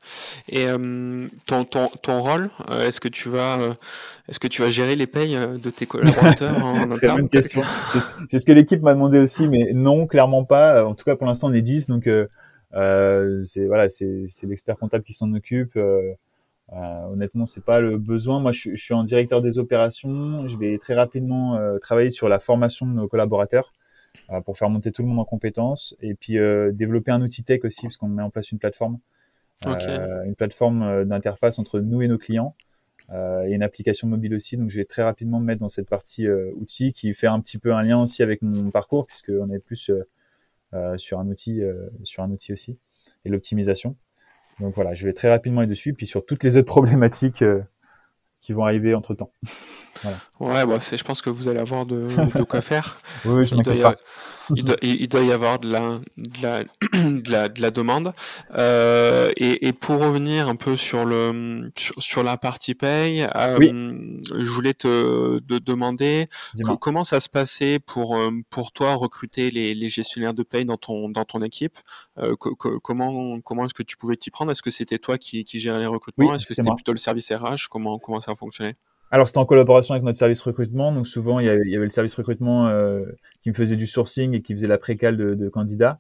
Et 0.49 0.67
euh, 0.67 1.27
ton, 1.47 1.65
ton, 1.65 1.89
ton 2.01 2.23
rôle, 2.23 2.49
euh, 2.71 2.87
est-ce 2.87 3.01
que 3.01 3.09
tu 3.09 3.29
vas, 3.29 3.59
est-ce 4.29 4.39
que 4.39 4.47
tu 4.47 4.63
vas 4.63 4.71
gérer 4.71 4.95
les 4.95 5.07
payes 5.07 5.37
de 5.37 5.71
tes 5.71 5.85
collaborateurs 5.85 6.65
en 6.65 6.89
Très 6.97 7.09
bonne 7.09 7.29
question. 7.29 7.63
C'est 8.31 8.39
ce 8.39 8.47
que 8.47 8.53
l'équipe 8.53 8.81
m'a 8.83 8.95
demandé 8.95 9.19
aussi, 9.19 9.49
mais 9.49 9.73
non, 9.75 10.07
clairement 10.07 10.45
pas. 10.45 10.85
En 10.87 10.95
tout 10.95 11.05
cas, 11.05 11.17
pour 11.17 11.27
l'instant, 11.27 11.49
on 11.49 11.53
est 11.53 11.61
10, 11.63 11.89
donc 11.89 12.05
c'est 12.73 13.67
voilà, 13.67 13.89
c'est 13.91 14.27
l'expert 14.45 14.79
comptable 14.79 15.05
qui 15.05 15.13
s'en 15.13 15.33
occupe. 15.35 15.79
Honnêtement, 16.73 17.47
c'est 17.47 17.65
pas 17.65 17.81
le 17.81 17.99
besoin. 17.99 18.41
Moi, 18.41 18.53
je, 18.53 18.71
je, 18.71 18.83
suis 18.83 18.95
en 18.95 19.05
directeur 19.05 19.43
des 19.43 19.59
opérations. 19.59 20.47
Je 20.47 20.57
vais 20.57 20.79
très 20.79 20.95
rapidement 20.95 21.59
travailler 21.81 22.11
sur 22.11 22.29
la 22.29 22.39
formation 22.39 22.87
de 22.87 22.93
nos 22.93 23.09
collaborateurs. 23.09 23.73
Euh, 24.31 24.41
pour 24.41 24.59
faire 24.59 24.69
monter 24.69 24.91
tout 24.91 25.03
le 25.03 25.09
monde 25.09 25.21
en 25.21 25.25
compétences 25.25 25.95
et 26.01 26.15
puis 26.15 26.39
euh, 26.39 26.73
développer 26.73 27.13
un 27.13 27.23
outil 27.23 27.45
tech 27.45 27.61
aussi 27.65 27.83
parce 27.83 27.97
qu'on 27.97 28.09
met 28.09 28.23
en 28.23 28.31
place 28.31 28.51
une 28.51 28.59
plateforme, 28.59 28.99
euh, 29.67 30.25
une 30.25 30.35
plateforme 30.35 31.05
d'interface 31.05 31.61
entre 31.61 31.79
nous 31.79 32.03
et 32.03 32.09
nos 32.09 32.19
clients. 32.19 32.57
Euh, 33.13 33.45
et 33.47 33.55
une 33.55 33.63
application 33.63 34.07
mobile 34.07 34.35
aussi. 34.35 34.57
Donc, 34.57 34.71
je 34.71 34.77
vais 34.77 34.85
très 34.85 35.03
rapidement 35.03 35.41
me 35.41 35.47
mettre 35.47 35.61
dans 35.61 35.69
cette 35.69 35.89
partie 35.89 36.29
euh, 36.29 36.53
outil 36.55 36.93
qui 36.93 37.13
fait 37.13 37.27
un 37.27 37.41
petit 37.41 37.59
peu 37.59 37.73
un 37.73 37.83
lien 37.83 38.01
aussi 38.01 38.23
avec 38.23 38.41
mon 38.41 38.71
parcours 38.71 39.05
puisqu'on 39.07 39.51
est 39.51 39.59
plus 39.59 39.91
euh, 40.75 40.97
sur 40.97 41.19
un 41.19 41.27
outil, 41.27 41.61
sur 42.05 42.23
un 42.23 42.31
outil 42.31 42.53
aussi 42.53 42.79
et 43.25 43.29
l'optimisation. 43.29 43.97
Donc 44.61 44.75
voilà, 44.75 44.95
je 44.95 45.07
vais 45.07 45.13
très 45.13 45.31
rapidement 45.31 45.61
aller 45.61 45.71
dessus, 45.71 45.95
puis 45.95 46.07
sur 46.07 46.25
toutes 46.25 46.45
les 46.45 46.57
autres 46.57 46.67
problématiques 46.67 47.43
qui 48.41 48.53
vont 48.53 48.65
arriver 48.65 48.95
entre 48.95 49.15
temps. 49.15 49.33
voilà. 50.03 50.17
Ouais, 50.41 50.67
bah, 50.67 50.79
je 50.81 51.03
pense 51.05 51.21
que 51.21 51.29
vous 51.29 51.49
allez 51.49 51.61
avoir 51.61 51.85
de, 51.85 52.07
de 52.39 52.43
quoi 52.43 52.63
faire. 52.63 52.99
oui, 53.27 53.45
je 53.45 53.55
il, 53.55 53.63
doit 53.63 53.75
y 53.75 53.79
avoir, 53.79 53.95
il, 54.57 54.65
doit, 54.65 54.77
il, 54.81 55.09
doit 55.09 55.23
y 55.23 55.33
avoir 55.33 55.59
de 55.59 55.71
la, 55.71 56.01
de 56.17 56.43
la, 56.43 56.65
de 56.95 57.31
la, 57.31 57.49
de 57.51 57.61
la 57.61 57.71
demande. 57.71 58.15
Euh, 58.57 59.31
et, 59.37 59.69
et, 59.69 59.73
pour 59.75 60.01
revenir 60.01 60.49
un 60.49 60.57
peu 60.57 60.77
sur, 60.77 61.05
le, 61.05 61.71
sur, 61.77 62.03
sur 62.03 62.23
la 62.23 62.39
partie 62.39 62.75
paye, 62.75 63.27
euh, 63.37 63.57
oui. 63.59 63.71
je 64.35 64.51
voulais 64.51 64.73
te 64.75 65.39
de 65.41 65.59
demander 65.59 66.29
comment 66.81 67.05
ça 67.05 67.21
se 67.21 67.29
passait 67.29 67.79
pour, 67.79 68.17
euh, 68.17 68.31
pour 68.49 68.73
toi 68.73 68.95
recruter 68.95 69.51
les, 69.51 69.75
les 69.75 69.89
gestionnaires 69.91 70.35
de 70.35 70.43
paye 70.43 70.65
dans 70.65 70.79
ton, 70.79 71.11
dans 71.11 71.25
ton 71.25 71.43
équipe? 71.43 71.79
Euh, 72.19 72.35
comment 72.37 73.41
comment 73.41 73.67
est-ce 73.67 73.75
que 73.75 73.83
tu 73.83 73.97
pouvais 73.99 74.17
t'y 74.17 74.31
prendre? 74.31 74.51
Est-ce 74.51 74.63
que 74.63 74.71
c'était 74.71 74.99
toi 74.99 75.19
qui, 75.19 75.45
qui 75.45 75.61
gérais 75.61 75.81
les 75.81 75.87
recrutements? 75.87 76.29
Oui, 76.29 76.37
Est-ce 76.37 76.47
que 76.47 76.55
c'était 76.55 76.75
plutôt 76.75 76.93
le 76.93 76.99
service 76.99 77.31
RH 77.31 77.69
Comment, 77.71 77.99
comment 77.99 78.21
ça 78.21 78.30
alors 79.11 79.27
c'était 79.27 79.39
en 79.39 79.45
collaboration 79.45 79.95
avec 79.95 80.05
notre 80.05 80.19
service 80.19 80.41
recrutement, 80.41 80.93
donc 80.93 81.07
souvent 81.07 81.41
il 81.41 81.47
y 81.47 81.49
avait, 81.49 81.63
il 81.65 81.71
y 81.71 81.77
avait 81.77 81.85
le 81.85 81.91
service 81.91 82.15
recrutement 82.15 82.69
euh, 82.69 83.05
qui 83.43 83.51
me 83.51 83.55
faisait 83.55 83.77
du 83.77 83.87
sourcing 83.87 84.35
et 84.35 84.43
qui 84.43 84.53
faisait 84.53 84.69
la 84.69 84.79
précale 84.79 85.17
de, 85.17 85.35
de 85.35 85.49
candidats. 85.49 85.99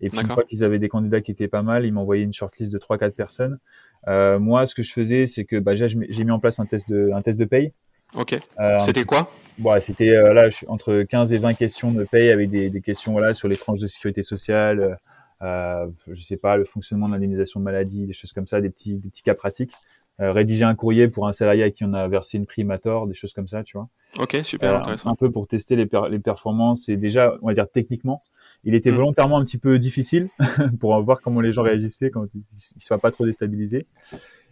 Et 0.00 0.10
puis 0.10 0.20
une 0.20 0.28
fois 0.28 0.44
qu'ils 0.44 0.62
avaient 0.62 0.78
des 0.78 0.88
candidats 0.88 1.20
qui 1.20 1.30
étaient 1.30 1.48
pas 1.48 1.62
mal, 1.62 1.84
ils 1.84 1.92
m'envoyaient 1.92 2.22
une 2.22 2.32
shortlist 2.32 2.72
de 2.72 2.78
3-4 2.78 3.12
personnes. 3.12 3.58
Euh, 4.06 4.38
moi, 4.38 4.64
ce 4.64 4.76
que 4.76 4.82
je 4.82 4.92
faisais, 4.92 5.26
c'est 5.26 5.44
que 5.44 5.56
bah, 5.58 5.74
j'ai 5.74 6.24
mis 6.24 6.30
en 6.30 6.38
place 6.38 6.60
un 6.60 6.66
test 6.66 6.88
de, 6.88 7.10
un 7.12 7.20
test 7.20 7.36
de 7.36 7.44
paye. 7.44 7.72
Ok. 8.14 8.36
Euh, 8.60 8.78
c'était 8.78 9.04
quoi? 9.04 9.28
Bon, 9.58 9.80
C'était 9.80 10.12
là 10.32 10.48
entre 10.68 11.02
15 11.02 11.32
et 11.32 11.38
20 11.38 11.54
questions 11.54 11.90
de 11.90 12.04
paye 12.04 12.30
avec 12.30 12.48
des, 12.48 12.70
des 12.70 12.80
questions 12.80 13.10
voilà 13.10 13.34
sur 13.34 13.48
les 13.48 13.56
tranches 13.56 13.80
de 13.80 13.88
sécurité 13.88 14.22
sociale, 14.22 14.98
je 15.40 16.22
sais 16.22 16.36
pas, 16.36 16.56
le 16.56 16.64
fonctionnement 16.64 17.08
de 17.08 17.14
l'indemnisation 17.14 17.58
de 17.58 17.64
maladie, 17.64 18.06
des 18.06 18.12
choses 18.12 18.32
comme 18.32 18.46
ça, 18.46 18.60
des 18.60 18.70
petits, 18.70 19.00
des 19.00 19.08
petits 19.08 19.22
cas 19.22 19.34
pratiques 19.34 19.74
euh, 20.20 20.32
rédiger 20.32 20.64
un 20.64 20.74
courrier 20.74 21.08
pour 21.08 21.28
un 21.28 21.32
salarié 21.32 21.62
à 21.62 21.70
qui 21.70 21.84
on 21.84 21.92
a 21.92 22.08
versé 22.08 22.38
une 22.38 22.46
prime 22.46 22.70
à 22.70 22.78
tort, 22.78 23.06
des 23.06 23.14
choses 23.14 23.32
comme 23.32 23.46
ça, 23.46 23.62
tu 23.62 23.76
vois. 23.76 23.88
Ok, 24.18 24.40
super 24.42 24.74
euh, 24.74 24.78
intéressant. 24.78 25.10
Un 25.10 25.14
peu 25.14 25.30
pour 25.30 25.46
tester 25.46 25.76
les, 25.76 25.86
per 25.86 26.02
les 26.10 26.18
performances 26.18 26.88
et 26.88 26.96
déjà, 26.96 27.34
on 27.42 27.46
va 27.46 27.54
dire 27.54 27.70
techniquement, 27.70 28.22
il 28.64 28.74
était 28.74 28.90
mm. 28.90 28.94
volontairement 28.94 29.38
un 29.38 29.44
petit 29.44 29.58
peu 29.58 29.78
difficile 29.78 30.28
pour 30.80 31.00
voir 31.02 31.20
comment 31.20 31.40
les 31.40 31.52
gens 31.52 31.62
réagissaient 31.62 32.10
quand 32.10 32.26
ils 32.34 32.38
ne 32.38 32.80
soient 32.80 32.98
pas 32.98 33.10
trop 33.10 33.26
déstabilisés. 33.26 33.86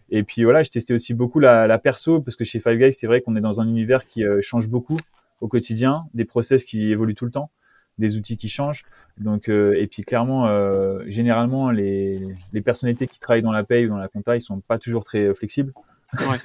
Et 0.09 0.23
puis 0.23 0.45
voilà, 0.45 0.63
je 0.63 0.69
testais 0.69 0.93
aussi 0.93 1.13
beaucoup 1.13 1.39
la, 1.39 1.67
la 1.67 1.79
perso 1.79 2.21
parce 2.21 2.37
que 2.37 2.45
chez 2.45 2.61
Five 2.61 2.77
Guys, 2.77 2.93
c'est 2.93 3.07
vrai 3.07 3.19
qu'on 3.21 3.35
est 3.35 3.41
dans 3.41 3.59
un 3.59 3.67
univers 3.67 4.05
qui 4.05 4.23
euh, 4.23 4.39
change 4.41 4.69
beaucoup 4.69 4.97
au 5.41 5.47
quotidien, 5.47 6.05
des 6.13 6.25
process 6.25 6.63
qui 6.63 6.91
évoluent 6.91 7.13
tout 7.13 7.25
le 7.25 7.31
temps 7.31 7.51
des 7.97 8.17
outils 8.17 8.37
qui 8.37 8.49
changent. 8.49 8.83
Donc, 9.17 9.49
euh, 9.49 9.73
et 9.79 9.87
puis 9.87 10.03
clairement, 10.03 10.47
euh, 10.47 11.03
généralement, 11.07 11.71
les, 11.71 12.21
les 12.53 12.61
personnalités 12.61 13.07
qui 13.07 13.19
travaillent 13.19 13.41
dans 13.41 13.51
la 13.51 13.63
paye 13.63 13.85
ou 13.85 13.89
dans 13.89 13.97
la 13.97 14.07
compta, 14.07 14.35
ils 14.35 14.41
sont 14.41 14.59
pas 14.59 14.77
toujours 14.77 15.03
très 15.03 15.33
flexibles. 15.33 15.73
Ouais. 16.13 16.37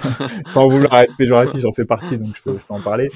Sans 0.46 0.68
vouloir 0.68 1.00
être 1.00 1.16
péjoratif, 1.16 1.60
j'en 1.60 1.72
fais 1.72 1.84
partie, 1.84 2.18
donc 2.18 2.36
je 2.36 2.42
peux, 2.42 2.58
je 2.58 2.64
peux 2.64 2.74
en 2.74 2.80
parler. 2.80 3.08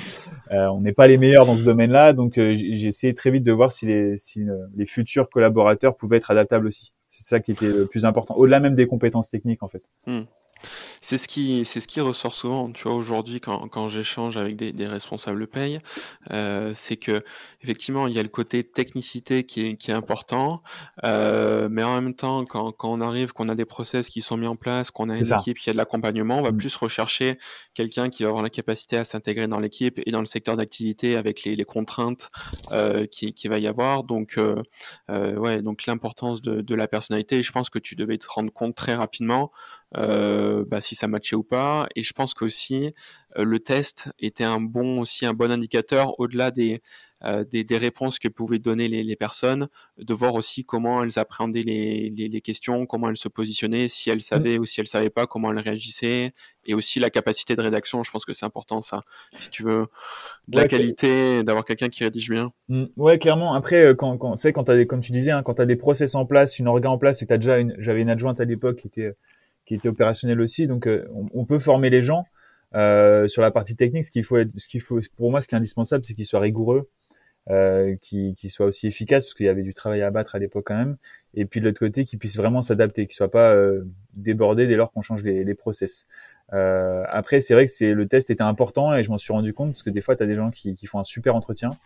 Euh, 0.51 0.67
on 0.69 0.81
n'est 0.81 0.93
pas 0.93 1.07
les 1.07 1.19
meilleurs 1.19 1.45
dans 1.45 1.59
ce 1.59 1.65
domaine-là, 1.65 2.15
donc 2.15 2.39
euh, 2.39 2.57
j'ai 2.57 2.87
essayé 2.87 3.15
très 3.15 3.31
vite 3.31 3.45
de 3.45 3.53
voir 3.53 3.71
si 3.71 3.87
les, 3.87 4.17
si 4.17 4.49
euh, 4.49 4.67
les 4.77 4.87
futurs 4.87 5.29
collaborateurs 5.29 5.97
pouvaient 5.97 6.17
être 6.17 6.31
adaptables 6.31 6.67
aussi. 6.67 6.93
C'est 7.11 7.25
ça 7.25 7.41
qui 7.41 7.53
était 7.53 7.67
le 7.67 7.87
plus 7.87 8.05
important, 8.05 8.35
au-delà 8.37 8.61
même 8.61 8.75
des 8.75 8.87
compétences 8.87 9.29
techniques 9.29 9.63
en 9.63 9.69
fait. 9.69 9.83
Hmm. 10.07 10.23
C'est 11.01 11.19
ce 11.19 11.29
qui, 11.29 11.65
c'est 11.65 11.81
ce 11.81 11.89
qui 11.89 12.01
ressort 12.01 12.35
souvent, 12.35 12.71
tu 12.71 12.85
vois, 12.85 12.95
aujourd'hui, 12.95 13.41
quand, 13.41 13.69
quand 13.69 13.89
j'échange 13.89 14.37
avec 14.37 14.57
des, 14.57 14.73
des 14.73 14.87
responsables 14.87 15.47
paye, 15.47 15.81
euh, 16.31 16.73
c'est 16.75 16.97
que 16.97 17.23
effectivement, 17.63 18.07
il 18.07 18.15
y 18.15 18.19
a 18.19 18.23
le 18.23 18.29
côté 18.29 18.65
technicité 18.65 19.45
qui 19.45 19.67
est, 19.67 19.77
qui 19.77 19.91
est 19.91 19.95
important, 19.95 20.63
euh, 21.05 21.69
mais 21.71 21.83
en 21.83 22.01
même 22.01 22.15
temps, 22.15 22.45
quand, 22.45 22.73
quand 22.73 22.91
on 22.91 23.01
arrive, 23.01 23.33
qu'on 23.33 23.49
a 23.49 23.55
des 23.55 23.65
process 23.65 24.09
qui 24.09 24.23
sont 24.23 24.37
mis 24.37 24.47
en 24.47 24.57
place, 24.57 24.91
qu'on 24.91 25.09
a 25.09 25.17
une 25.17 25.35
équipe 25.35 25.59
qui 25.59 25.71
a 25.71 25.73
de 25.73 25.79
l'accompagnement, 25.79 26.39
on 26.39 26.43
va 26.43 26.53
mm. 26.53 26.57
plus 26.57 26.77
rechercher 26.77 27.39
quelqu'un 27.75 28.09
qui 28.09 28.23
va 28.23 28.29
avoir 28.29 28.43
la 28.43 28.51
capacité 28.51 28.97
à 28.97 29.05
s'intégrer 29.05 29.47
dans 29.47 29.59
l'équipe 29.59 30.01
et 30.05 30.11
dans 30.11 30.21
le 30.21 30.27
secteur 30.27 30.57
d'activité 30.57 31.17
avec 31.17 31.45
les, 31.45 31.57
les 31.57 31.65
contraintes 31.65 32.31
euh, 32.73 33.07
qui, 33.07 33.33
qui 33.33 33.49
va 33.49 33.59
y 33.59 33.67
avoir. 33.67 34.05
Donc, 34.05 34.39
euh, 34.39 34.63
ouais, 35.09 35.63
donc 35.63 35.87
l'importance 35.87 36.43
de, 36.43 36.61
de 36.61 36.75
la 36.75 36.89
personnalité, 36.89 37.43
je 37.43 37.53
pense 37.53 37.71
que 37.71 37.79
tu 37.79 37.97
devais 37.97 38.19
te 38.19 38.27
rendre 38.29 38.53
compte 38.53 38.75
très 38.75 38.95
rapidement 38.95 39.51
euh, 39.97 40.65
bah, 40.69 40.81
si 40.81 40.95
ça 40.95 41.09
matchait 41.09 41.37
ou 41.37 41.43
pas. 41.43 41.89
Et 41.97 42.03
je 42.03 42.13
pense 42.13 42.35
qu'aussi 42.35 42.95
euh, 43.39 43.45
le 43.45 43.59
test 43.59 44.11
était 44.19 44.45
un 44.45 44.61
bon 44.61 45.01
aussi 45.01 45.27
un 45.27 45.33
bon 45.33 45.51
indicateur 45.51 46.19
au-delà 46.21 46.51
des, 46.51 46.81
euh, 47.25 47.45
des, 47.45 47.65
des 47.65 47.77
réponses 47.77 48.19
que 48.19 48.29
pouvaient 48.29 48.61
donner 48.61 48.89
les, 48.89 49.03
les, 49.03 49.17
personnes, 49.17 49.69
de 49.99 50.15
voir 50.15 50.35
aussi 50.35 50.65
comment 50.65 51.03
elles 51.03 51.19
appréhendaient 51.19 51.63
les, 51.63 52.11
les, 52.17 52.29
les, 52.29 52.41
questions, 52.41 52.87
comment 52.87 53.09
elles 53.09 53.17
se 53.17 53.29
positionnaient, 53.29 53.89
si 53.89 54.11
elles 54.11 54.19
mmh. 54.19 54.21
savaient 54.21 54.59
ou 54.59 54.65
si 54.65 54.81
elles 54.81 54.87
savaient 54.87 55.11
pas, 55.11 55.27
comment 55.27 55.51
elles 55.51 55.59
réagissaient, 55.59 56.33
et 56.65 56.75
aussi 56.75 57.01
la 57.01 57.11
capacité 57.11 57.57
de 57.57 57.63
rédaction. 57.63 58.03
Je 58.05 58.11
pense 58.13 58.25
que 58.25 58.33
c'est 58.33 58.47
important 58.47 58.83
ça. 58.83 59.03
Si 59.39 59.51
tu 59.51 59.65
veux 59.65 59.87
de 60.49 60.57
la 60.57 60.67
qualité, 60.67 61.43
d'avoir 61.43 61.65
quelqu'un 61.65 61.89
qui 61.89 62.05
rédige 62.05 62.31
bien. 62.31 62.53
Mmh. 62.69 62.85
Ouais, 62.97 63.19
clairement. 63.19 63.55
Après, 63.55 63.95
quand, 63.97 64.17
quand, 64.19 64.35
quand 64.55 64.69
as 64.69 64.77
des, 64.77 64.87
comme 64.87 65.01
tu 65.01 65.11
disais, 65.13 65.33
hein, 65.33 65.43
quand 65.43 65.55
tu 65.55 65.63
as 65.63 65.67
des 65.67 65.77
process 65.77 66.15
en 66.15 66.27
place, 66.27 66.59
une 66.59 66.69
orga 66.69 66.91
en 66.91 66.99
place, 66.99 67.23
et 67.23 67.33
as 67.33 67.39
déjà 67.39 67.59
une, 67.59 67.75
j'avais 67.79 68.03
une 68.03 68.11
adjointe 68.11 68.41
à 68.41 68.45
l'époque 68.45 68.77
qui 68.77 68.87
était 68.87 69.15
qui 69.71 69.77
était 69.77 69.89
opérationnel 69.89 70.41
aussi. 70.41 70.67
Donc, 70.67 70.89
euh, 70.89 71.07
on, 71.33 71.45
peut 71.45 71.61
former 71.61 71.91
les 71.91 72.03
gens 72.03 72.25
euh, 72.75 73.29
sur 73.29 73.41
la 73.41 73.53
partie 73.53 73.77
technique. 73.77 74.05
Ce 74.05 74.11
qu'il 74.11 74.25
faut, 74.25 74.37
ce 74.57 74.67
qu'il 74.67 74.81
faut, 74.81 74.99
pour 75.17 75.31
moi, 75.31 75.41
ce 75.41 75.47
qui 75.47 75.55
est 75.55 75.59
indispensable, 75.59 76.05
c'est 76.05 76.15
qu'ils 76.15 76.27
soient 76.27 76.41
rigoureux, 76.41 76.91
euh, 77.51 77.95
qu'ils 78.03 78.51
soient 78.51 78.67
aussi 78.67 78.89
efficaces, 78.89 79.27
parce 79.27 79.35
qu'il 79.35 79.47
y 79.47 79.49
avait 79.49 79.63
du 79.63 79.73
travail 79.73 80.03
à 80.03 80.11
battre 80.11 80.35
à 80.35 80.41
l'époque 80.41 80.65
quand 80.67 80.77
même. 80.77 80.97
Et 81.35 81.45
puis 81.45 81.61
de 81.61 81.67
l'autre 81.67 81.79
côté, 81.79 82.05
qu'ils 82.05 82.19
puissent 82.19 82.37
vraiment 82.37 82.63
s'adapter, 82.63 83.07
qu'ils 83.07 83.15
soient 83.15 83.31
pas 83.31 83.55
euh, 83.55 83.85
débordés 84.15 84.67
dès 84.67 84.75
lors 84.75 84.91
qu'on 84.91 85.03
change 85.03 85.23
les, 85.23 85.45
les 85.45 85.55
process. 85.55 86.05
Euh, 86.53 87.05
après, 87.09 87.41
c'est 87.41 87.55
vrai 87.55 87.67
que 87.67 87.71
c'est 87.71 87.95
le 87.95 88.09
test 88.09 88.29
était 88.29 88.43
important 88.43 88.93
et 88.97 89.05
je 89.05 89.11
m'en 89.11 89.19
suis 89.19 89.33
rendu 89.33 89.55
compte 89.55 89.71
parce 89.71 89.85
que 89.85 89.91
des 89.91 90.01
fois, 90.01 90.17
tu 90.17 90.25
as 90.25 90.27
des 90.27 90.35
gens 90.35 90.51
qui, 90.51 90.75
qui 90.75 90.89
font 90.89 90.99
un 90.99 91.05
super 91.05 91.37
entretien. 91.37 91.79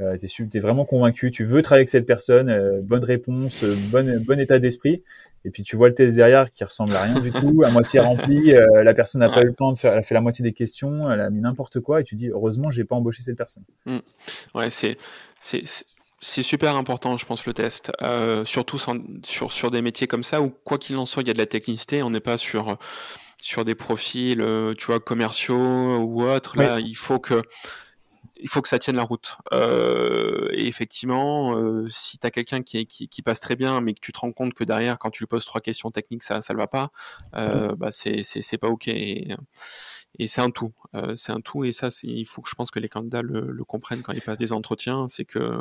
Euh, 0.00 0.18
tu 0.18 0.48
es, 0.52 0.60
vraiment 0.60 0.84
convaincu, 0.84 1.30
tu 1.30 1.44
veux 1.44 1.62
travailler 1.62 1.80
avec 1.80 1.88
cette 1.88 2.06
personne, 2.06 2.50
euh, 2.50 2.80
bonne 2.82 3.04
réponse, 3.04 3.64
bonne, 3.64 4.18
bon 4.18 4.38
état 4.38 4.58
d'esprit. 4.58 5.02
Et 5.46 5.50
puis 5.50 5.62
tu 5.62 5.76
vois 5.76 5.88
le 5.88 5.94
test 5.94 6.16
derrière 6.16 6.50
qui 6.50 6.64
ressemble 6.64 6.94
à 6.96 7.02
rien 7.02 7.20
du 7.20 7.30
tout, 7.30 7.62
à 7.64 7.70
moitié 7.70 8.00
rempli. 8.00 8.52
Euh, 8.52 8.82
la 8.82 8.94
personne 8.94 9.20
n'a 9.20 9.28
pas 9.28 9.42
eu 9.42 9.46
le 9.46 9.54
temps 9.54 9.72
de 9.72 9.78
faire, 9.78 9.92
elle 9.92 10.00
a 10.00 10.02
fait 10.02 10.14
la 10.14 10.20
moitié 10.20 10.42
des 10.42 10.52
questions, 10.52 11.10
elle 11.10 11.20
a 11.20 11.30
mis 11.30 11.40
n'importe 11.40 11.78
quoi, 11.80 12.00
et 12.00 12.04
tu 12.04 12.16
dis 12.16 12.28
heureusement 12.28 12.70
j'ai 12.70 12.84
pas 12.84 12.96
embauché 12.96 13.22
cette 13.22 13.38
personne. 13.38 13.62
Mmh. 13.86 13.98
Ouais, 14.56 14.68
c'est 14.70 16.42
super 16.42 16.74
important, 16.74 17.16
je 17.16 17.24
pense, 17.24 17.46
le 17.46 17.52
test, 17.52 17.92
euh, 18.02 18.44
surtout 18.44 18.78
sur, 19.24 19.52
sur 19.52 19.70
des 19.70 19.82
métiers 19.82 20.08
comme 20.08 20.24
ça 20.24 20.42
où, 20.42 20.50
quoi 20.64 20.78
qu'il 20.78 20.96
en 20.96 21.06
soit, 21.06 21.22
il 21.22 21.28
y 21.28 21.30
a 21.30 21.34
de 21.34 21.38
la 21.38 21.46
technicité. 21.46 22.02
On 22.02 22.10
n'est 22.10 22.20
pas 22.20 22.38
sur, 22.38 22.76
sur 23.40 23.64
des 23.64 23.76
profils, 23.76 24.40
euh, 24.40 24.74
tu 24.76 24.86
vois, 24.86 24.98
commerciaux 24.98 25.98
ou 25.98 26.24
autres. 26.24 26.58
Là, 26.58 26.80
il 26.80 26.96
faut 26.96 27.20
que 27.20 27.40
il 28.38 28.48
faut 28.48 28.62
que 28.62 28.68
ça 28.68 28.78
tienne 28.78 28.96
la 28.96 29.02
route. 29.02 29.38
Euh, 29.52 30.48
et 30.52 30.66
effectivement, 30.66 31.56
euh, 31.56 31.86
si 31.88 32.18
tu 32.18 32.26
as 32.26 32.30
quelqu'un 32.30 32.62
qui, 32.62 32.86
qui, 32.86 33.08
qui, 33.08 33.22
passe 33.22 33.40
très 33.40 33.56
bien, 33.56 33.80
mais 33.80 33.94
que 33.94 34.00
tu 34.00 34.12
te 34.12 34.18
rends 34.18 34.32
compte 34.32 34.54
que 34.54 34.64
derrière, 34.64 34.98
quand 34.98 35.10
tu 35.10 35.22
lui 35.22 35.26
poses 35.26 35.44
trois 35.44 35.60
questions 35.60 35.90
techniques, 35.90 36.22
ça 36.22 36.40
ne 36.48 36.56
va 36.56 36.66
pas, 36.66 36.90
euh, 37.36 37.74
bah 37.76 37.90
c'est 37.92 38.58
pas 38.58 38.68
OK. 38.68 38.88
Et, 38.88 39.28
et 40.18 40.26
c'est 40.26 40.40
un 40.40 40.50
tout. 40.50 40.72
Euh, 40.94 41.14
c'est 41.16 41.32
un 41.32 41.40
tout. 41.40 41.64
Et 41.64 41.72
ça, 41.72 41.88
il 42.02 42.24
faut 42.24 42.42
que 42.42 42.48
je 42.48 42.54
pense 42.54 42.70
que 42.70 42.78
les 42.78 42.88
candidats 42.88 43.22
le, 43.22 43.50
le 43.50 43.64
comprennent 43.64 44.02
quand 44.02 44.12
ils 44.12 44.20
passent 44.20 44.38
des 44.38 44.52
entretiens. 44.52 45.06
C'est 45.08 45.24
que 45.24 45.58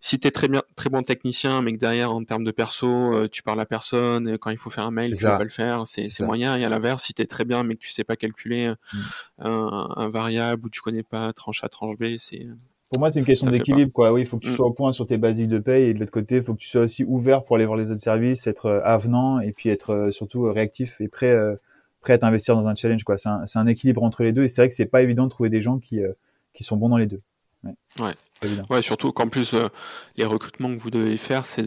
si 0.00 0.18
tu 0.18 0.28
es 0.28 0.30
très, 0.30 0.48
bien, 0.48 0.62
très 0.76 0.90
bon 0.90 1.02
technicien, 1.02 1.62
mais 1.62 1.72
que 1.72 1.78
derrière, 1.78 2.12
en 2.12 2.22
termes 2.24 2.44
de 2.44 2.50
perso, 2.50 3.28
tu 3.28 3.42
parles 3.42 3.60
à 3.60 3.66
personne, 3.66 4.28
et 4.28 4.38
quand 4.38 4.50
il 4.50 4.56
faut 4.56 4.70
faire 4.70 4.86
un 4.86 4.90
mail, 4.90 5.12
tu 5.12 5.24
vas 5.24 5.36
pas 5.36 5.44
le 5.44 5.50
faire, 5.50 5.82
c'est 5.86 6.20
moyen. 6.20 6.56
Et 6.56 6.64
à 6.64 6.68
l'inverse, 6.68 7.04
si 7.04 7.14
tu 7.14 7.22
es 7.22 7.26
très 7.26 7.44
bien, 7.44 7.62
mais 7.62 7.74
que 7.74 7.80
tu 7.80 7.90
sais 7.90 8.04
pas 8.04 8.16
calculer 8.16 8.68
mmh. 8.68 8.98
un, 9.38 9.88
un, 9.96 10.08
variable 10.08 10.66
ou 10.66 10.70
tu 10.70 10.80
connais 10.80 11.02
pas 11.02 11.32
tranche 11.32 11.64
A, 11.64 11.68
tranche 11.68 11.96
B, 11.98 12.16
c'est. 12.18 12.46
Pour 12.92 13.00
moi, 13.00 13.10
c'est 13.10 13.18
une 13.18 13.26
question 13.26 13.50
d'équilibre, 13.50 13.90
quoi. 13.92 14.12
Oui, 14.12 14.20
il 14.20 14.26
faut 14.26 14.38
que 14.38 14.44
tu 14.44 14.50
mmh. 14.50 14.56
sois 14.56 14.66
au 14.66 14.72
point 14.72 14.92
sur 14.92 15.06
tes 15.06 15.18
basiques 15.18 15.48
de 15.48 15.58
paye, 15.58 15.88
et 15.88 15.94
de 15.94 15.98
l'autre 15.98 16.12
côté, 16.12 16.36
il 16.36 16.42
faut 16.42 16.54
que 16.54 16.60
tu 16.60 16.68
sois 16.68 16.82
aussi 16.82 17.04
ouvert 17.04 17.44
pour 17.44 17.56
aller 17.56 17.66
voir 17.66 17.76
les 17.76 17.90
autres 17.90 18.00
services, 18.00 18.46
être 18.46 18.80
avenant, 18.84 19.40
et 19.40 19.52
puis 19.52 19.70
être 19.70 20.10
surtout 20.12 20.42
réactif 20.44 21.00
et 21.00 21.08
prêt, 21.08 21.36
prêt 22.06 22.14
à 22.14 22.18
t'investir 22.18 22.54
dans 22.54 22.68
un 22.68 22.74
challenge, 22.76 23.02
quoi. 23.02 23.18
C'est 23.18 23.28
un, 23.28 23.44
un, 23.54 23.66
équilibre 23.66 24.04
entre 24.04 24.22
les 24.22 24.32
deux, 24.32 24.44
et 24.44 24.48
c'est 24.48 24.60
vrai 24.60 24.68
que 24.68 24.74
c'est 24.74 24.86
pas 24.86 25.02
évident 25.02 25.24
de 25.24 25.30
trouver 25.30 25.50
des 25.50 25.60
gens 25.60 25.78
qui, 25.78 26.00
qui 26.54 26.62
sont 26.62 26.76
bons 26.76 26.88
dans 26.88 26.98
les 26.98 27.06
deux. 27.06 27.20
Ouais. 27.64 27.74
ouais. 28.00 28.14
Ouais, 28.70 28.82
surtout 28.82 29.12
qu'en 29.12 29.28
plus, 29.28 29.54
euh, 29.54 29.68
les 30.16 30.24
recrutements 30.24 30.68
que 30.74 30.78
vous 30.78 30.90
devez 30.90 31.16
faire, 31.16 31.46
c'est 31.46 31.64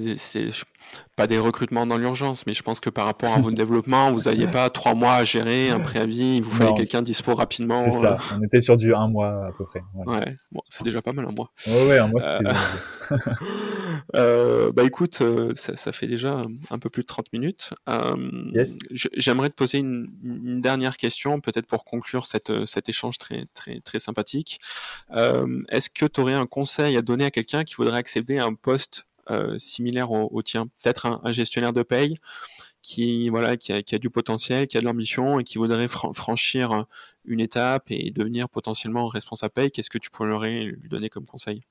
pas 1.15 1.27
des 1.27 1.37
recrutements 1.37 1.85
dans 1.85 1.97
l'urgence, 1.97 2.45
mais 2.47 2.53
je 2.53 2.63
pense 2.63 2.79
que 2.79 2.89
par 2.89 3.05
rapport 3.05 3.33
à 3.33 3.39
votre 3.39 3.55
développement, 3.55 4.11
vous 4.11 4.21
n'aviez 4.21 4.47
pas 4.47 4.69
trois 4.69 4.93
mois 4.93 5.13
à 5.13 5.23
gérer, 5.23 5.69
un 5.69 5.79
préavis, 5.79 6.37
il 6.37 6.43
vous 6.43 6.51
fallait 6.51 6.73
quelqu'un 6.73 7.01
dispo 7.01 7.35
rapidement. 7.35 7.83
C'est 7.85 7.99
ça, 7.99 8.13
euh. 8.13 8.37
on 8.37 8.43
était 8.43 8.61
sur 8.61 8.77
du 8.77 8.93
un 8.93 9.07
mois 9.07 9.47
à 9.47 9.51
peu 9.51 9.65
près. 9.65 9.81
Ouais, 9.93 10.35
bon, 10.51 10.61
c'est 10.69 10.83
déjà 10.83 11.01
pas 11.01 11.11
mal 11.11 11.25
un 11.25 11.31
mois. 11.31 11.51
Ouais, 11.67 11.87
ouais, 11.87 11.97
un 11.99 12.07
mois 12.07 12.21
c'était 12.21 12.49
euh... 13.11 13.17
euh, 14.15 14.71
Bah 14.71 14.83
écoute, 14.83 15.21
ça, 15.55 15.75
ça, 15.75 15.91
fait 15.91 16.07
déjà 16.07 16.45
un 16.69 16.79
peu 16.79 16.89
plus 16.89 17.03
de 17.03 17.07
30 17.07 17.33
minutes. 17.33 17.73
yes. 18.53 18.77
J'aimerais 18.91 19.49
te 19.49 19.55
poser 19.55 19.79
une, 19.79 20.09
une 20.23 20.61
dernière 20.61 20.97
question, 20.97 21.41
peut-être 21.41 21.67
pour 21.67 21.83
conclure 21.83 22.25
cette, 22.25 22.65
cet 22.65 22.89
échange 22.89 23.17
très, 23.17 23.45
très, 23.53 23.81
très 23.81 23.99
sympathique. 23.99 24.59
Est-ce 25.11 25.89
que 25.89 26.05
tu 26.05 26.21
aurais 26.21 26.33
un 26.33 26.45
conseil 26.45 26.95
à 26.97 27.01
donner 27.01 27.25
à 27.25 27.31
quelqu'un 27.31 27.63
qui 27.63 27.75
voudrait 27.75 27.97
accéder 27.97 28.37
à 28.37 28.45
un 28.45 28.53
poste 28.53 29.08
similaire 29.57 30.11
au, 30.11 30.41
tien 30.41 30.67
Peut-être 30.81 31.21
un, 31.23 31.31
gestionnaire 31.31 31.73
de 31.73 31.83
paye 31.83 32.17
qui 32.81 33.29
voilà 33.29 33.57
qui 33.57 33.73
a, 33.73 33.97
du 33.97 34.09
potentiel, 34.09 34.67
qui 34.67 34.77
a 34.77 34.79
de 34.79 34.85
l'ambition 34.85 35.39
et 35.39 35.43
qui 35.43 35.57
voudrait 35.57 35.87
franchir 35.87 36.85
une 37.25 37.41
étape 37.41 37.91
et 37.91 38.11
devenir 38.11 38.47
potentiellement 38.49 39.07
responsable 39.07 39.53
paye. 39.53 39.71
Qu'est-ce 39.71 39.89
que 39.89 39.97
tu 39.97 40.09
pourrais 40.09 40.63
lui 40.63 40.89
donner 40.89 41.09
comme 41.09 41.25
conseil? 41.25 41.63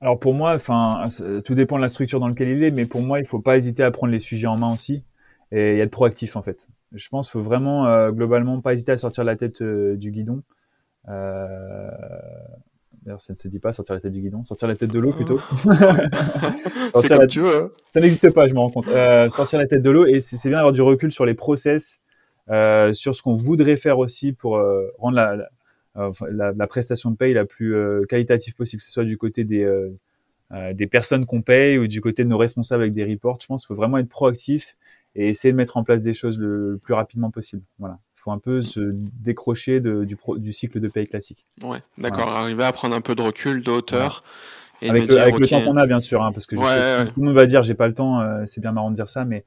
Alors 0.00 0.20
pour 0.20 0.34
moi, 0.34 0.54
enfin, 0.54 1.08
tout 1.44 1.54
dépend 1.54 1.76
de 1.76 1.82
la 1.82 1.88
structure 1.88 2.20
dans 2.20 2.28
laquelle 2.28 2.48
il 2.48 2.62
est, 2.62 2.70
mais 2.70 2.86
pour 2.86 3.00
moi, 3.00 3.18
il 3.18 3.26
faut 3.26 3.40
pas 3.40 3.56
hésiter 3.56 3.82
à 3.82 3.90
prendre 3.90 4.12
les 4.12 4.18
sujets 4.18 4.46
en 4.46 4.58
main 4.58 4.72
aussi 4.72 5.02
et 5.52 5.78
être 5.78 5.90
proactif 5.90 6.36
en 6.36 6.42
fait. 6.42 6.68
Je 6.92 7.08
pense 7.08 7.26
qu'il 7.26 7.40
faut 7.40 7.42
vraiment 7.42 7.86
euh, 7.86 8.10
globalement 8.10 8.60
pas 8.60 8.72
hésiter 8.72 8.92
à 8.92 8.96
sortir 8.96 9.24
la 9.24 9.36
tête 9.36 9.62
euh, 9.62 9.96
du 9.96 10.10
guidon. 10.10 10.42
Euh, 11.08 11.90
D'ailleurs, 13.06 13.20
ça 13.20 13.32
ne 13.32 13.36
se 13.36 13.46
dit 13.46 13.60
pas 13.60 13.72
sortir 13.72 13.94
la 13.94 14.00
tête 14.00 14.10
du 14.10 14.20
guidon, 14.20 14.42
sortir 14.42 14.66
la 14.66 14.74
tête 14.74 14.90
de 14.90 14.98
l'eau 14.98 15.12
plutôt. 15.12 15.40
c'est 15.54 17.08
comme 17.08 17.26
tu 17.28 17.40
veux. 17.40 17.56
Hein. 17.56 17.70
Ça 17.86 18.00
n'existe 18.00 18.30
pas, 18.30 18.48
je 18.48 18.52
me 18.52 18.58
rends 18.58 18.70
compte. 18.70 18.88
Euh, 18.88 19.30
sortir 19.30 19.60
la 19.60 19.66
tête 19.68 19.82
de 19.82 19.90
l'eau 19.90 20.06
et 20.06 20.20
c'est 20.20 20.48
bien 20.48 20.58
d'avoir 20.58 20.72
du 20.72 20.82
recul 20.82 21.12
sur 21.12 21.24
les 21.24 21.34
process, 21.34 22.00
euh, 22.50 22.92
sur 22.92 23.14
ce 23.14 23.22
qu'on 23.22 23.36
voudrait 23.36 23.76
faire 23.76 24.00
aussi 24.00 24.32
pour 24.32 24.56
euh, 24.56 24.90
rendre 24.98 25.14
la, 25.14 25.36
la, 25.36 26.10
la, 26.28 26.52
la, 26.52 26.66
prestation 26.66 27.12
de 27.12 27.16
paye 27.16 27.32
la 27.32 27.44
plus 27.44 27.76
qualitative 28.08 28.56
possible, 28.56 28.80
que 28.80 28.86
ce 28.86 28.92
soit 28.92 29.04
du 29.04 29.16
côté 29.16 29.44
des, 29.44 29.72
des 30.74 30.86
personnes 30.88 31.26
qu'on 31.26 31.42
paye 31.42 31.78
ou 31.78 31.86
du 31.86 32.00
côté 32.00 32.24
de 32.24 32.28
nos 32.28 32.38
responsables 32.38 32.82
avec 32.82 32.92
des 32.92 33.04
reports. 33.04 33.38
Je 33.40 33.46
pense 33.46 33.62
qu'il 33.62 33.68
faut 33.68 33.80
vraiment 33.80 33.98
être 33.98 34.08
proactif 34.08 34.76
et 35.14 35.28
essayer 35.28 35.52
de 35.52 35.56
mettre 35.56 35.76
en 35.76 35.84
place 35.84 36.02
des 36.02 36.12
choses 36.12 36.40
le, 36.40 36.72
le 36.72 36.78
plus 36.78 36.94
rapidement 36.94 37.30
possible. 37.30 37.62
Voilà 37.78 38.00
faut 38.26 38.32
un 38.32 38.38
peu 38.38 38.60
se 38.60 38.80
décrocher 39.22 39.78
de, 39.78 40.04
du, 40.04 40.16
pro, 40.16 40.36
du, 40.36 40.52
cycle 40.52 40.80
de 40.80 40.88
paye 40.88 41.06
classique. 41.06 41.46
Ouais, 41.62 41.78
d'accord. 41.96 42.28
Arriver 42.28 42.64
à 42.64 42.72
prendre 42.72 42.96
un 42.96 43.00
peu 43.00 43.14
de 43.14 43.22
recul, 43.22 43.62
de 43.62 43.70
hauteur. 43.70 44.24
Et 44.82 44.90
avec, 44.90 45.08
le, 45.08 45.18
avec 45.18 45.38
le, 45.38 45.46
temps 45.46 45.62
qu'on 45.62 45.76
a, 45.76 45.86
bien 45.86 46.00
sûr, 46.00 46.22
hein, 46.22 46.32
parce 46.32 46.46
que 46.46 46.56
sais, 46.56 47.06
tout 47.06 47.20
le 47.20 47.26
monde 47.26 47.34
va 47.34 47.46
dire 47.46 47.62
j'ai 47.62 47.74
pas 47.74 47.86
le 47.86 47.94
temps, 47.94 48.20
euh, 48.20 48.42
c'est 48.46 48.60
bien 48.60 48.72
marrant 48.72 48.90
de 48.90 48.96
dire 48.96 49.08
ça, 49.08 49.24
mais 49.24 49.44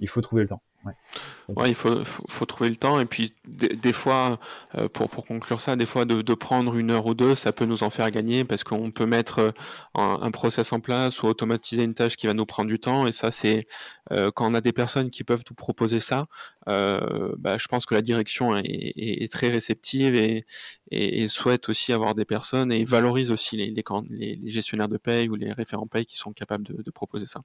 il 0.00 0.08
faut 0.08 0.20
trouver 0.20 0.42
le 0.42 0.48
temps. 0.48 0.62
Ouais. 0.84 1.68
Il 1.68 1.74
faut, 1.74 2.04
faut, 2.04 2.46
trouver 2.46 2.70
le 2.70 2.76
temps 2.76 3.00
et 3.00 3.04
puis 3.04 3.34
des, 3.44 3.92
fois, 3.92 4.38
euh, 4.78 4.88
pour, 4.88 5.10
pour 5.10 5.26
conclure 5.26 5.60
ça, 5.60 5.76
des 5.76 5.84
fois 5.84 6.06
de, 6.06 6.22
de, 6.22 6.34
prendre 6.34 6.74
une 6.76 6.90
heure 6.90 7.04
ou 7.04 7.12
deux, 7.12 7.34
ça 7.34 7.52
peut 7.52 7.66
nous 7.66 7.82
en 7.82 7.90
faire 7.90 8.10
gagner 8.10 8.44
parce 8.44 8.64
qu'on 8.64 8.90
peut 8.90 9.04
mettre 9.04 9.38
euh, 9.40 9.50
un, 9.94 10.30
process 10.30 10.72
en 10.72 10.80
place 10.80 11.22
ou 11.22 11.26
automatiser 11.26 11.82
une 11.82 11.92
tâche 11.92 12.16
qui 12.16 12.26
va 12.26 12.32
nous 12.32 12.46
prendre 12.46 12.68
du 12.68 12.78
temps 12.78 13.06
et 13.06 13.12
ça 13.12 13.30
c'est 13.30 13.66
euh, 14.10 14.30
quand 14.30 14.50
on 14.50 14.54
a 14.54 14.62
des 14.62 14.72
personnes 14.72 15.10
qui 15.10 15.22
peuvent 15.22 15.42
nous 15.50 15.56
proposer 15.56 16.00
ça, 16.00 16.28
bah, 16.66 17.58
je 17.58 17.66
pense 17.68 17.84
que 17.84 17.94
la 17.94 18.02
direction 18.02 18.56
est, 18.56 19.30
très 19.30 19.50
réceptive 19.50 20.14
et, 20.14 21.28
souhaite 21.28 21.68
aussi 21.68 21.92
avoir 21.92 22.14
des 22.14 22.24
personnes 22.24 22.72
et 22.72 22.84
valorise 22.84 23.30
aussi 23.32 23.56
les, 23.56 23.70
les, 23.70 24.36
les 24.36 24.48
gestionnaires 24.48 24.88
de 24.88 24.98
paye 24.98 25.28
ou 25.28 25.34
les 25.34 25.52
référents 25.52 25.86
paye 25.86 26.06
qui 26.06 26.16
sont 26.16 26.32
capables 26.32 26.64
de 26.64 26.90
proposer 26.90 27.26
ça. 27.26 27.42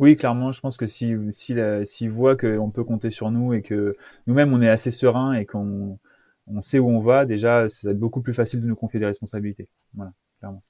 Oui, 0.00 0.16
clairement, 0.16 0.50
je 0.50 0.60
pense 0.60 0.78
que 0.78 0.86
si 0.86 1.14
s'ils 1.30 1.82
si, 1.84 2.08
voient 2.08 2.34
qu'on 2.34 2.70
peut 2.70 2.84
compter 2.84 3.10
sur 3.10 3.30
nous 3.30 3.52
et 3.52 3.60
que 3.60 3.96
nous-mêmes 4.26 4.52
on 4.52 4.62
est 4.62 4.68
assez 4.68 4.90
serein 4.90 5.34
et 5.34 5.44
qu'on 5.44 5.98
on 6.46 6.62
sait 6.62 6.78
où 6.78 6.88
on 6.88 7.00
va, 7.00 7.26
déjà, 7.26 7.68
ça 7.68 7.88
va 7.88 7.92
être 7.92 7.98
beaucoup 7.98 8.22
plus 8.22 8.34
facile 8.34 8.62
de 8.62 8.66
nous 8.66 8.74
confier 8.74 8.98
des 8.98 9.06
responsabilités. 9.06 9.68
Voilà, 9.94 10.12
clairement. 10.38 10.62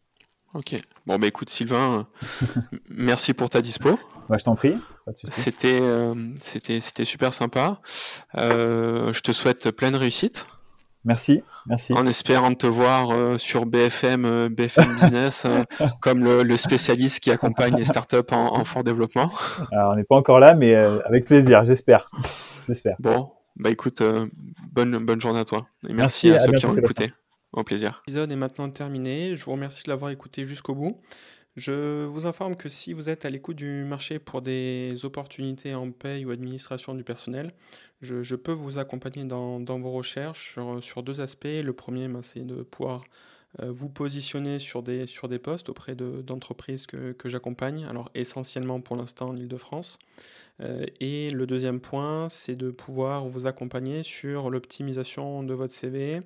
Ok. 0.52 0.80
Bon, 1.06 1.16
bah 1.16 1.28
écoute, 1.28 1.48
Sylvain, 1.48 2.08
merci 2.90 3.32
pour 3.32 3.48
ta 3.48 3.62
dispo. 3.62 3.96
Bah, 4.28 4.36
je 4.36 4.44
t'en 4.44 4.56
prie. 4.56 4.76
C'était, 5.14 5.80
c'était, 6.40 6.80
c'était 6.80 7.04
super 7.04 7.32
sympa. 7.32 7.80
je 8.34 9.20
te 9.20 9.30
souhaite 9.30 9.70
pleine 9.70 9.94
réussite. 9.94 10.46
Merci, 11.04 11.42
merci. 11.66 11.94
En 11.94 12.06
espérant 12.06 12.52
te 12.52 12.66
voir 12.66 13.38
sur 13.40 13.64
BFM, 13.64 14.48
BFM 14.48 14.84
Business, 15.00 15.46
comme 16.00 16.22
le, 16.24 16.56
spécialiste 16.56 17.20
qui 17.20 17.30
accompagne 17.30 17.74
les 17.76 17.84
startups 17.84 18.16
en, 18.32 18.58
en 18.58 18.64
fort 18.64 18.84
développement. 18.84 19.30
Alors, 19.72 19.92
on 19.92 19.96
n'est 19.96 20.04
pas 20.04 20.16
encore 20.16 20.40
là, 20.40 20.54
mais 20.54 20.74
avec 20.74 21.24
plaisir, 21.24 21.64
j'espère. 21.64 22.10
j'espère. 22.66 22.96
Bon, 22.98 23.30
bah 23.56 23.70
écoute, 23.70 24.02
bonne, 24.72 24.98
bonne 24.98 25.20
journée 25.20 25.40
à 25.40 25.44
toi. 25.44 25.66
Et 25.88 25.94
merci, 25.94 26.30
à, 26.32 26.38
ceux 26.38 26.52
qui 26.52 26.66
ont 26.66 26.70
écouté. 26.70 27.12
Au 27.52 27.64
plaisir. 27.64 28.02
L'épisode 28.06 28.30
est 28.30 28.36
maintenant 28.36 28.70
terminé. 28.70 29.34
Je 29.34 29.44
vous 29.44 29.50
remercie 29.50 29.82
de 29.82 29.88
l'avoir 29.88 30.12
écouté 30.12 30.46
jusqu'au 30.46 30.74
bout. 30.74 31.00
Je 31.56 32.04
vous 32.04 32.26
informe 32.26 32.56
que 32.56 32.68
si 32.68 32.92
vous 32.92 33.08
êtes 33.08 33.24
à 33.24 33.30
l'écoute 33.30 33.56
du 33.56 33.84
marché 33.84 34.18
pour 34.18 34.40
des 34.40 35.04
opportunités 35.04 35.74
en 35.74 35.90
paye 35.90 36.24
ou 36.24 36.30
administration 36.30 36.94
du 36.94 37.02
personnel, 37.02 37.50
je, 38.00 38.34
peux 38.36 38.52
vous 38.52 38.78
accompagner 38.78 39.24
dans, 39.24 39.58
vos 39.58 39.90
recherches 39.90 40.58
sur, 40.80 41.02
deux 41.02 41.20
aspects. 41.20 41.46
Le 41.46 41.72
premier, 41.72 42.08
ben, 42.08 42.22
c'est 42.22 42.46
de 42.46 42.62
pouvoir 42.62 43.02
euh, 43.58 43.72
vous 43.72 43.88
positionner 43.88 44.60
sur 44.60 44.82
des, 44.82 45.06
postes 45.42 45.68
auprès 45.68 45.96
d'entreprises 45.96 46.86
que, 46.86 47.16
j'accompagne, 47.24 47.84
alors 47.84 48.08
essentiellement 48.14 48.80
pour 48.80 48.96
l'instant 48.96 49.30
en 49.30 49.36
Ile-de-France. 49.36 49.98
Euh, 50.60 50.86
et 51.00 51.30
le 51.30 51.46
deuxième 51.46 51.80
point, 51.80 52.28
c'est 52.28 52.54
de 52.54 52.70
pouvoir 52.70 53.26
vous 53.26 53.48
accompagner 53.48 54.04
sur 54.04 54.50
l'optimisation 54.50 55.42
de 55.42 55.52
votre 55.52 55.74
CV 55.74 56.20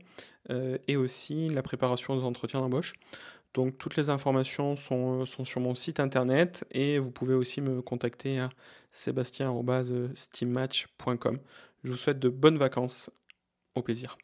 euh, 0.50 0.76
et 0.86 0.96
aussi 0.96 1.48
la 1.48 1.62
préparation 1.62 2.14
des 2.14 2.24
entretiens 2.24 2.60
d'embauche. 2.60 2.92
Donc 3.54 3.78
toutes 3.78 3.96
les 3.96 4.10
informations 4.10 4.76
sont, 4.76 5.24
sont, 5.26 5.44
sur 5.44 5.60
mon 5.60 5.74
site 5.74 5.98
internet 6.00 6.64
et 6.72 6.98
vous 6.98 7.10
pouvez 7.12 7.34
aussi 7.34 7.60
me 7.60 7.82
contacter 7.82 8.40
à 8.40 8.48
sébastien.steammatch.com. 8.90 11.38
Je 11.84 11.90
vous 11.90 11.96
souhaite 11.96 12.18
de 12.18 12.28
bonnes 12.28 12.58
vacances. 12.58 13.10
Au 13.76 13.82
plaisir. 13.82 14.18